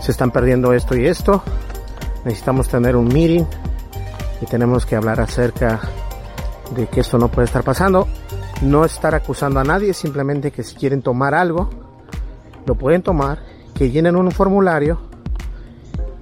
se 0.00 0.10
están 0.12 0.30
perdiendo 0.30 0.72
esto 0.72 0.96
y 0.96 1.06
esto. 1.06 1.42
Necesitamos 2.24 2.68
tener 2.68 2.96
un 2.96 3.08
meeting 3.08 3.44
y 4.40 4.46
tenemos 4.46 4.86
que 4.86 4.96
hablar 4.96 5.20
acerca 5.20 5.80
de 6.74 6.86
que 6.86 7.00
esto 7.00 7.18
no 7.18 7.28
puede 7.28 7.46
estar 7.46 7.62
pasando 7.62 8.08
no 8.62 8.84
estar 8.84 9.14
acusando 9.14 9.60
a 9.60 9.64
nadie 9.64 9.92
simplemente 9.92 10.50
que 10.50 10.62
si 10.62 10.74
quieren 10.76 11.02
tomar 11.02 11.34
algo 11.34 11.70
lo 12.66 12.74
pueden 12.74 13.02
tomar, 13.02 13.38
que 13.74 13.90
llenen 13.90 14.16
un 14.16 14.30
formulario 14.32 14.98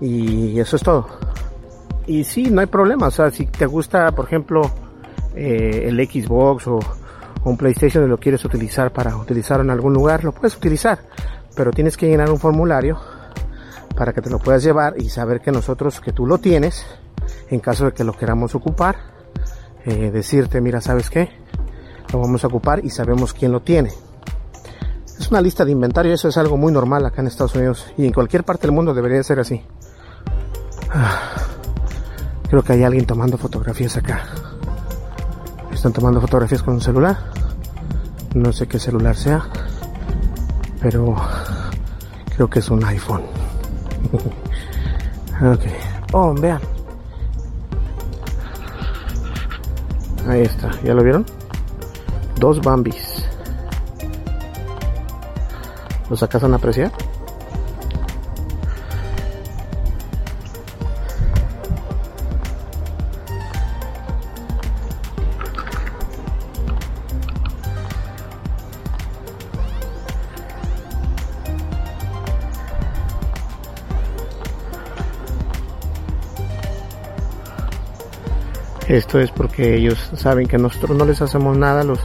y 0.01 0.61
eso 0.61 0.77
es 0.77 0.83
todo. 0.83 1.07
Y 2.07 2.25
sí, 2.25 2.51
no 2.51 2.61
hay 2.61 2.67
problema, 2.67 3.07
o 3.07 3.11
sea, 3.11 3.31
si 3.31 3.47
te 3.47 3.65
gusta, 3.65 4.13
por 4.13 4.27
ejemplo, 4.27 4.61
eh, 5.35 5.87
el 5.87 5.97
Xbox 6.07 6.67
o, 6.69 6.79
un 7.45 7.57
PlayStation 7.59 8.05
y 8.05 8.09
lo 8.09 8.19
quieres 8.19 8.45
utilizar 8.45 8.91
para 8.93 9.17
utilizar 9.17 9.61
en 9.61 9.71
algún 9.71 9.93
lugar, 9.93 10.25
lo 10.25 10.33
puedes 10.33 10.57
utilizar, 10.57 10.99
pero 11.55 11.71
tienes 11.71 11.97
que 11.97 12.07
llenar 12.07 12.31
un 12.31 12.39
formulario 12.39 12.99
para 13.97 14.13
que 14.13 14.23
te 14.23 14.31
lo 14.31 14.39
puedas 14.39 14.63
llevar 14.63 14.95
y 14.99 15.09
saber 15.09 15.41
que 15.41 15.53
nosotros, 15.53 16.01
que 16.01 16.13
tú 16.13 16.27
lo 16.27 16.39
tienes, 16.39 16.87
en 17.55 17.61
caso 17.61 17.87
de 17.87 17.93
que 17.93 18.05
lo 18.05 18.13
queramos 18.13 18.55
ocupar, 18.55 18.97
eh, 19.85 20.11
decirte, 20.11 20.61
mira, 20.61 20.81
¿sabes 20.81 21.09
qué? 21.09 21.31
Lo 22.13 22.21
vamos 22.21 22.45
a 22.45 22.49
ocupar 22.49 22.85
y 22.85 22.91
sabemos 22.91 23.33
quién 23.33 23.53
lo 23.53 23.61
tiene. 23.61 23.91
Es 25.19 25.31
una 25.31 25.41
lista 25.41 25.65
de 25.65 25.71
inventario, 25.71 26.13
eso 26.13 26.29
es 26.29 26.37
algo 26.37 26.57
muy 26.57 26.73
normal 26.73 27.07
acá 27.07 27.21
en 27.21 27.29
Estados 27.29 27.55
Unidos 27.55 27.87
y 27.97 28.07
en 28.07 28.13
cualquier 28.13 28.45
parte 28.45 28.67
del 28.67 28.73
mundo 28.75 28.93
debería 28.93 29.23
ser 29.23 29.39
así. 29.39 29.63
Ah, 30.91 31.33
creo 32.49 32.63
que 32.63 32.73
hay 32.73 32.83
alguien 32.83 33.07
tomando 33.07 33.39
fotografías 33.39 33.97
acá. 33.97 34.25
Están 35.73 35.93
tomando 35.93 36.21
fotografías 36.21 36.63
con 36.63 36.75
un 36.75 36.81
celular. 36.81 37.17
No 38.35 38.53
sé 38.53 38.67
qué 38.67 38.81
celular 38.81 39.17
sea, 39.17 39.47
pero 40.81 41.15
creo 42.35 42.51
que 42.51 42.59
es 42.59 42.69
un 42.69 42.85
iPhone. 42.85 43.23
ok. 45.41 45.63
Oh, 46.13 46.35
vean. 46.35 46.61
Ahí 50.29 50.43
está, 50.43 50.71
¿ya 50.83 50.95
lo 50.95 51.03
vieron? 51.03 51.27
Dos 52.41 52.61
Bambis. 52.63 53.25
¿Los 56.09 56.23
acaso 56.23 56.47
a 56.47 56.55
apreciar? 56.55 56.93
Esto 78.95 79.19
es 79.19 79.33
porque 79.33 79.75
ellos 79.75 79.99
saben 80.15 80.47
que 80.47 80.57
nosotros 80.57 80.97
no 80.97 81.05
les 81.05 81.21
hacemos 81.21 81.57
nada, 81.57 81.83
los 81.83 81.99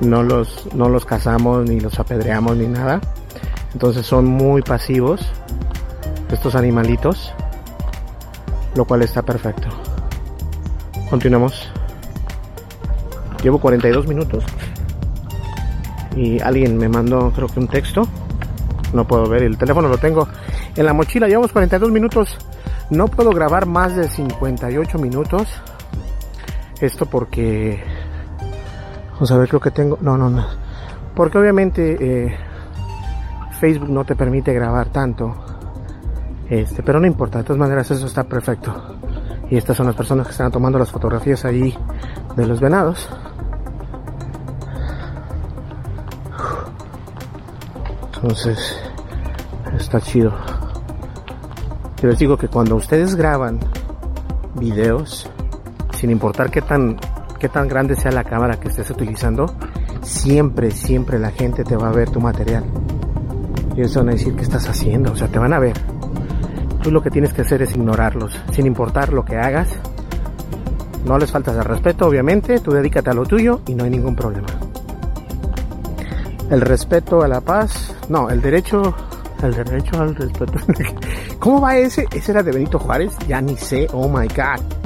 no 0.00 0.22
los, 0.22 0.72
no 0.72 0.88
los 0.88 1.04
cazamos 1.04 1.68
ni 1.68 1.80
los 1.80 1.98
apedreamos 1.98 2.56
ni 2.56 2.68
nada. 2.68 3.00
Entonces 3.72 4.06
son 4.06 4.24
muy 4.24 4.62
pasivos 4.62 5.20
estos 6.30 6.54
animalitos, 6.54 7.34
lo 8.76 8.84
cual 8.84 9.02
está 9.02 9.22
perfecto. 9.22 9.66
Continuamos. 11.10 11.72
Llevo 13.42 13.58
42 13.58 14.06
minutos 14.06 14.44
y 16.14 16.38
alguien 16.40 16.78
me 16.78 16.88
mandó 16.88 17.32
creo 17.34 17.48
que 17.48 17.58
un 17.58 17.66
texto. 17.66 18.06
No 18.92 19.08
puedo 19.08 19.28
ver, 19.28 19.42
el 19.42 19.58
teléfono 19.58 19.88
lo 19.88 19.98
tengo 19.98 20.28
en 20.76 20.86
la 20.86 20.92
mochila. 20.92 21.26
Llevamos 21.26 21.50
42 21.50 21.90
minutos. 21.90 22.38
No 22.90 23.08
puedo 23.08 23.32
grabar 23.32 23.66
más 23.66 23.96
de 23.96 24.06
58 24.06 24.98
minutos. 25.00 25.48
Esto 26.80 27.06
porque 27.06 27.82
Vamos 29.16 29.30
a 29.32 29.38
ver, 29.38 29.48
creo 29.48 29.60
que 29.60 29.70
tengo... 29.70 29.96
No, 30.02 30.18
no, 30.18 30.28
no. 30.28 30.44
Porque 31.14 31.38
obviamente 31.38 31.96
eh, 31.98 32.36
Facebook 33.58 33.88
no 33.88 34.04
te 34.04 34.14
permite 34.14 34.52
grabar 34.52 34.90
tanto. 34.90 35.34
Este, 36.50 36.82
pero 36.82 37.00
no 37.00 37.06
importa, 37.06 37.38
de 37.38 37.44
todas 37.44 37.58
maneras 37.58 37.90
eso 37.90 38.06
está 38.06 38.24
perfecto. 38.24 38.74
Y 39.48 39.56
estas 39.56 39.74
son 39.74 39.86
las 39.86 39.96
personas 39.96 40.26
que 40.26 40.32
están 40.32 40.52
tomando 40.52 40.78
las 40.78 40.90
fotografías 40.90 41.46
ahí 41.46 41.74
de 42.36 42.46
los 42.46 42.60
venados. 42.60 43.08
Entonces, 48.16 48.78
está 49.78 49.98
chido. 49.98 50.34
Yo 52.02 52.08
les 52.08 52.18
digo 52.18 52.36
que 52.36 52.48
cuando 52.48 52.76
ustedes 52.76 53.14
graban 53.14 53.60
videos, 54.56 55.30
sin 55.96 56.10
importar 56.10 56.50
qué 56.50 56.62
tan 56.62 56.96
qué 57.38 57.48
tan 57.48 57.68
grande 57.68 57.96
sea 57.96 58.12
la 58.12 58.24
cámara 58.24 58.58
que 58.58 58.68
estés 58.68 58.90
utilizando, 58.90 59.46
siempre, 60.02 60.70
siempre 60.70 61.18
la 61.18 61.30
gente 61.30 61.64
te 61.64 61.76
va 61.76 61.88
a 61.88 61.92
ver 61.92 62.10
tu 62.10 62.20
material. 62.20 62.64
Y 63.76 63.80
ellos 63.80 63.96
van 63.96 64.08
a 64.08 64.12
decir, 64.12 64.34
¿qué 64.34 64.42
estás 64.42 64.68
haciendo? 64.68 65.12
O 65.12 65.16
sea, 65.16 65.28
te 65.28 65.38
van 65.38 65.52
a 65.52 65.58
ver. 65.58 65.76
Tú 66.82 66.90
lo 66.90 67.02
que 67.02 67.10
tienes 67.10 67.32
que 67.32 67.42
hacer 67.42 67.62
es 67.62 67.72
ignorarlos, 67.72 68.40
sin 68.52 68.66
importar 68.66 69.12
lo 69.12 69.24
que 69.24 69.36
hagas. 69.36 69.68
No 71.04 71.18
les 71.18 71.30
faltas 71.30 71.54
de 71.56 71.62
respeto, 71.62 72.06
obviamente. 72.06 72.58
Tú 72.60 72.72
dedícate 72.72 73.10
a 73.10 73.14
lo 73.14 73.24
tuyo 73.24 73.60
y 73.66 73.74
no 73.74 73.84
hay 73.84 73.90
ningún 73.90 74.16
problema. 74.16 74.48
El 76.50 76.60
respeto 76.60 77.22
a 77.22 77.28
la 77.28 77.40
paz. 77.40 77.94
No, 78.08 78.30
el 78.30 78.40
derecho. 78.40 78.94
El 79.42 79.52
derecho 79.52 80.00
al 80.00 80.14
respeto. 80.14 80.52
¿Cómo 81.38 81.60
va 81.60 81.76
ese? 81.76 82.06
¿Ese 82.12 82.32
era 82.32 82.42
de 82.42 82.52
Benito 82.52 82.78
Juárez? 82.78 83.12
Ya 83.28 83.40
ni 83.40 83.56
sé. 83.56 83.86
Oh 83.92 84.08
my 84.08 84.26
god. 84.28 84.85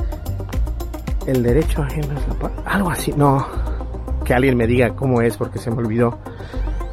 El 1.27 1.43
derecho 1.43 1.83
ajeno 1.83 2.19
es 2.19 2.29
la 2.29 2.35
paz. 2.35 2.53
Algo 2.65 2.91
así. 2.91 3.13
No. 3.13 3.47
Que 4.25 4.35
alguien 4.35 4.57
me 4.57 4.67
diga 4.67 4.95
cómo 4.95 5.21
es 5.21 5.37
porque 5.37 5.59
se 5.59 5.71
me 5.71 5.79
olvidó. 5.79 6.19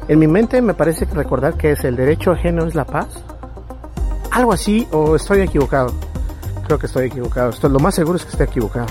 En 0.08 0.18
mi 0.18 0.26
mente 0.26 0.62
me 0.62 0.74
parece 0.74 1.04
recordar 1.06 1.54
que 1.54 1.72
es 1.72 1.84
el 1.84 1.96
derecho 1.96 2.32
ajeno 2.32 2.66
es 2.66 2.74
la 2.74 2.84
paz. 2.84 3.08
Algo 4.30 4.52
así, 4.52 4.86
o 4.92 5.16
estoy 5.16 5.40
equivocado. 5.40 5.92
Creo 6.66 6.78
que 6.78 6.86
estoy 6.86 7.06
equivocado. 7.06 7.52
Lo 7.68 7.78
más 7.78 7.94
seguro 7.94 8.16
es 8.16 8.24
que 8.24 8.30
estoy 8.30 8.46
equivocado. 8.46 8.86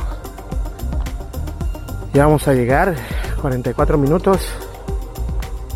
Ya 2.13 2.25
vamos 2.25 2.47
a 2.47 2.53
llegar. 2.53 2.95
44 3.41 3.97
minutos. 3.97 4.47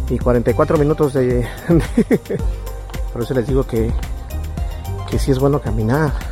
Y 0.09 0.18
44 0.18 0.78
minutos 0.78 1.14
de... 1.14 1.47
Por 3.14 3.22
eso 3.22 3.34
les 3.34 3.47
digo 3.47 3.64
que, 3.64 3.91
que 5.09 5.20
sí 5.20 5.32
es 5.32 5.39
bueno 5.39 5.62
caminar. 5.62 6.31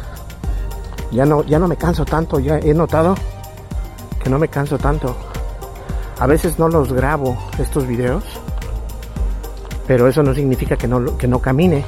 Ya 1.12 1.26
no, 1.26 1.44
ya 1.44 1.60
no 1.60 1.68
me 1.68 1.76
canso 1.76 2.06
tanto. 2.06 2.40
Ya 2.40 2.60
he 2.60 2.74
notado 2.74 3.16
que 4.24 4.30
no 4.30 4.40
me 4.40 4.48
canso 4.48 4.78
tanto. 4.78 5.16
A 6.20 6.28
veces 6.28 6.60
no 6.60 6.68
los 6.68 6.92
grabo 6.92 7.38
estos 7.58 7.88
videos 7.88 8.24
pero 9.90 10.08
eso 10.08 10.22
no 10.22 10.36
significa 10.36 10.78
que 10.78 10.88
no, 10.88 11.18
que 11.18 11.28
no 11.28 11.40
camine, 11.40 11.84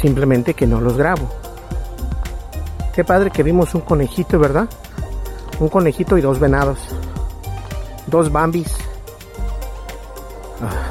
simplemente 0.00 0.54
que 0.54 0.66
no 0.66 0.80
los 0.80 0.96
grabo. 0.96 1.30
Qué 2.92 3.04
padre 3.04 3.30
que 3.30 3.44
vimos 3.44 3.72
un 3.76 3.82
conejito, 3.82 4.36
¿verdad? 4.36 4.68
Un 5.60 5.68
conejito 5.68 6.18
y 6.18 6.22
dos 6.22 6.40
venados. 6.40 6.76
Dos 8.08 8.32
bambis. 8.32 8.74
Ah, 10.60 10.90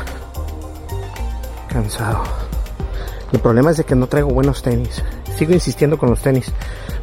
cansado. 1.68 2.24
El 3.34 3.42
problema 3.42 3.72
es 3.72 3.76
de 3.76 3.84
que 3.84 3.94
no 3.94 4.08
traigo 4.08 4.30
buenos 4.30 4.62
tenis. 4.62 5.04
Sigo 5.38 5.52
insistiendo 5.52 5.98
con 5.98 6.10
los 6.10 6.22
tenis. 6.22 6.54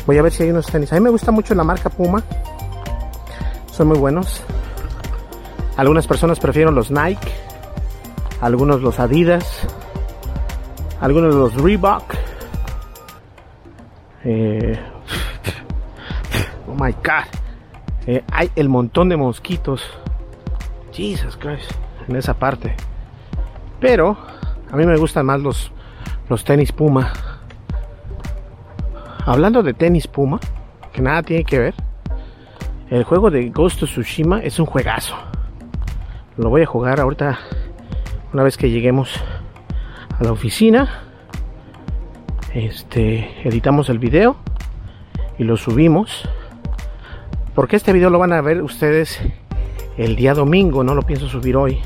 Voy 0.06 0.18
a 0.18 0.22
ver 0.22 0.32
si 0.32 0.42
hay 0.42 0.50
unos 0.50 0.66
tenis. 0.66 0.92
A 0.92 0.96
mí 0.96 1.00
me 1.00 1.10
gusta 1.10 1.30
mucho 1.30 1.54
la 1.54 1.64
marca 1.64 1.90
Puma. 1.90 2.22
Son 3.70 3.88
muy 3.88 3.98
buenos. 3.98 4.42
Algunas 5.76 6.06
personas 6.06 6.38
prefieren 6.38 6.74
los 6.74 6.90
Nike 6.90 7.32
algunos 8.44 8.82
los 8.82 8.98
Adidas, 9.00 9.66
algunos 11.00 11.34
los 11.34 11.54
Reebok. 11.54 12.14
Eh, 14.24 14.78
oh 16.68 16.74
my 16.74 16.92
god, 16.92 17.24
eh, 18.06 18.22
hay 18.30 18.50
el 18.54 18.68
montón 18.68 19.08
de 19.08 19.16
mosquitos. 19.16 19.82
Jesus 20.92 21.38
Christ, 21.38 21.72
en 22.06 22.16
esa 22.16 22.34
parte. 22.34 22.76
Pero 23.80 24.16
a 24.70 24.76
mí 24.76 24.84
me 24.84 24.96
gustan 24.98 25.24
más 25.24 25.40
los, 25.40 25.72
los 26.28 26.44
tenis 26.44 26.70
Puma. 26.70 27.12
Hablando 29.26 29.62
de 29.62 29.72
tenis 29.72 30.06
Puma, 30.06 30.38
que 30.92 31.00
nada 31.00 31.22
tiene 31.22 31.44
que 31.44 31.58
ver, 31.58 31.74
el 32.90 33.04
juego 33.04 33.30
de 33.30 33.48
Ghost 33.48 33.82
of 33.82 33.90
Tsushima 33.90 34.40
es 34.40 34.58
un 34.60 34.66
juegazo. 34.66 35.14
Lo 36.36 36.50
voy 36.50 36.62
a 36.62 36.66
jugar 36.66 37.00
ahorita 37.00 37.38
una 38.34 38.42
vez 38.42 38.56
que 38.56 38.68
lleguemos 38.68 39.14
a 40.20 40.24
la 40.24 40.32
oficina 40.32 41.04
este 42.52 43.48
editamos 43.48 43.88
el 43.88 43.98
video 43.98 44.36
y 45.38 45.44
lo 45.44 45.56
subimos 45.56 46.28
porque 47.54 47.76
este 47.76 47.92
video 47.92 48.10
lo 48.10 48.18
van 48.18 48.32
a 48.32 48.40
ver 48.40 48.62
ustedes 48.62 49.20
el 49.96 50.14
día 50.14 50.34
domingo 50.34 50.84
no 50.84 50.94
lo 50.94 51.02
pienso 51.02 51.28
subir 51.28 51.56
hoy 51.56 51.80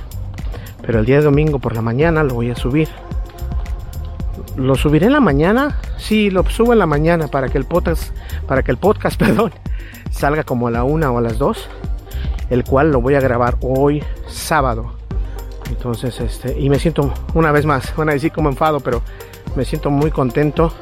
pero 0.83 0.99
el 0.99 1.07
día 1.07 1.23
domingo 1.23 1.59
por 1.59 1.75
la 1.75 1.81
mañana 1.81 2.23
lo 2.23 2.35
voy 2.35 2.51
a 2.51 2.55
subir 2.55 2.89
lo 4.57 4.75
subiré 4.75 5.07
en 5.07 5.13
la 5.13 5.21
mañana 5.21 5.79
sí 5.99 6.31
lo 6.31 6.45
subo 6.49 6.73
en 6.73 6.79
la 6.79 6.87
mañana 6.87 7.29
para 7.29 7.49
que 7.49 7.59
el 7.59 7.65
podcast 7.65 8.15
para 8.47 8.63
que 8.63 8.71
el 8.71 8.77
podcast 8.77 9.19
perdón 9.19 9.53
salga 10.11 10.45
como 10.45 10.69
a 10.69 10.71
la 10.71 10.85
una 10.85 11.11
o 11.11 11.19
a 11.19 11.21
las 11.21 11.39
dos 11.39 11.69
el 12.51 12.65
cual 12.65 12.91
lo 12.91 13.01
voy 13.01 13.15
a 13.15 13.21
grabar 13.21 13.57
hoy 13.61 14.03
sábado 14.27 14.99
entonces, 15.69 16.19
este, 16.21 16.59
y 16.59 16.71
me 16.71 16.79
siento 16.79 17.13
una 17.35 17.53
vez 17.53 17.67
más, 17.67 17.95
van 17.97 18.09
a 18.09 18.13
decir 18.13 18.33
como 18.33 18.49
enfado, 18.49 18.81
pero 18.81 19.03
me 19.55 19.65
siento 19.65 19.91
muy 19.91 20.11
contento 20.11 20.73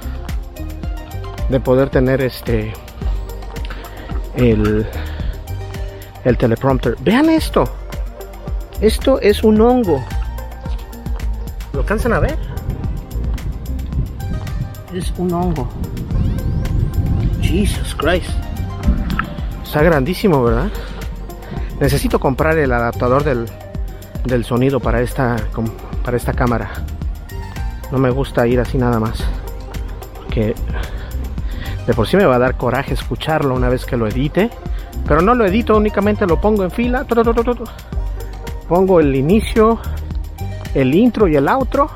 de 1.48 1.60
poder 1.60 1.90
tener 1.90 2.20
este 2.20 2.72
el, 4.36 4.86
el 6.24 6.38
teleprompter. 6.38 6.96
Vean 7.00 7.30
esto. 7.30 7.64
Esto 8.80 9.20
es 9.20 9.42
un 9.42 9.60
hongo. 9.60 10.04
¿Lo 11.72 11.80
alcanzan 11.80 12.12
a 12.12 12.20
ver? 12.20 12.36
Es 14.96 15.12
un 15.18 15.30
hongo. 15.30 15.68
Jesus 17.42 17.94
Christ. 17.96 18.30
Está 19.62 19.82
grandísimo, 19.82 20.42
¿verdad? 20.42 20.70
Necesito 21.78 22.18
comprar 22.18 22.56
el 22.56 22.72
adaptador 22.72 23.22
del, 23.22 23.44
del 24.24 24.46
sonido 24.46 24.80
para 24.80 25.02
esta, 25.02 25.36
para 26.02 26.16
esta 26.16 26.32
cámara. 26.32 26.70
No 27.92 27.98
me 27.98 28.08
gusta 28.08 28.46
ir 28.46 28.58
así 28.58 28.78
nada 28.78 28.98
más. 28.98 29.22
Porque 30.14 30.54
de 31.86 31.92
por 31.92 32.08
sí 32.08 32.16
me 32.16 32.24
va 32.24 32.36
a 32.36 32.38
dar 32.38 32.56
coraje 32.56 32.94
escucharlo 32.94 33.54
una 33.54 33.68
vez 33.68 33.84
que 33.84 33.98
lo 33.98 34.06
edite. 34.06 34.48
Pero 35.06 35.20
no 35.20 35.34
lo 35.34 35.44
edito, 35.44 35.76
únicamente 35.76 36.26
lo 36.26 36.40
pongo 36.40 36.64
en 36.64 36.70
fila. 36.70 37.04
Pongo 38.66 39.00
el 39.00 39.14
inicio, 39.14 39.78
el 40.72 40.94
intro 40.94 41.28
y 41.28 41.36
el 41.36 41.48
outro. 41.48 41.90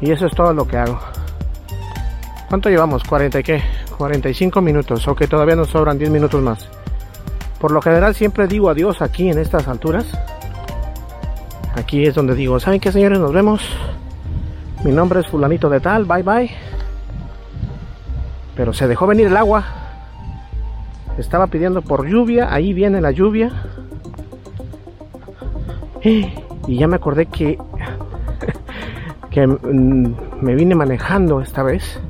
Y 0.00 0.12
eso 0.12 0.26
es 0.26 0.34
todo 0.36 0.54
lo 0.54 0.68
que 0.68 0.76
hago. 0.76 1.09
¿Cuánto 2.50 2.68
llevamos? 2.68 3.04
¿40 3.04 3.38
y 3.38 3.42
qué? 3.44 3.62
45 3.96 4.60
minutos. 4.60 5.06
Ok, 5.06 5.28
todavía 5.28 5.54
nos 5.54 5.68
sobran 5.68 5.96
10 5.98 6.10
minutos 6.10 6.42
más. 6.42 6.68
Por 7.60 7.70
lo 7.70 7.80
general 7.80 8.12
siempre 8.16 8.48
digo 8.48 8.68
adiós 8.68 9.00
aquí 9.02 9.30
en 9.30 9.38
estas 9.38 9.68
alturas. 9.68 10.04
Aquí 11.76 12.04
es 12.04 12.16
donde 12.16 12.34
digo, 12.34 12.58
¿saben 12.58 12.80
qué 12.80 12.90
señores? 12.90 13.20
Nos 13.20 13.32
vemos. 13.32 13.62
Mi 14.82 14.90
nombre 14.90 15.20
es 15.20 15.28
fulanito 15.28 15.70
de 15.70 15.78
tal, 15.78 16.06
bye 16.06 16.24
bye. 16.24 16.50
Pero 18.56 18.72
se 18.72 18.88
dejó 18.88 19.06
venir 19.06 19.28
el 19.28 19.36
agua. 19.36 19.64
Estaba 21.18 21.46
pidiendo 21.46 21.82
por 21.82 22.04
lluvia, 22.04 22.52
ahí 22.52 22.72
viene 22.72 23.00
la 23.00 23.12
lluvia. 23.12 23.52
Y 26.02 26.26
ya 26.66 26.88
me 26.88 26.96
acordé 26.96 27.26
que 27.26 27.58
que 29.30 29.46
mm, 29.46 30.14
me 30.40 30.56
vine 30.56 30.74
manejando 30.74 31.40
esta 31.40 31.62
vez. 31.62 32.00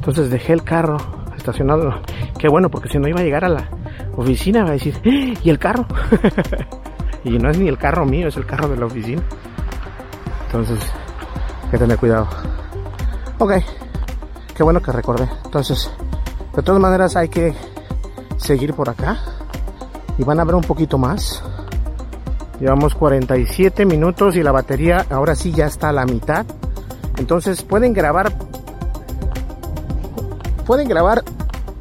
Entonces 0.00 0.30
dejé 0.30 0.54
el 0.54 0.64
carro 0.64 0.96
estacionado. 1.36 2.00
Qué 2.38 2.48
bueno, 2.48 2.70
porque 2.70 2.88
si 2.88 2.98
no 2.98 3.06
iba 3.06 3.20
a 3.20 3.22
llegar 3.22 3.44
a 3.44 3.50
la 3.50 3.68
oficina, 4.16 4.64
va 4.64 4.70
a 4.70 4.72
decir, 4.72 4.98
¿y 5.04 5.50
el 5.50 5.58
carro? 5.58 5.86
Y 7.22 7.38
no 7.38 7.50
es 7.50 7.58
ni 7.58 7.68
el 7.68 7.76
carro 7.76 8.06
mío, 8.06 8.28
es 8.28 8.36
el 8.38 8.46
carro 8.46 8.66
de 8.66 8.78
la 8.78 8.86
oficina. 8.86 9.22
Entonces, 10.46 10.78
hay 11.64 11.70
que 11.70 11.76
tener 11.76 11.98
cuidado. 11.98 12.26
Ok, 13.38 13.52
qué 14.56 14.62
bueno 14.62 14.80
que 14.80 14.90
recordé. 14.90 15.28
Entonces, 15.44 15.90
de 16.56 16.62
todas 16.62 16.80
maneras 16.80 17.16
hay 17.16 17.28
que 17.28 17.54
seguir 18.38 18.72
por 18.72 18.88
acá. 18.88 19.18
Y 20.16 20.24
van 20.24 20.40
a 20.40 20.44
ver 20.44 20.54
un 20.54 20.62
poquito 20.62 20.96
más. 20.96 21.42
Llevamos 22.58 22.94
47 22.94 23.84
minutos 23.84 24.36
y 24.36 24.42
la 24.42 24.52
batería 24.52 25.04
ahora 25.10 25.34
sí 25.34 25.52
ya 25.52 25.66
está 25.66 25.90
a 25.90 25.92
la 25.92 26.06
mitad. 26.06 26.46
Entonces 27.18 27.62
pueden 27.62 27.92
grabar. 27.92 28.32
Pueden 30.70 30.88
grabar 30.88 31.24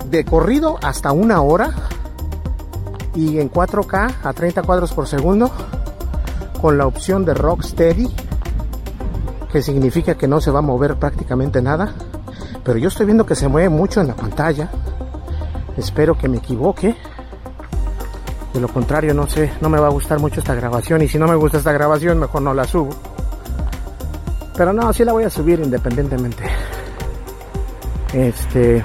de 0.09 0.25
corrido 0.25 0.79
hasta 0.81 1.11
una 1.11 1.43
hora 1.43 1.75
y 3.13 3.37
en 3.37 3.51
4K 3.51 4.15
a 4.23 4.33
30 4.33 4.63
cuadros 4.63 4.93
por 4.93 5.07
segundo 5.07 5.51
con 6.59 6.75
la 6.79 6.87
opción 6.87 7.23
de 7.23 7.35
Rocksteady 7.35 8.07
que 9.51 9.61
significa 9.61 10.15
que 10.15 10.27
no 10.27 10.41
se 10.41 10.49
va 10.49 10.57
a 10.57 10.63
mover 10.63 10.95
prácticamente 10.95 11.61
nada. 11.61 11.93
Pero 12.63 12.79
yo 12.79 12.87
estoy 12.87 13.05
viendo 13.05 13.27
que 13.27 13.35
se 13.35 13.47
mueve 13.47 13.69
mucho 13.69 14.01
en 14.01 14.07
la 14.07 14.15
pantalla. 14.15 14.71
Espero 15.77 16.17
que 16.17 16.27
me 16.27 16.37
equivoque. 16.37 16.95
De 18.55 18.59
lo 18.59 18.69
contrario 18.69 19.13
no 19.13 19.27
sé 19.27 19.53
no 19.61 19.69
me 19.69 19.79
va 19.79 19.85
a 19.85 19.91
gustar 19.91 20.17
mucho 20.17 20.39
esta 20.39 20.55
grabación. 20.55 21.03
Y 21.03 21.07
si 21.07 21.19
no 21.19 21.27
me 21.27 21.35
gusta 21.35 21.59
esta 21.59 21.73
grabación 21.73 22.17
mejor 22.17 22.41
no 22.41 22.55
la 22.55 22.63
subo. 22.63 22.89
Pero 24.57 24.73
no, 24.73 24.91
sí 24.93 25.05
la 25.05 25.13
voy 25.13 25.25
a 25.25 25.29
subir 25.29 25.59
independientemente 25.59 26.43
este 28.13 28.83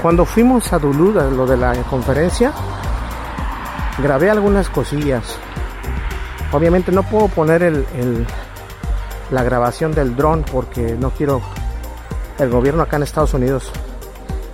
cuando 0.00 0.24
fuimos 0.24 0.72
a 0.72 0.78
Duluth, 0.78 1.16
lo 1.32 1.44
de 1.44 1.56
la 1.56 1.74
conferencia, 1.82 2.52
grabé 3.98 4.30
algunas 4.30 4.68
cosillas. 4.68 5.36
Obviamente 6.52 6.92
no 6.92 7.02
puedo 7.02 7.26
poner 7.26 7.64
el, 7.64 8.26
la 9.30 9.42
grabación 9.42 9.92
del 9.92 10.14
dron 10.14 10.44
porque 10.44 10.96
no 10.98 11.10
quiero 11.10 11.42
el 12.38 12.48
gobierno 12.48 12.84
acá 12.84 12.96
en 12.96 13.02
Estados 13.02 13.34
Unidos 13.34 13.72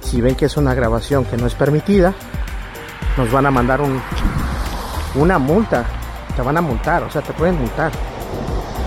si 0.00 0.22
ven 0.22 0.34
que 0.34 0.46
es 0.46 0.56
una 0.56 0.74
grabación 0.74 1.26
que 1.26 1.36
no 1.36 1.46
es 1.46 1.54
permitida 1.54 2.14
nos 3.18 3.30
van 3.30 3.46
a 3.46 3.50
mandar 3.50 3.80
un, 3.80 4.00
una 5.14 5.38
multa. 5.38 5.84
Te 6.34 6.42
van 6.42 6.56
a 6.56 6.60
multar 6.62 7.02
o 7.02 7.10
sea 7.10 7.20
te 7.20 7.34
pueden 7.34 7.58
multar. 7.58 7.92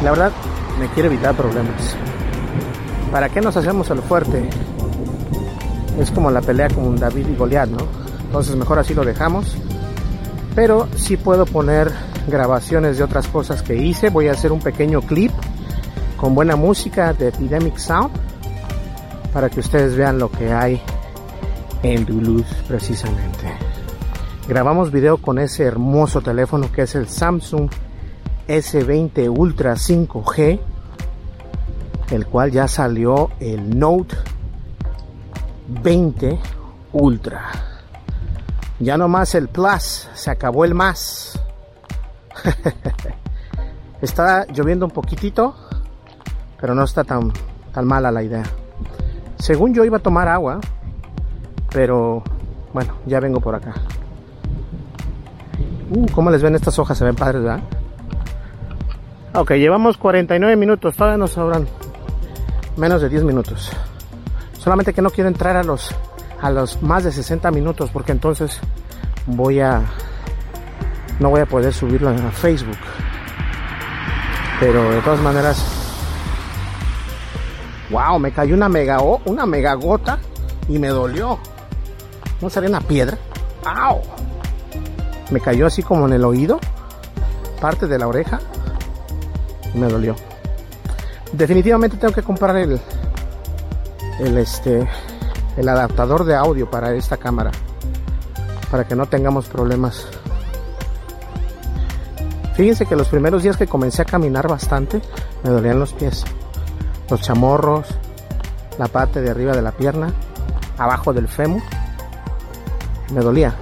La 0.04 0.10
verdad 0.10 0.32
me 0.80 0.90
quiero 0.90 1.08
evitar 1.10 1.36
problemas 1.36 1.96
¿para 3.18 3.30
qué 3.30 3.42
nos 3.42 3.58
hacemos 3.58 3.90
el 3.90 3.98
fuerte? 4.04 4.48
es 6.00 6.12
como 6.12 6.30
la 6.30 6.40
pelea 6.40 6.68
con 6.68 6.96
David 6.98 7.30
y 7.30 7.36
Goliat 7.36 7.68
¿no? 7.68 7.80
entonces 8.22 8.56
mejor 8.56 8.78
así 8.78 8.94
lo 8.94 9.04
dejamos 9.04 9.58
pero 10.54 10.88
sí 10.96 11.18
puedo 11.18 11.48
poner 11.48 11.92
grabaciones 12.28 13.00
de 13.00 13.04
otras 13.04 13.28
cosas 13.28 13.64
que 13.64 13.76
hice 13.76 14.12
voy 14.12 14.28
a 14.28 14.34
hacer 14.34 14.52
un 14.52 14.60
pequeño 14.60 15.02
clip 15.02 15.32
con 16.16 16.36
buena 16.36 16.56
música 16.56 17.12
de 17.14 17.30
Epidemic 17.30 17.78
Sound 17.78 18.12
para 19.34 19.50
que 19.50 19.62
ustedes 19.62 19.96
vean 19.96 20.20
lo 20.20 20.30
que 20.30 20.54
hay 20.54 20.80
en 21.82 22.06
Duluth 22.06 22.46
precisamente. 22.68 23.52
Grabamos 24.48 24.92
video 24.92 25.18
con 25.18 25.40
ese 25.40 25.64
hermoso 25.64 26.22
teléfono 26.22 26.72
que 26.72 26.84
es 26.84 26.94
el 26.94 27.08
Samsung 27.08 27.68
S20 28.48 29.28
Ultra 29.36 29.74
5G, 29.74 30.60
el 32.12 32.26
cual 32.26 32.52
ya 32.52 32.68
salió 32.68 33.30
el 33.40 33.78
Note 33.78 34.16
20 35.68 36.40
Ultra. 36.94 37.46
Ya 38.80 38.98
no 38.98 39.08
más 39.08 39.36
el 39.36 39.48
Plus, 39.50 40.10
se 40.14 40.32
acabó 40.32 40.64
el 40.66 40.74
más. 40.74 41.40
está 44.02 44.46
lloviendo 44.48 44.86
un 44.86 44.92
poquitito, 44.92 45.56
pero 46.60 46.76
no 46.76 46.84
está 46.84 47.04
tan, 47.04 47.32
tan 47.74 47.86
mala 47.86 48.12
la 48.12 48.24
idea. 48.24 48.44
Según 49.38 49.74
yo 49.74 49.84
iba 49.84 49.98
a 49.98 50.02
tomar 50.02 50.28
agua, 50.28 50.60
pero 51.72 52.24
bueno, 52.74 52.94
ya 53.06 53.20
vengo 53.20 53.40
por 53.40 53.56
acá. 53.56 53.74
Uh, 55.90 56.06
¿cómo 56.12 56.30
les 56.30 56.42
ven 56.42 56.56
estas 56.56 56.78
hojas? 56.80 56.98
Se 56.98 57.06
ven 57.06 57.16
padres, 57.16 57.42
¿verdad? 57.42 57.62
Ok, 59.34 59.52
llevamos 59.54 59.98
49 59.98 60.56
minutos, 60.56 60.96
todavía 60.96 61.18
nos 61.18 61.32
sobran 61.32 61.68
menos 62.78 63.02
de 63.02 63.10
10 63.10 63.24
minutos. 63.24 63.72
Solamente 64.58 64.94
que 64.94 65.02
no 65.02 65.10
quiero 65.10 65.28
entrar 65.28 65.58
a 65.58 65.64
los 65.64 65.94
a 66.42 66.52
los 66.52 66.82
más 66.84 67.04
de 67.04 67.12
60 67.12 67.50
minutos 67.52 67.90
porque 67.92 68.12
entonces 68.12 68.60
voy 69.26 69.60
a 69.60 69.82
no 71.20 71.30
voy 71.30 71.42
a 71.42 71.46
poder 71.46 71.74
subirlo 71.74 72.10
a 72.10 72.32
Facebook. 72.32 72.78
Pero 74.60 74.92
de 74.92 75.02
todas 75.02 75.20
maneras 75.20 75.64
Wow, 77.90 78.20
me 78.20 78.32
cayó 78.32 78.54
una 78.54 78.68
mega 78.68 79.00
una 79.00 79.46
mega 79.46 79.74
gota 79.76 80.20
y 80.68 80.78
me 80.78 80.90
dolió. 80.90 81.40
¿No 82.42 82.50
sería 82.50 82.70
una 82.70 82.82
piedra? 82.82 83.18
¡Au! 83.66 84.02
Me 85.32 85.40
cayó 85.40 85.66
así 85.68 85.82
como 85.82 86.06
en 86.06 86.14
el 86.14 86.26
oído, 86.26 86.60
parte 87.62 87.88
de 87.88 87.98
la 87.98 88.08
oreja, 88.08 88.40
y 89.74 89.78
me 89.78 89.88
dolió. 89.88 90.16
Definitivamente 91.34 91.98
tengo 91.98 92.14
que 92.14 92.24
comprar 92.24 92.56
el, 92.56 92.80
el 94.20 94.38
este, 94.38 94.88
el 95.58 95.70
adaptador 95.70 96.24
de 96.24 96.36
audio 96.36 96.70
para 96.70 96.94
esta 96.94 97.18
cámara, 97.18 97.52
para 98.72 98.86
que 98.86 98.96
no 98.96 99.06
tengamos 99.06 99.48
problemas. 99.48 100.08
Fíjense 102.56 102.86
que 102.86 102.96
los 102.96 103.08
primeros 103.08 103.44
días 103.44 103.58
que 103.58 103.68
comencé 103.68 104.02
a 104.02 104.06
caminar 104.06 104.48
bastante, 104.48 105.02
me 105.44 105.52
dolían 105.52 105.80
los 105.80 105.94
pies 105.94 106.26
los 107.10 107.22
chamorros, 107.22 107.88
la 108.78 108.88
parte 108.88 109.22
de 109.22 109.30
arriba 109.30 109.54
de 109.54 109.62
la 109.62 109.72
pierna, 109.72 110.14
abajo 110.78 111.14
del 111.14 111.28
fémur. 111.28 111.62
Me 113.14 113.22
dolía. 113.22 113.54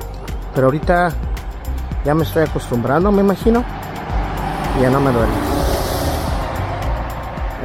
Pero 0.53 0.67
ahorita 0.67 1.11
ya 2.03 2.13
me 2.15 2.23
estoy 2.23 2.43
acostumbrando, 2.43 3.11
me 3.11 3.21
imagino. 3.21 3.63
Y 4.77 4.81
ya 4.81 4.89
no 4.89 4.99
me 4.99 5.11
duele. 5.11 5.54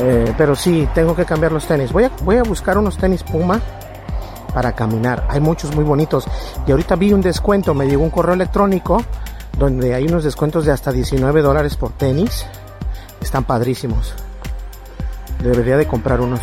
Eh, 0.02 0.34
pero 0.36 0.54
sí, 0.56 0.88
tengo 0.94 1.14
que 1.14 1.24
cambiar 1.24 1.52
los 1.52 1.66
tenis. 1.66 1.92
Voy 1.92 2.04
a, 2.04 2.10
voy 2.22 2.36
a 2.36 2.42
buscar 2.42 2.78
unos 2.78 2.96
tenis 2.96 3.22
Puma 3.22 3.60
para 4.54 4.72
caminar. 4.72 5.26
Hay 5.28 5.40
muchos 5.40 5.74
muy 5.74 5.84
bonitos. 5.84 6.26
Y 6.66 6.70
ahorita 6.70 6.96
vi 6.96 7.12
un 7.12 7.20
descuento, 7.20 7.74
me 7.74 7.86
llegó 7.86 8.02
un 8.02 8.10
correo 8.10 8.34
electrónico 8.34 9.02
donde 9.58 9.94
hay 9.94 10.06
unos 10.06 10.24
descuentos 10.24 10.64
de 10.64 10.72
hasta 10.72 10.90
19 10.90 11.42
dólares 11.42 11.76
por 11.76 11.92
tenis. 11.92 12.46
Están 13.20 13.44
padrísimos. 13.44 14.14
Debería 15.42 15.76
de 15.76 15.86
comprar 15.86 16.20
unos. 16.20 16.40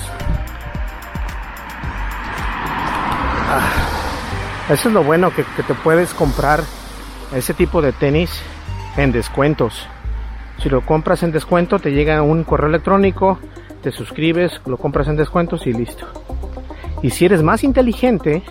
Ah, 3.50 4.70
eso 4.70 4.90
es 4.90 4.94
lo 4.94 5.04
bueno 5.04 5.34
que, 5.34 5.44
te 5.44 5.74
puedes 5.76 6.14
comprar 6.14 6.62
ese 7.34 7.54
tipo 7.54 7.82
de 7.82 7.92
tenis 7.92 8.30
en 8.98 9.12
descuentos. 9.12 9.88
Si 10.60 10.70
lo 10.70 10.82
compras 10.86 11.24
en 11.24 11.32
descuento 11.32 11.80
te 11.80 11.92
llega 11.92 12.22
un 12.22 12.44
correo 12.44 12.70
electrónico, 12.70 13.40
te 13.82 13.92
suscribes, 13.92 14.62
lo 14.66 14.78
compras 14.78 15.08
en 15.08 15.16
descuentos 15.16 15.68
y 15.68 15.74
listo. 15.74 16.06
Y 17.02 17.12
si 17.12 17.26
eres 17.26 17.44
más 17.44 17.64
inteligente, 17.64 18.44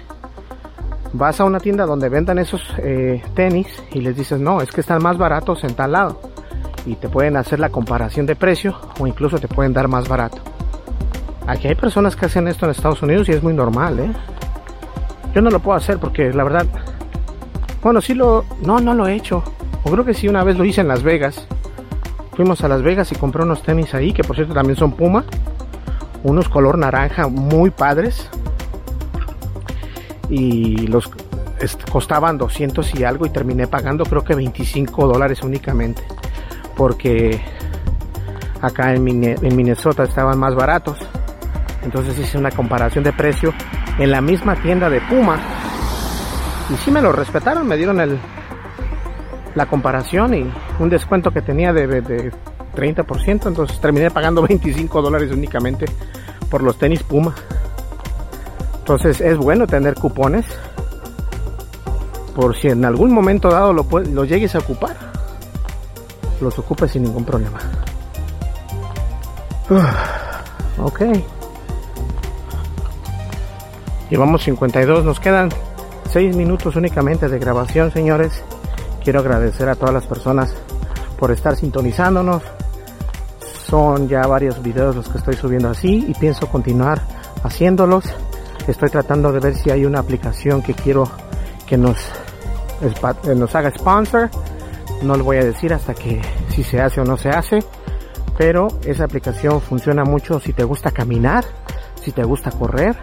vas 1.13 1.41
a 1.41 1.45
una 1.45 1.61
tienda 1.61 1.85
donde 1.85 2.09
vendan 2.09 2.39
esos 2.39 2.63
eh, 2.79 3.23
tenis 3.35 3.67
y 3.93 4.01
les 4.01 4.17
dices, 4.17 4.41
no, 4.41 4.61
es 4.61 4.71
que 4.71 4.81
están 4.81 5.03
más 5.03 5.19
baratos 5.19 5.65
en 5.65 5.75
tal 5.75 5.93
lado 5.93 6.21
y 6.87 6.95
te 6.95 7.09
pueden 7.09 7.37
hacer 7.37 7.59
la 7.59 7.71
comparación 7.71 8.27
de 8.27 8.37
precio 8.37 8.79
o 9.01 9.07
incluso 9.07 9.39
te 9.39 9.49
pueden 9.49 9.73
dar 9.73 9.89
más 9.89 10.09
barato. 10.09 10.39
Aquí 11.47 11.69
hay 11.69 11.75
personas 11.75 12.17
que 12.17 12.27
hacen 12.27 12.49
esto 12.49 12.65
en 12.65 12.71
Estados 12.71 13.03
Unidos 13.03 13.29
y 13.29 13.33
es 13.33 13.43
muy 13.43 13.53
normal, 13.53 13.99
¿eh? 14.01 14.11
Yo 15.35 15.43
no 15.43 15.51
lo 15.51 15.61
puedo 15.61 15.77
hacer 15.77 15.99
porque 15.99 16.33
la 16.33 16.45
verdad, 16.45 16.67
bueno, 17.83 18.01
sí 18.01 18.15
lo, 18.15 18.45
no, 18.63 18.79
no 18.81 18.95
lo 18.95 19.07
he 19.07 19.15
hecho. 19.15 19.43
O 19.85 19.91
creo 19.91 20.05
que 20.05 20.15
sí 20.15 20.29
una 20.29 20.43
vez 20.43 20.57
lo 20.57 20.65
hice 20.65 20.81
en 20.81 20.89
Las 20.89 21.03
Vegas. 21.03 21.47
Fuimos 22.37 22.63
a 22.63 22.69
Las 22.69 22.83
Vegas 22.83 23.11
y 23.13 23.17
compré 23.17 23.43
unos 23.43 23.63
tenis 23.63 23.95
ahí, 23.95 24.13
que 24.13 24.23
por 24.23 24.37
cierto 24.37 24.55
también 24.55 24.77
son 24.77 24.93
Puma. 24.93 25.25
Unos 26.23 26.49
color 26.49 26.79
naranja 26.79 27.29
muy 27.29 27.71
padres. 27.71 28.29
Y 30.29 30.87
los 30.87 31.11
costaban 31.91 32.37
200 32.37 32.95
y 32.95 33.05
algo 33.05 33.27
y 33.27 33.31
terminé 33.31 33.67
pagando 33.67 34.05
creo 34.05 34.23
que 34.23 34.35
25 34.35 35.07
dólares 35.07 35.43
únicamente 35.43 36.03
porque 36.77 37.41
acá 38.61 38.95
en, 38.95 39.03
Minnesota 39.03 40.05
estaban 40.05 40.39
más 40.39 40.55
baratos. 40.55 40.99
Entonces 41.83 42.19
hice 42.19 42.39
una 42.39 42.51
comparación 42.51 43.03
de 43.03 43.13
precio 43.13 43.53
en 43.99 44.11
la 44.11 44.21
misma 44.21 44.57
tienda 44.57 44.91
de 44.91 45.01
Puma. 45.01 45.39
Y 46.73 46.77
sí 46.77 46.91
me 46.91 47.01
lo 47.01 47.13
respetaron, 47.13 47.67
me 47.67 47.77
dieron 47.77 48.01
el, 48.01 48.19
la 49.57 49.67
comparación 49.67 50.35
y 50.35 50.53
un 50.79 50.89
descuento 50.89 51.33
que 51.33 51.43
tenía 51.43 51.73
de, 51.73 51.89
de 51.89 52.33
30%. 52.77 53.49
Entonces 53.49 53.81
terminé 53.81 54.11
pagando 54.13 54.43
25 54.49 55.03
dólares 55.03 55.33
únicamente 55.33 55.87
por 56.49 56.63
los 56.63 56.79
tenis 56.79 57.03
Puma. 57.03 57.35
Entonces 58.79 59.21
es 59.21 59.37
bueno 59.37 59.67
tener 59.67 59.95
cupones 59.95 60.47
por 62.37 62.55
si 62.55 62.69
en 62.69 62.85
algún 62.85 63.13
momento 63.13 63.49
dado 63.49 63.73
lo, 63.73 63.85
lo 64.13 64.25
llegues 64.25 64.55
a 64.55 64.59
ocupar 64.59 64.95
los 66.41 66.59
ocupe 66.59 66.89
sin 66.89 67.03
ningún 67.05 67.25
problema. 67.25 67.59
ok. 70.79 71.01
Llevamos 74.11 74.45
52, 74.45 75.05
nos 75.05 75.19
quedan 75.19 75.49
6 76.11 76.37
minutos 76.37 76.77
únicamente 76.77 77.29
de 77.29 77.39
grabación, 77.39 77.91
señores. 77.91 78.45
Quiero 79.07 79.21
agradecer 79.21 79.69
a 79.69 79.77
todas 79.77 79.95
las 79.95 80.05
personas 80.05 80.53
por 81.17 81.31
estar 81.31 81.55
sintonizándonos. 81.55 82.43
Son 83.69 84.09
ya 84.09 84.27
varios 84.27 84.61
videos 84.61 84.97
los 84.97 85.09
que 85.09 85.19
estoy 85.19 85.37
subiendo 85.37 85.71
así 85.71 86.05
y 86.09 86.15
pienso 86.15 86.49
continuar 86.49 87.01
haciéndolos. 87.45 88.05
Estoy 88.67 88.89
tratando 88.89 89.31
de 89.31 89.39
ver 89.39 89.55
si 89.55 89.71
hay 89.71 89.85
una 89.85 90.01
aplicación 90.01 90.61
que 90.61 90.75
quiero 90.75 91.09
que 91.69 91.77
nos, 91.77 91.97
nos 93.37 93.55
haga 93.55 93.71
sponsor 93.71 94.29
no 95.03 95.17
lo 95.17 95.23
voy 95.23 95.37
a 95.37 95.45
decir 95.45 95.73
hasta 95.73 95.95
que 95.95 96.21
si 96.49 96.65
se 96.65 96.81
hace 96.81 97.01
o 97.01 97.05
no 97.05 97.17
se 97.17 97.29
hace, 97.29 97.61
pero 98.37 98.67
esa 98.85 99.05
aplicación 99.05 99.61
funciona 99.61 100.03
mucho 100.03 100.41
si 100.41 100.53
te 100.53 100.65
gusta 100.65 100.91
caminar, 100.91 101.45
si 102.03 102.11
te 102.11 102.25
gusta 102.25 102.51
correr, 102.51 102.97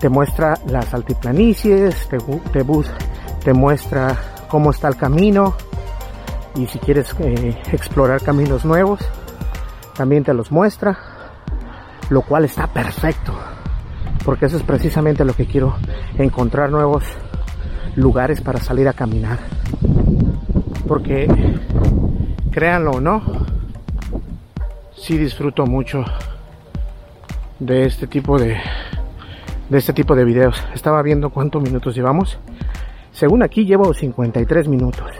te 0.00 0.10
muestra 0.10 0.52
las 0.66 0.92
altiplanicies, 0.92 2.10
te, 2.10 2.18
te, 2.18 2.62
te 3.42 3.52
muestra 3.54 4.31
cómo 4.52 4.70
está 4.70 4.86
el 4.86 4.96
camino 4.96 5.54
y 6.56 6.66
si 6.66 6.78
quieres 6.78 7.16
eh, 7.20 7.58
explorar 7.72 8.20
caminos 8.20 8.66
nuevos, 8.66 9.00
también 9.96 10.24
te 10.24 10.34
los 10.34 10.52
muestra, 10.52 10.98
lo 12.10 12.20
cual 12.20 12.44
está 12.44 12.66
perfecto, 12.66 13.32
porque 14.26 14.44
eso 14.44 14.58
es 14.58 14.62
precisamente 14.62 15.24
lo 15.24 15.32
que 15.32 15.46
quiero, 15.46 15.74
encontrar 16.18 16.68
nuevos 16.68 17.02
lugares 17.96 18.42
para 18.42 18.60
salir 18.60 18.86
a 18.88 18.92
caminar 18.92 19.38
porque 20.86 21.26
créanlo 22.50 22.90
o 22.90 23.00
no, 23.00 23.22
sí 24.94 25.16
disfruto 25.16 25.64
mucho 25.64 26.04
de 27.58 27.86
este 27.86 28.06
tipo 28.06 28.38
de 28.38 28.58
de 29.70 29.78
este 29.78 29.94
tipo 29.94 30.14
de 30.14 30.26
videos. 30.26 30.62
Estaba 30.74 31.00
viendo 31.00 31.30
cuántos 31.30 31.62
minutos 31.62 31.94
llevamos. 31.94 32.38
Según 33.12 33.42
aquí 33.42 33.64
llevo 33.64 33.92
53 33.92 34.68
minutos. 34.68 35.10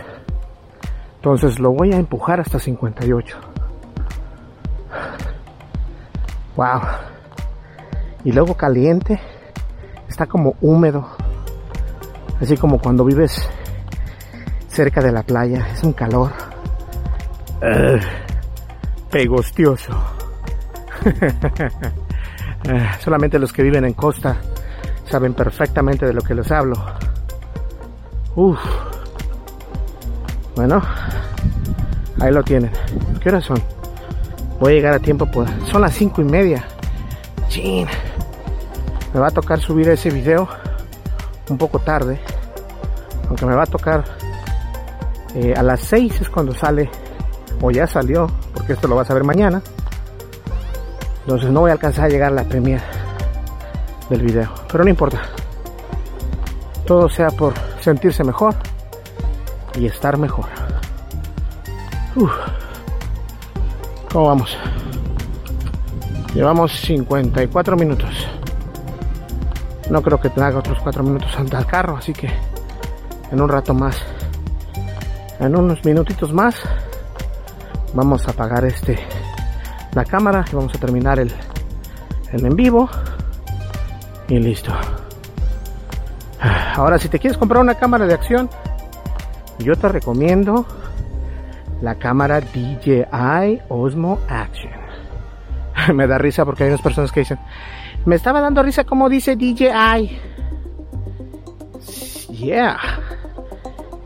Entonces 1.15 1.59
lo 1.59 1.71
voy 1.71 1.93
a 1.93 1.97
empujar 1.97 2.39
hasta 2.41 2.59
58. 2.59 3.37
Wow. 6.55 6.81
Y 8.25 8.31
luego 8.31 8.55
caliente. 8.55 9.19
Está 10.09 10.25
como 10.25 10.55
húmedo. 10.61 11.07
Así 12.41 12.57
como 12.57 12.79
cuando 12.79 13.05
vives 13.05 13.47
cerca 14.67 15.01
de 15.01 15.11
la 15.11 15.23
playa. 15.23 15.67
Es 15.71 15.83
un 15.83 15.93
calor. 15.93 16.31
pegostioso. 19.09 19.93
Eh, 22.65 22.89
solamente 23.01 23.37
los 23.37 23.51
que 23.51 23.61
viven 23.61 23.83
en 23.83 23.91
costa 23.91 24.37
saben 25.03 25.33
perfectamente 25.33 26.05
de 26.05 26.13
lo 26.13 26.21
que 26.21 26.33
les 26.33 26.49
hablo. 26.49 26.75
Uf. 28.35 28.59
Bueno, 30.55 30.81
ahí 32.19 32.31
lo 32.31 32.43
tienen. 32.43 32.71
¿Qué 33.19 33.29
horas 33.29 33.45
son? 33.45 33.61
Voy 34.59 34.73
a 34.73 34.75
llegar 34.75 34.93
a 34.93 34.99
tiempo, 34.99 35.25
pues. 35.25 35.49
Son 35.71 35.81
las 35.81 35.93
cinco 35.93 36.21
y 36.21 36.25
media. 36.25 36.63
Chin. 37.47 37.87
Me 39.13 39.19
va 39.19 39.27
a 39.27 39.31
tocar 39.31 39.59
subir 39.59 39.89
ese 39.89 40.09
video 40.09 40.47
un 41.49 41.57
poco 41.57 41.79
tarde. 41.79 42.19
Aunque 43.27 43.45
me 43.45 43.55
va 43.55 43.63
a 43.63 43.67
tocar 43.67 44.03
eh, 45.35 45.53
a 45.55 45.63
las 45.63 45.81
6 45.81 46.21
es 46.21 46.29
cuando 46.29 46.53
sale. 46.53 46.89
O 47.61 47.71
ya 47.71 47.87
salió, 47.87 48.27
porque 48.53 48.73
esto 48.73 48.87
lo 48.87 48.95
vas 48.95 49.09
a 49.09 49.13
ver 49.13 49.23
mañana. 49.23 49.61
Entonces 51.21 51.49
no 51.51 51.61
voy 51.61 51.69
a 51.69 51.73
alcanzar 51.73 52.05
a 52.05 52.09
llegar 52.09 52.31
a 52.31 52.35
la 52.35 52.43
premiere 52.43 52.83
del 54.09 54.21
video. 54.21 54.49
Pero 54.71 54.83
no 54.83 54.89
importa. 54.89 55.21
Todo 56.85 57.07
sea 57.07 57.29
por 57.29 57.53
sentirse 57.83 58.23
mejor 58.23 58.55
y 59.75 59.85
estar 59.85 60.17
mejor. 60.17 60.45
¿Cómo 64.11 64.27
vamos? 64.27 64.57
Llevamos 66.33 66.71
54 66.81 67.75
minutos. 67.75 68.27
No 69.89 70.01
creo 70.01 70.19
que 70.19 70.29
tenga 70.29 70.57
otros 70.57 70.77
4 70.81 71.03
minutos 71.03 71.35
ante 71.37 71.57
el 71.57 71.65
carro, 71.65 71.97
así 71.97 72.13
que 72.13 72.31
en 73.31 73.41
un 73.41 73.49
rato 73.49 73.73
más, 73.73 74.01
en 75.39 75.55
unos 75.55 75.83
minutitos 75.83 76.31
más, 76.31 76.55
vamos 77.93 78.27
a 78.27 78.31
apagar 78.31 78.63
este 78.65 78.97
la 79.93 80.05
cámara 80.05 80.45
y 80.51 80.55
vamos 80.55 80.73
a 80.73 80.79
terminar 80.79 81.19
el, 81.19 81.31
el 82.31 82.45
en 82.45 82.55
vivo 82.55 82.89
y 84.27 84.39
listo. 84.39 84.73
Ahora 86.73 86.97
si 86.97 87.07
te 87.07 87.19
quieres 87.19 87.37
comprar 87.37 87.61
una 87.61 87.75
cámara 87.75 88.07
de 88.07 88.13
acción, 88.15 88.49
yo 89.59 89.75
te 89.75 89.87
recomiendo 89.87 90.65
la 91.81 91.95
cámara 91.95 92.41
DJI 92.41 93.61
Osmo 93.69 94.19
Action. 94.27 94.73
Me 95.93 96.07
da 96.07 96.17
risa 96.17 96.45
porque 96.45 96.63
hay 96.63 96.69
unas 96.69 96.81
personas 96.81 97.11
que 97.11 97.21
dicen, 97.21 97.39
me 98.05 98.15
estaba 98.15 98.41
dando 98.41 98.61
risa 98.63 98.83
como 98.83 99.07
dice 99.07 99.35
DJI. 99.35 100.19
Yeah. 102.29 102.77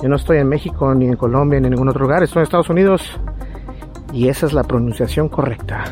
Yo 0.02 0.10
no 0.10 0.18
estoy 0.18 0.38
en 0.38 0.48
México, 0.48 0.94
ni 0.94 1.06
en 1.06 1.16
Colombia, 1.16 1.60
ni 1.60 1.68
en 1.68 1.72
ningún 1.72 1.90
otro 1.90 2.04
lugar, 2.04 2.22
estoy 2.22 2.42
en 2.42 2.44
Estados 2.44 2.70
Unidos 2.70 3.20
y 4.14 4.28
esa 4.28 4.46
es 4.46 4.54
la 4.54 4.64
pronunciación 4.64 5.30
correcta. 5.30 5.84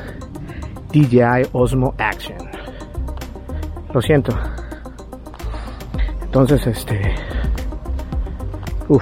DJI 0.91 1.49
Osmo 1.53 1.95
Action. 1.97 2.37
Lo 3.93 4.01
siento. 4.01 4.37
Entonces, 6.35 6.67
este... 6.67 7.15
Uf. 8.89 9.01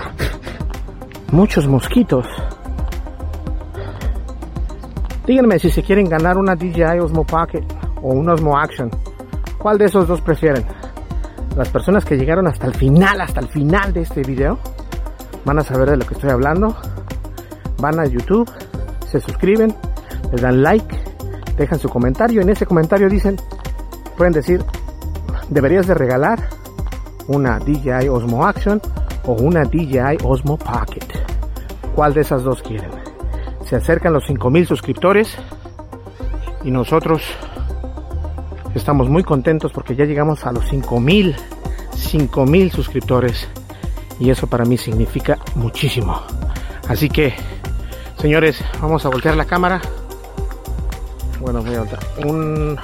Muchos 1.32 1.68
mosquitos. 1.68 2.28
Díganme 5.26 5.58
si 5.58 5.72
se 5.72 5.82
quieren 5.82 6.08
ganar 6.08 6.38
una 6.38 6.56
DJI 6.56 7.00
Osmo 7.02 7.24
Pocket 7.24 7.64
o 8.04 8.10
un 8.10 8.30
Osmo 8.30 8.56
Action. 8.56 8.92
¿Cuál 9.58 9.80
de 9.80 9.86
esos 9.86 10.08
dos 10.08 10.22
prefieren? 10.22 10.64
Las 11.58 11.70
personas 11.70 12.06
que 12.06 12.18
llegaron 12.18 12.46
hasta 12.46 12.68
el 12.68 12.76
final, 12.76 13.20
hasta 13.20 13.40
el 13.40 13.48
final 13.48 13.92
de 13.94 14.02
este 14.02 14.22
video, 14.22 14.60
van 15.44 15.58
a 15.58 15.64
saber 15.64 15.90
de 15.90 15.98
lo 15.98 16.06
que 16.06 16.14
estoy 16.14 16.30
hablando. 16.30 16.78
Van 17.80 18.00
a 18.00 18.06
YouTube 18.06 18.48
se 19.08 19.20
suscriben, 19.20 19.76
le 20.32 20.40
dan 20.40 20.62
like, 20.62 20.96
dejan 21.58 21.80
su 21.80 21.90
comentario. 21.90 22.44
En 22.44 22.50
ese 22.50 22.68
comentario 22.68 23.10
dicen, 23.10 23.38
pueden 24.18 24.34
decir, 24.34 24.64
deberías 25.50 25.88
de 25.88 25.96
regalar 25.96 26.63
una 27.28 27.60
DJI 27.60 28.10
Osmo 28.10 28.46
Action 28.46 28.82
o 29.26 29.34
una 29.34 29.64
DJI 29.64 30.18
Osmo 30.24 30.58
Pocket. 30.58 31.08
¿Cuál 31.96 32.14
de 32.14 32.22
esas 32.22 32.44
dos 32.44 32.62
quieren? 32.62 32.92
Se 33.66 33.76
acercan 33.76 34.14
los 34.14 34.26
5000 34.26 34.68
suscriptores 34.68 35.38
y 36.64 36.72
nosotros 36.72 37.24
estamos 38.76 39.10
muy 39.10 39.24
contentos 39.24 39.72
porque 39.72 39.96
ya 39.96 40.06
llegamos 40.06 40.46
a 40.46 40.52
los 40.52 40.68
5000 40.70 41.36
5000 41.96 42.72
suscriptores 42.72 43.48
y 44.20 44.30
eso 44.30 44.48
para 44.48 44.66
mí 44.66 44.78
significa 44.78 45.38
muchísimo. 45.56 46.22
Así 46.88 47.10
que 47.10 47.34
Señores, 48.24 48.64
vamos 48.82 49.06
a 49.06 49.10
voltear 49.10 49.36
la 49.36 49.44
cámara. 49.44 49.82
Bueno, 51.42 51.62
voy 51.62 51.76
a. 51.76 51.84
Un. 52.26 52.80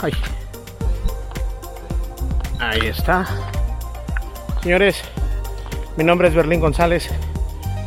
Ahí 2.60 2.88
está. 2.88 3.26
Señores, 4.62 5.02
mi 5.96 6.04
nombre 6.04 6.28
es 6.28 6.36
Berlín 6.36 6.60
González. 6.60 7.10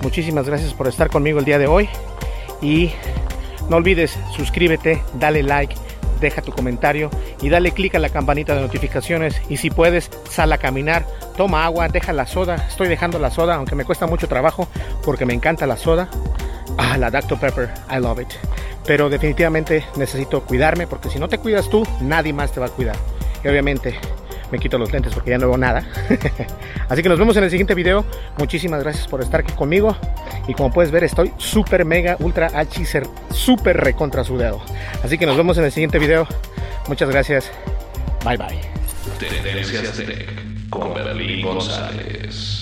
Muchísimas 0.03 0.47
gracias 0.47 0.73
por 0.73 0.89
estar 0.89 1.11
conmigo 1.11 1.39
el 1.39 1.45
día 1.45 1.59
de 1.59 1.67
hoy. 1.67 1.89
Y 2.63 2.93
no 3.69 3.77
olvides, 3.77 4.19
suscríbete, 4.35 5.03
dale 5.15 5.43
like, 5.43 5.75
deja 6.19 6.41
tu 6.41 6.51
comentario 6.51 7.11
y 7.43 7.51
dale 7.51 7.73
click 7.73 7.95
a 7.97 7.99
la 7.99 8.09
campanita 8.09 8.55
de 8.55 8.63
notificaciones. 8.63 9.39
Y 9.51 9.59
si 9.59 9.69
puedes, 9.69 10.11
sal 10.31 10.51
a 10.51 10.59
caminar, 10.59 11.07
toma 11.37 11.67
agua, 11.67 11.89
deja 11.89 12.15
la 12.15 12.27
soda. 12.27 12.57
Estoy 12.69 12.89
dejando 12.89 13.19
la 13.19 13.31
soda, 13.31 13.57
aunque 13.57 13.75
me 13.75 13.85
cuesta 13.85 14.07
mucho 14.07 14.27
trabajo 14.27 14.67
porque 15.05 15.27
me 15.27 15.35
encanta 15.35 15.67
la 15.67 15.77
soda. 15.77 16.09
Ah, 16.79 16.97
la 16.97 17.11
Dr. 17.11 17.39
Pepper, 17.39 17.71
I 17.91 18.01
love 18.01 18.19
it. 18.19 18.33
Pero 18.87 19.11
definitivamente 19.11 19.85
necesito 19.97 20.43
cuidarme 20.43 20.87
porque 20.87 21.11
si 21.11 21.19
no 21.19 21.29
te 21.29 21.37
cuidas 21.37 21.69
tú, 21.69 21.87
nadie 22.01 22.33
más 22.33 22.51
te 22.51 22.61
va 22.61 22.67
a 22.67 22.71
cuidar. 22.71 22.97
Y 23.45 23.49
obviamente 23.49 23.99
me 24.53 24.59
quito 24.59 24.79
los 24.79 24.93
lentes 24.93 25.15
porque 25.15 25.31
ya 25.31 25.39
no 25.39 25.49
veo 25.49 25.57
nada. 25.57 25.85
Así 26.89 27.03
que 27.03 27.09
nos 27.09 27.19
vemos 27.19 27.37
en 27.39 27.45
el 27.45 27.51
siguiente 27.51 27.75
video. 27.75 28.05
Muchísimas 28.39 28.83
gracias 28.83 29.09
por 29.09 29.23
estar 29.23 29.41
aquí 29.41 29.53
conmigo. 29.55 29.97
Y 30.47 30.55
como 30.55 30.71
puedes 30.71 30.93
ver, 30.93 31.05
estoy 31.05 31.33
súper 31.39 31.85
mega 31.87 32.17
ultra 32.21 32.51
super 32.71 33.09
súper 33.31 33.79
recontra 33.79 34.23
sudado. 34.23 34.63
Así 35.03 35.17
que 35.17 35.25
nos 35.25 35.37
vemos 35.37 35.57
en 35.57 35.65
el 35.65 35.73
siguiente 35.73 35.99
video. 35.99 36.29
Muchas 36.87 37.09
gracias. 37.09 37.51
Bye 38.25 38.37
bye. 38.37 38.61
con 40.71 40.93
González. 41.43 42.62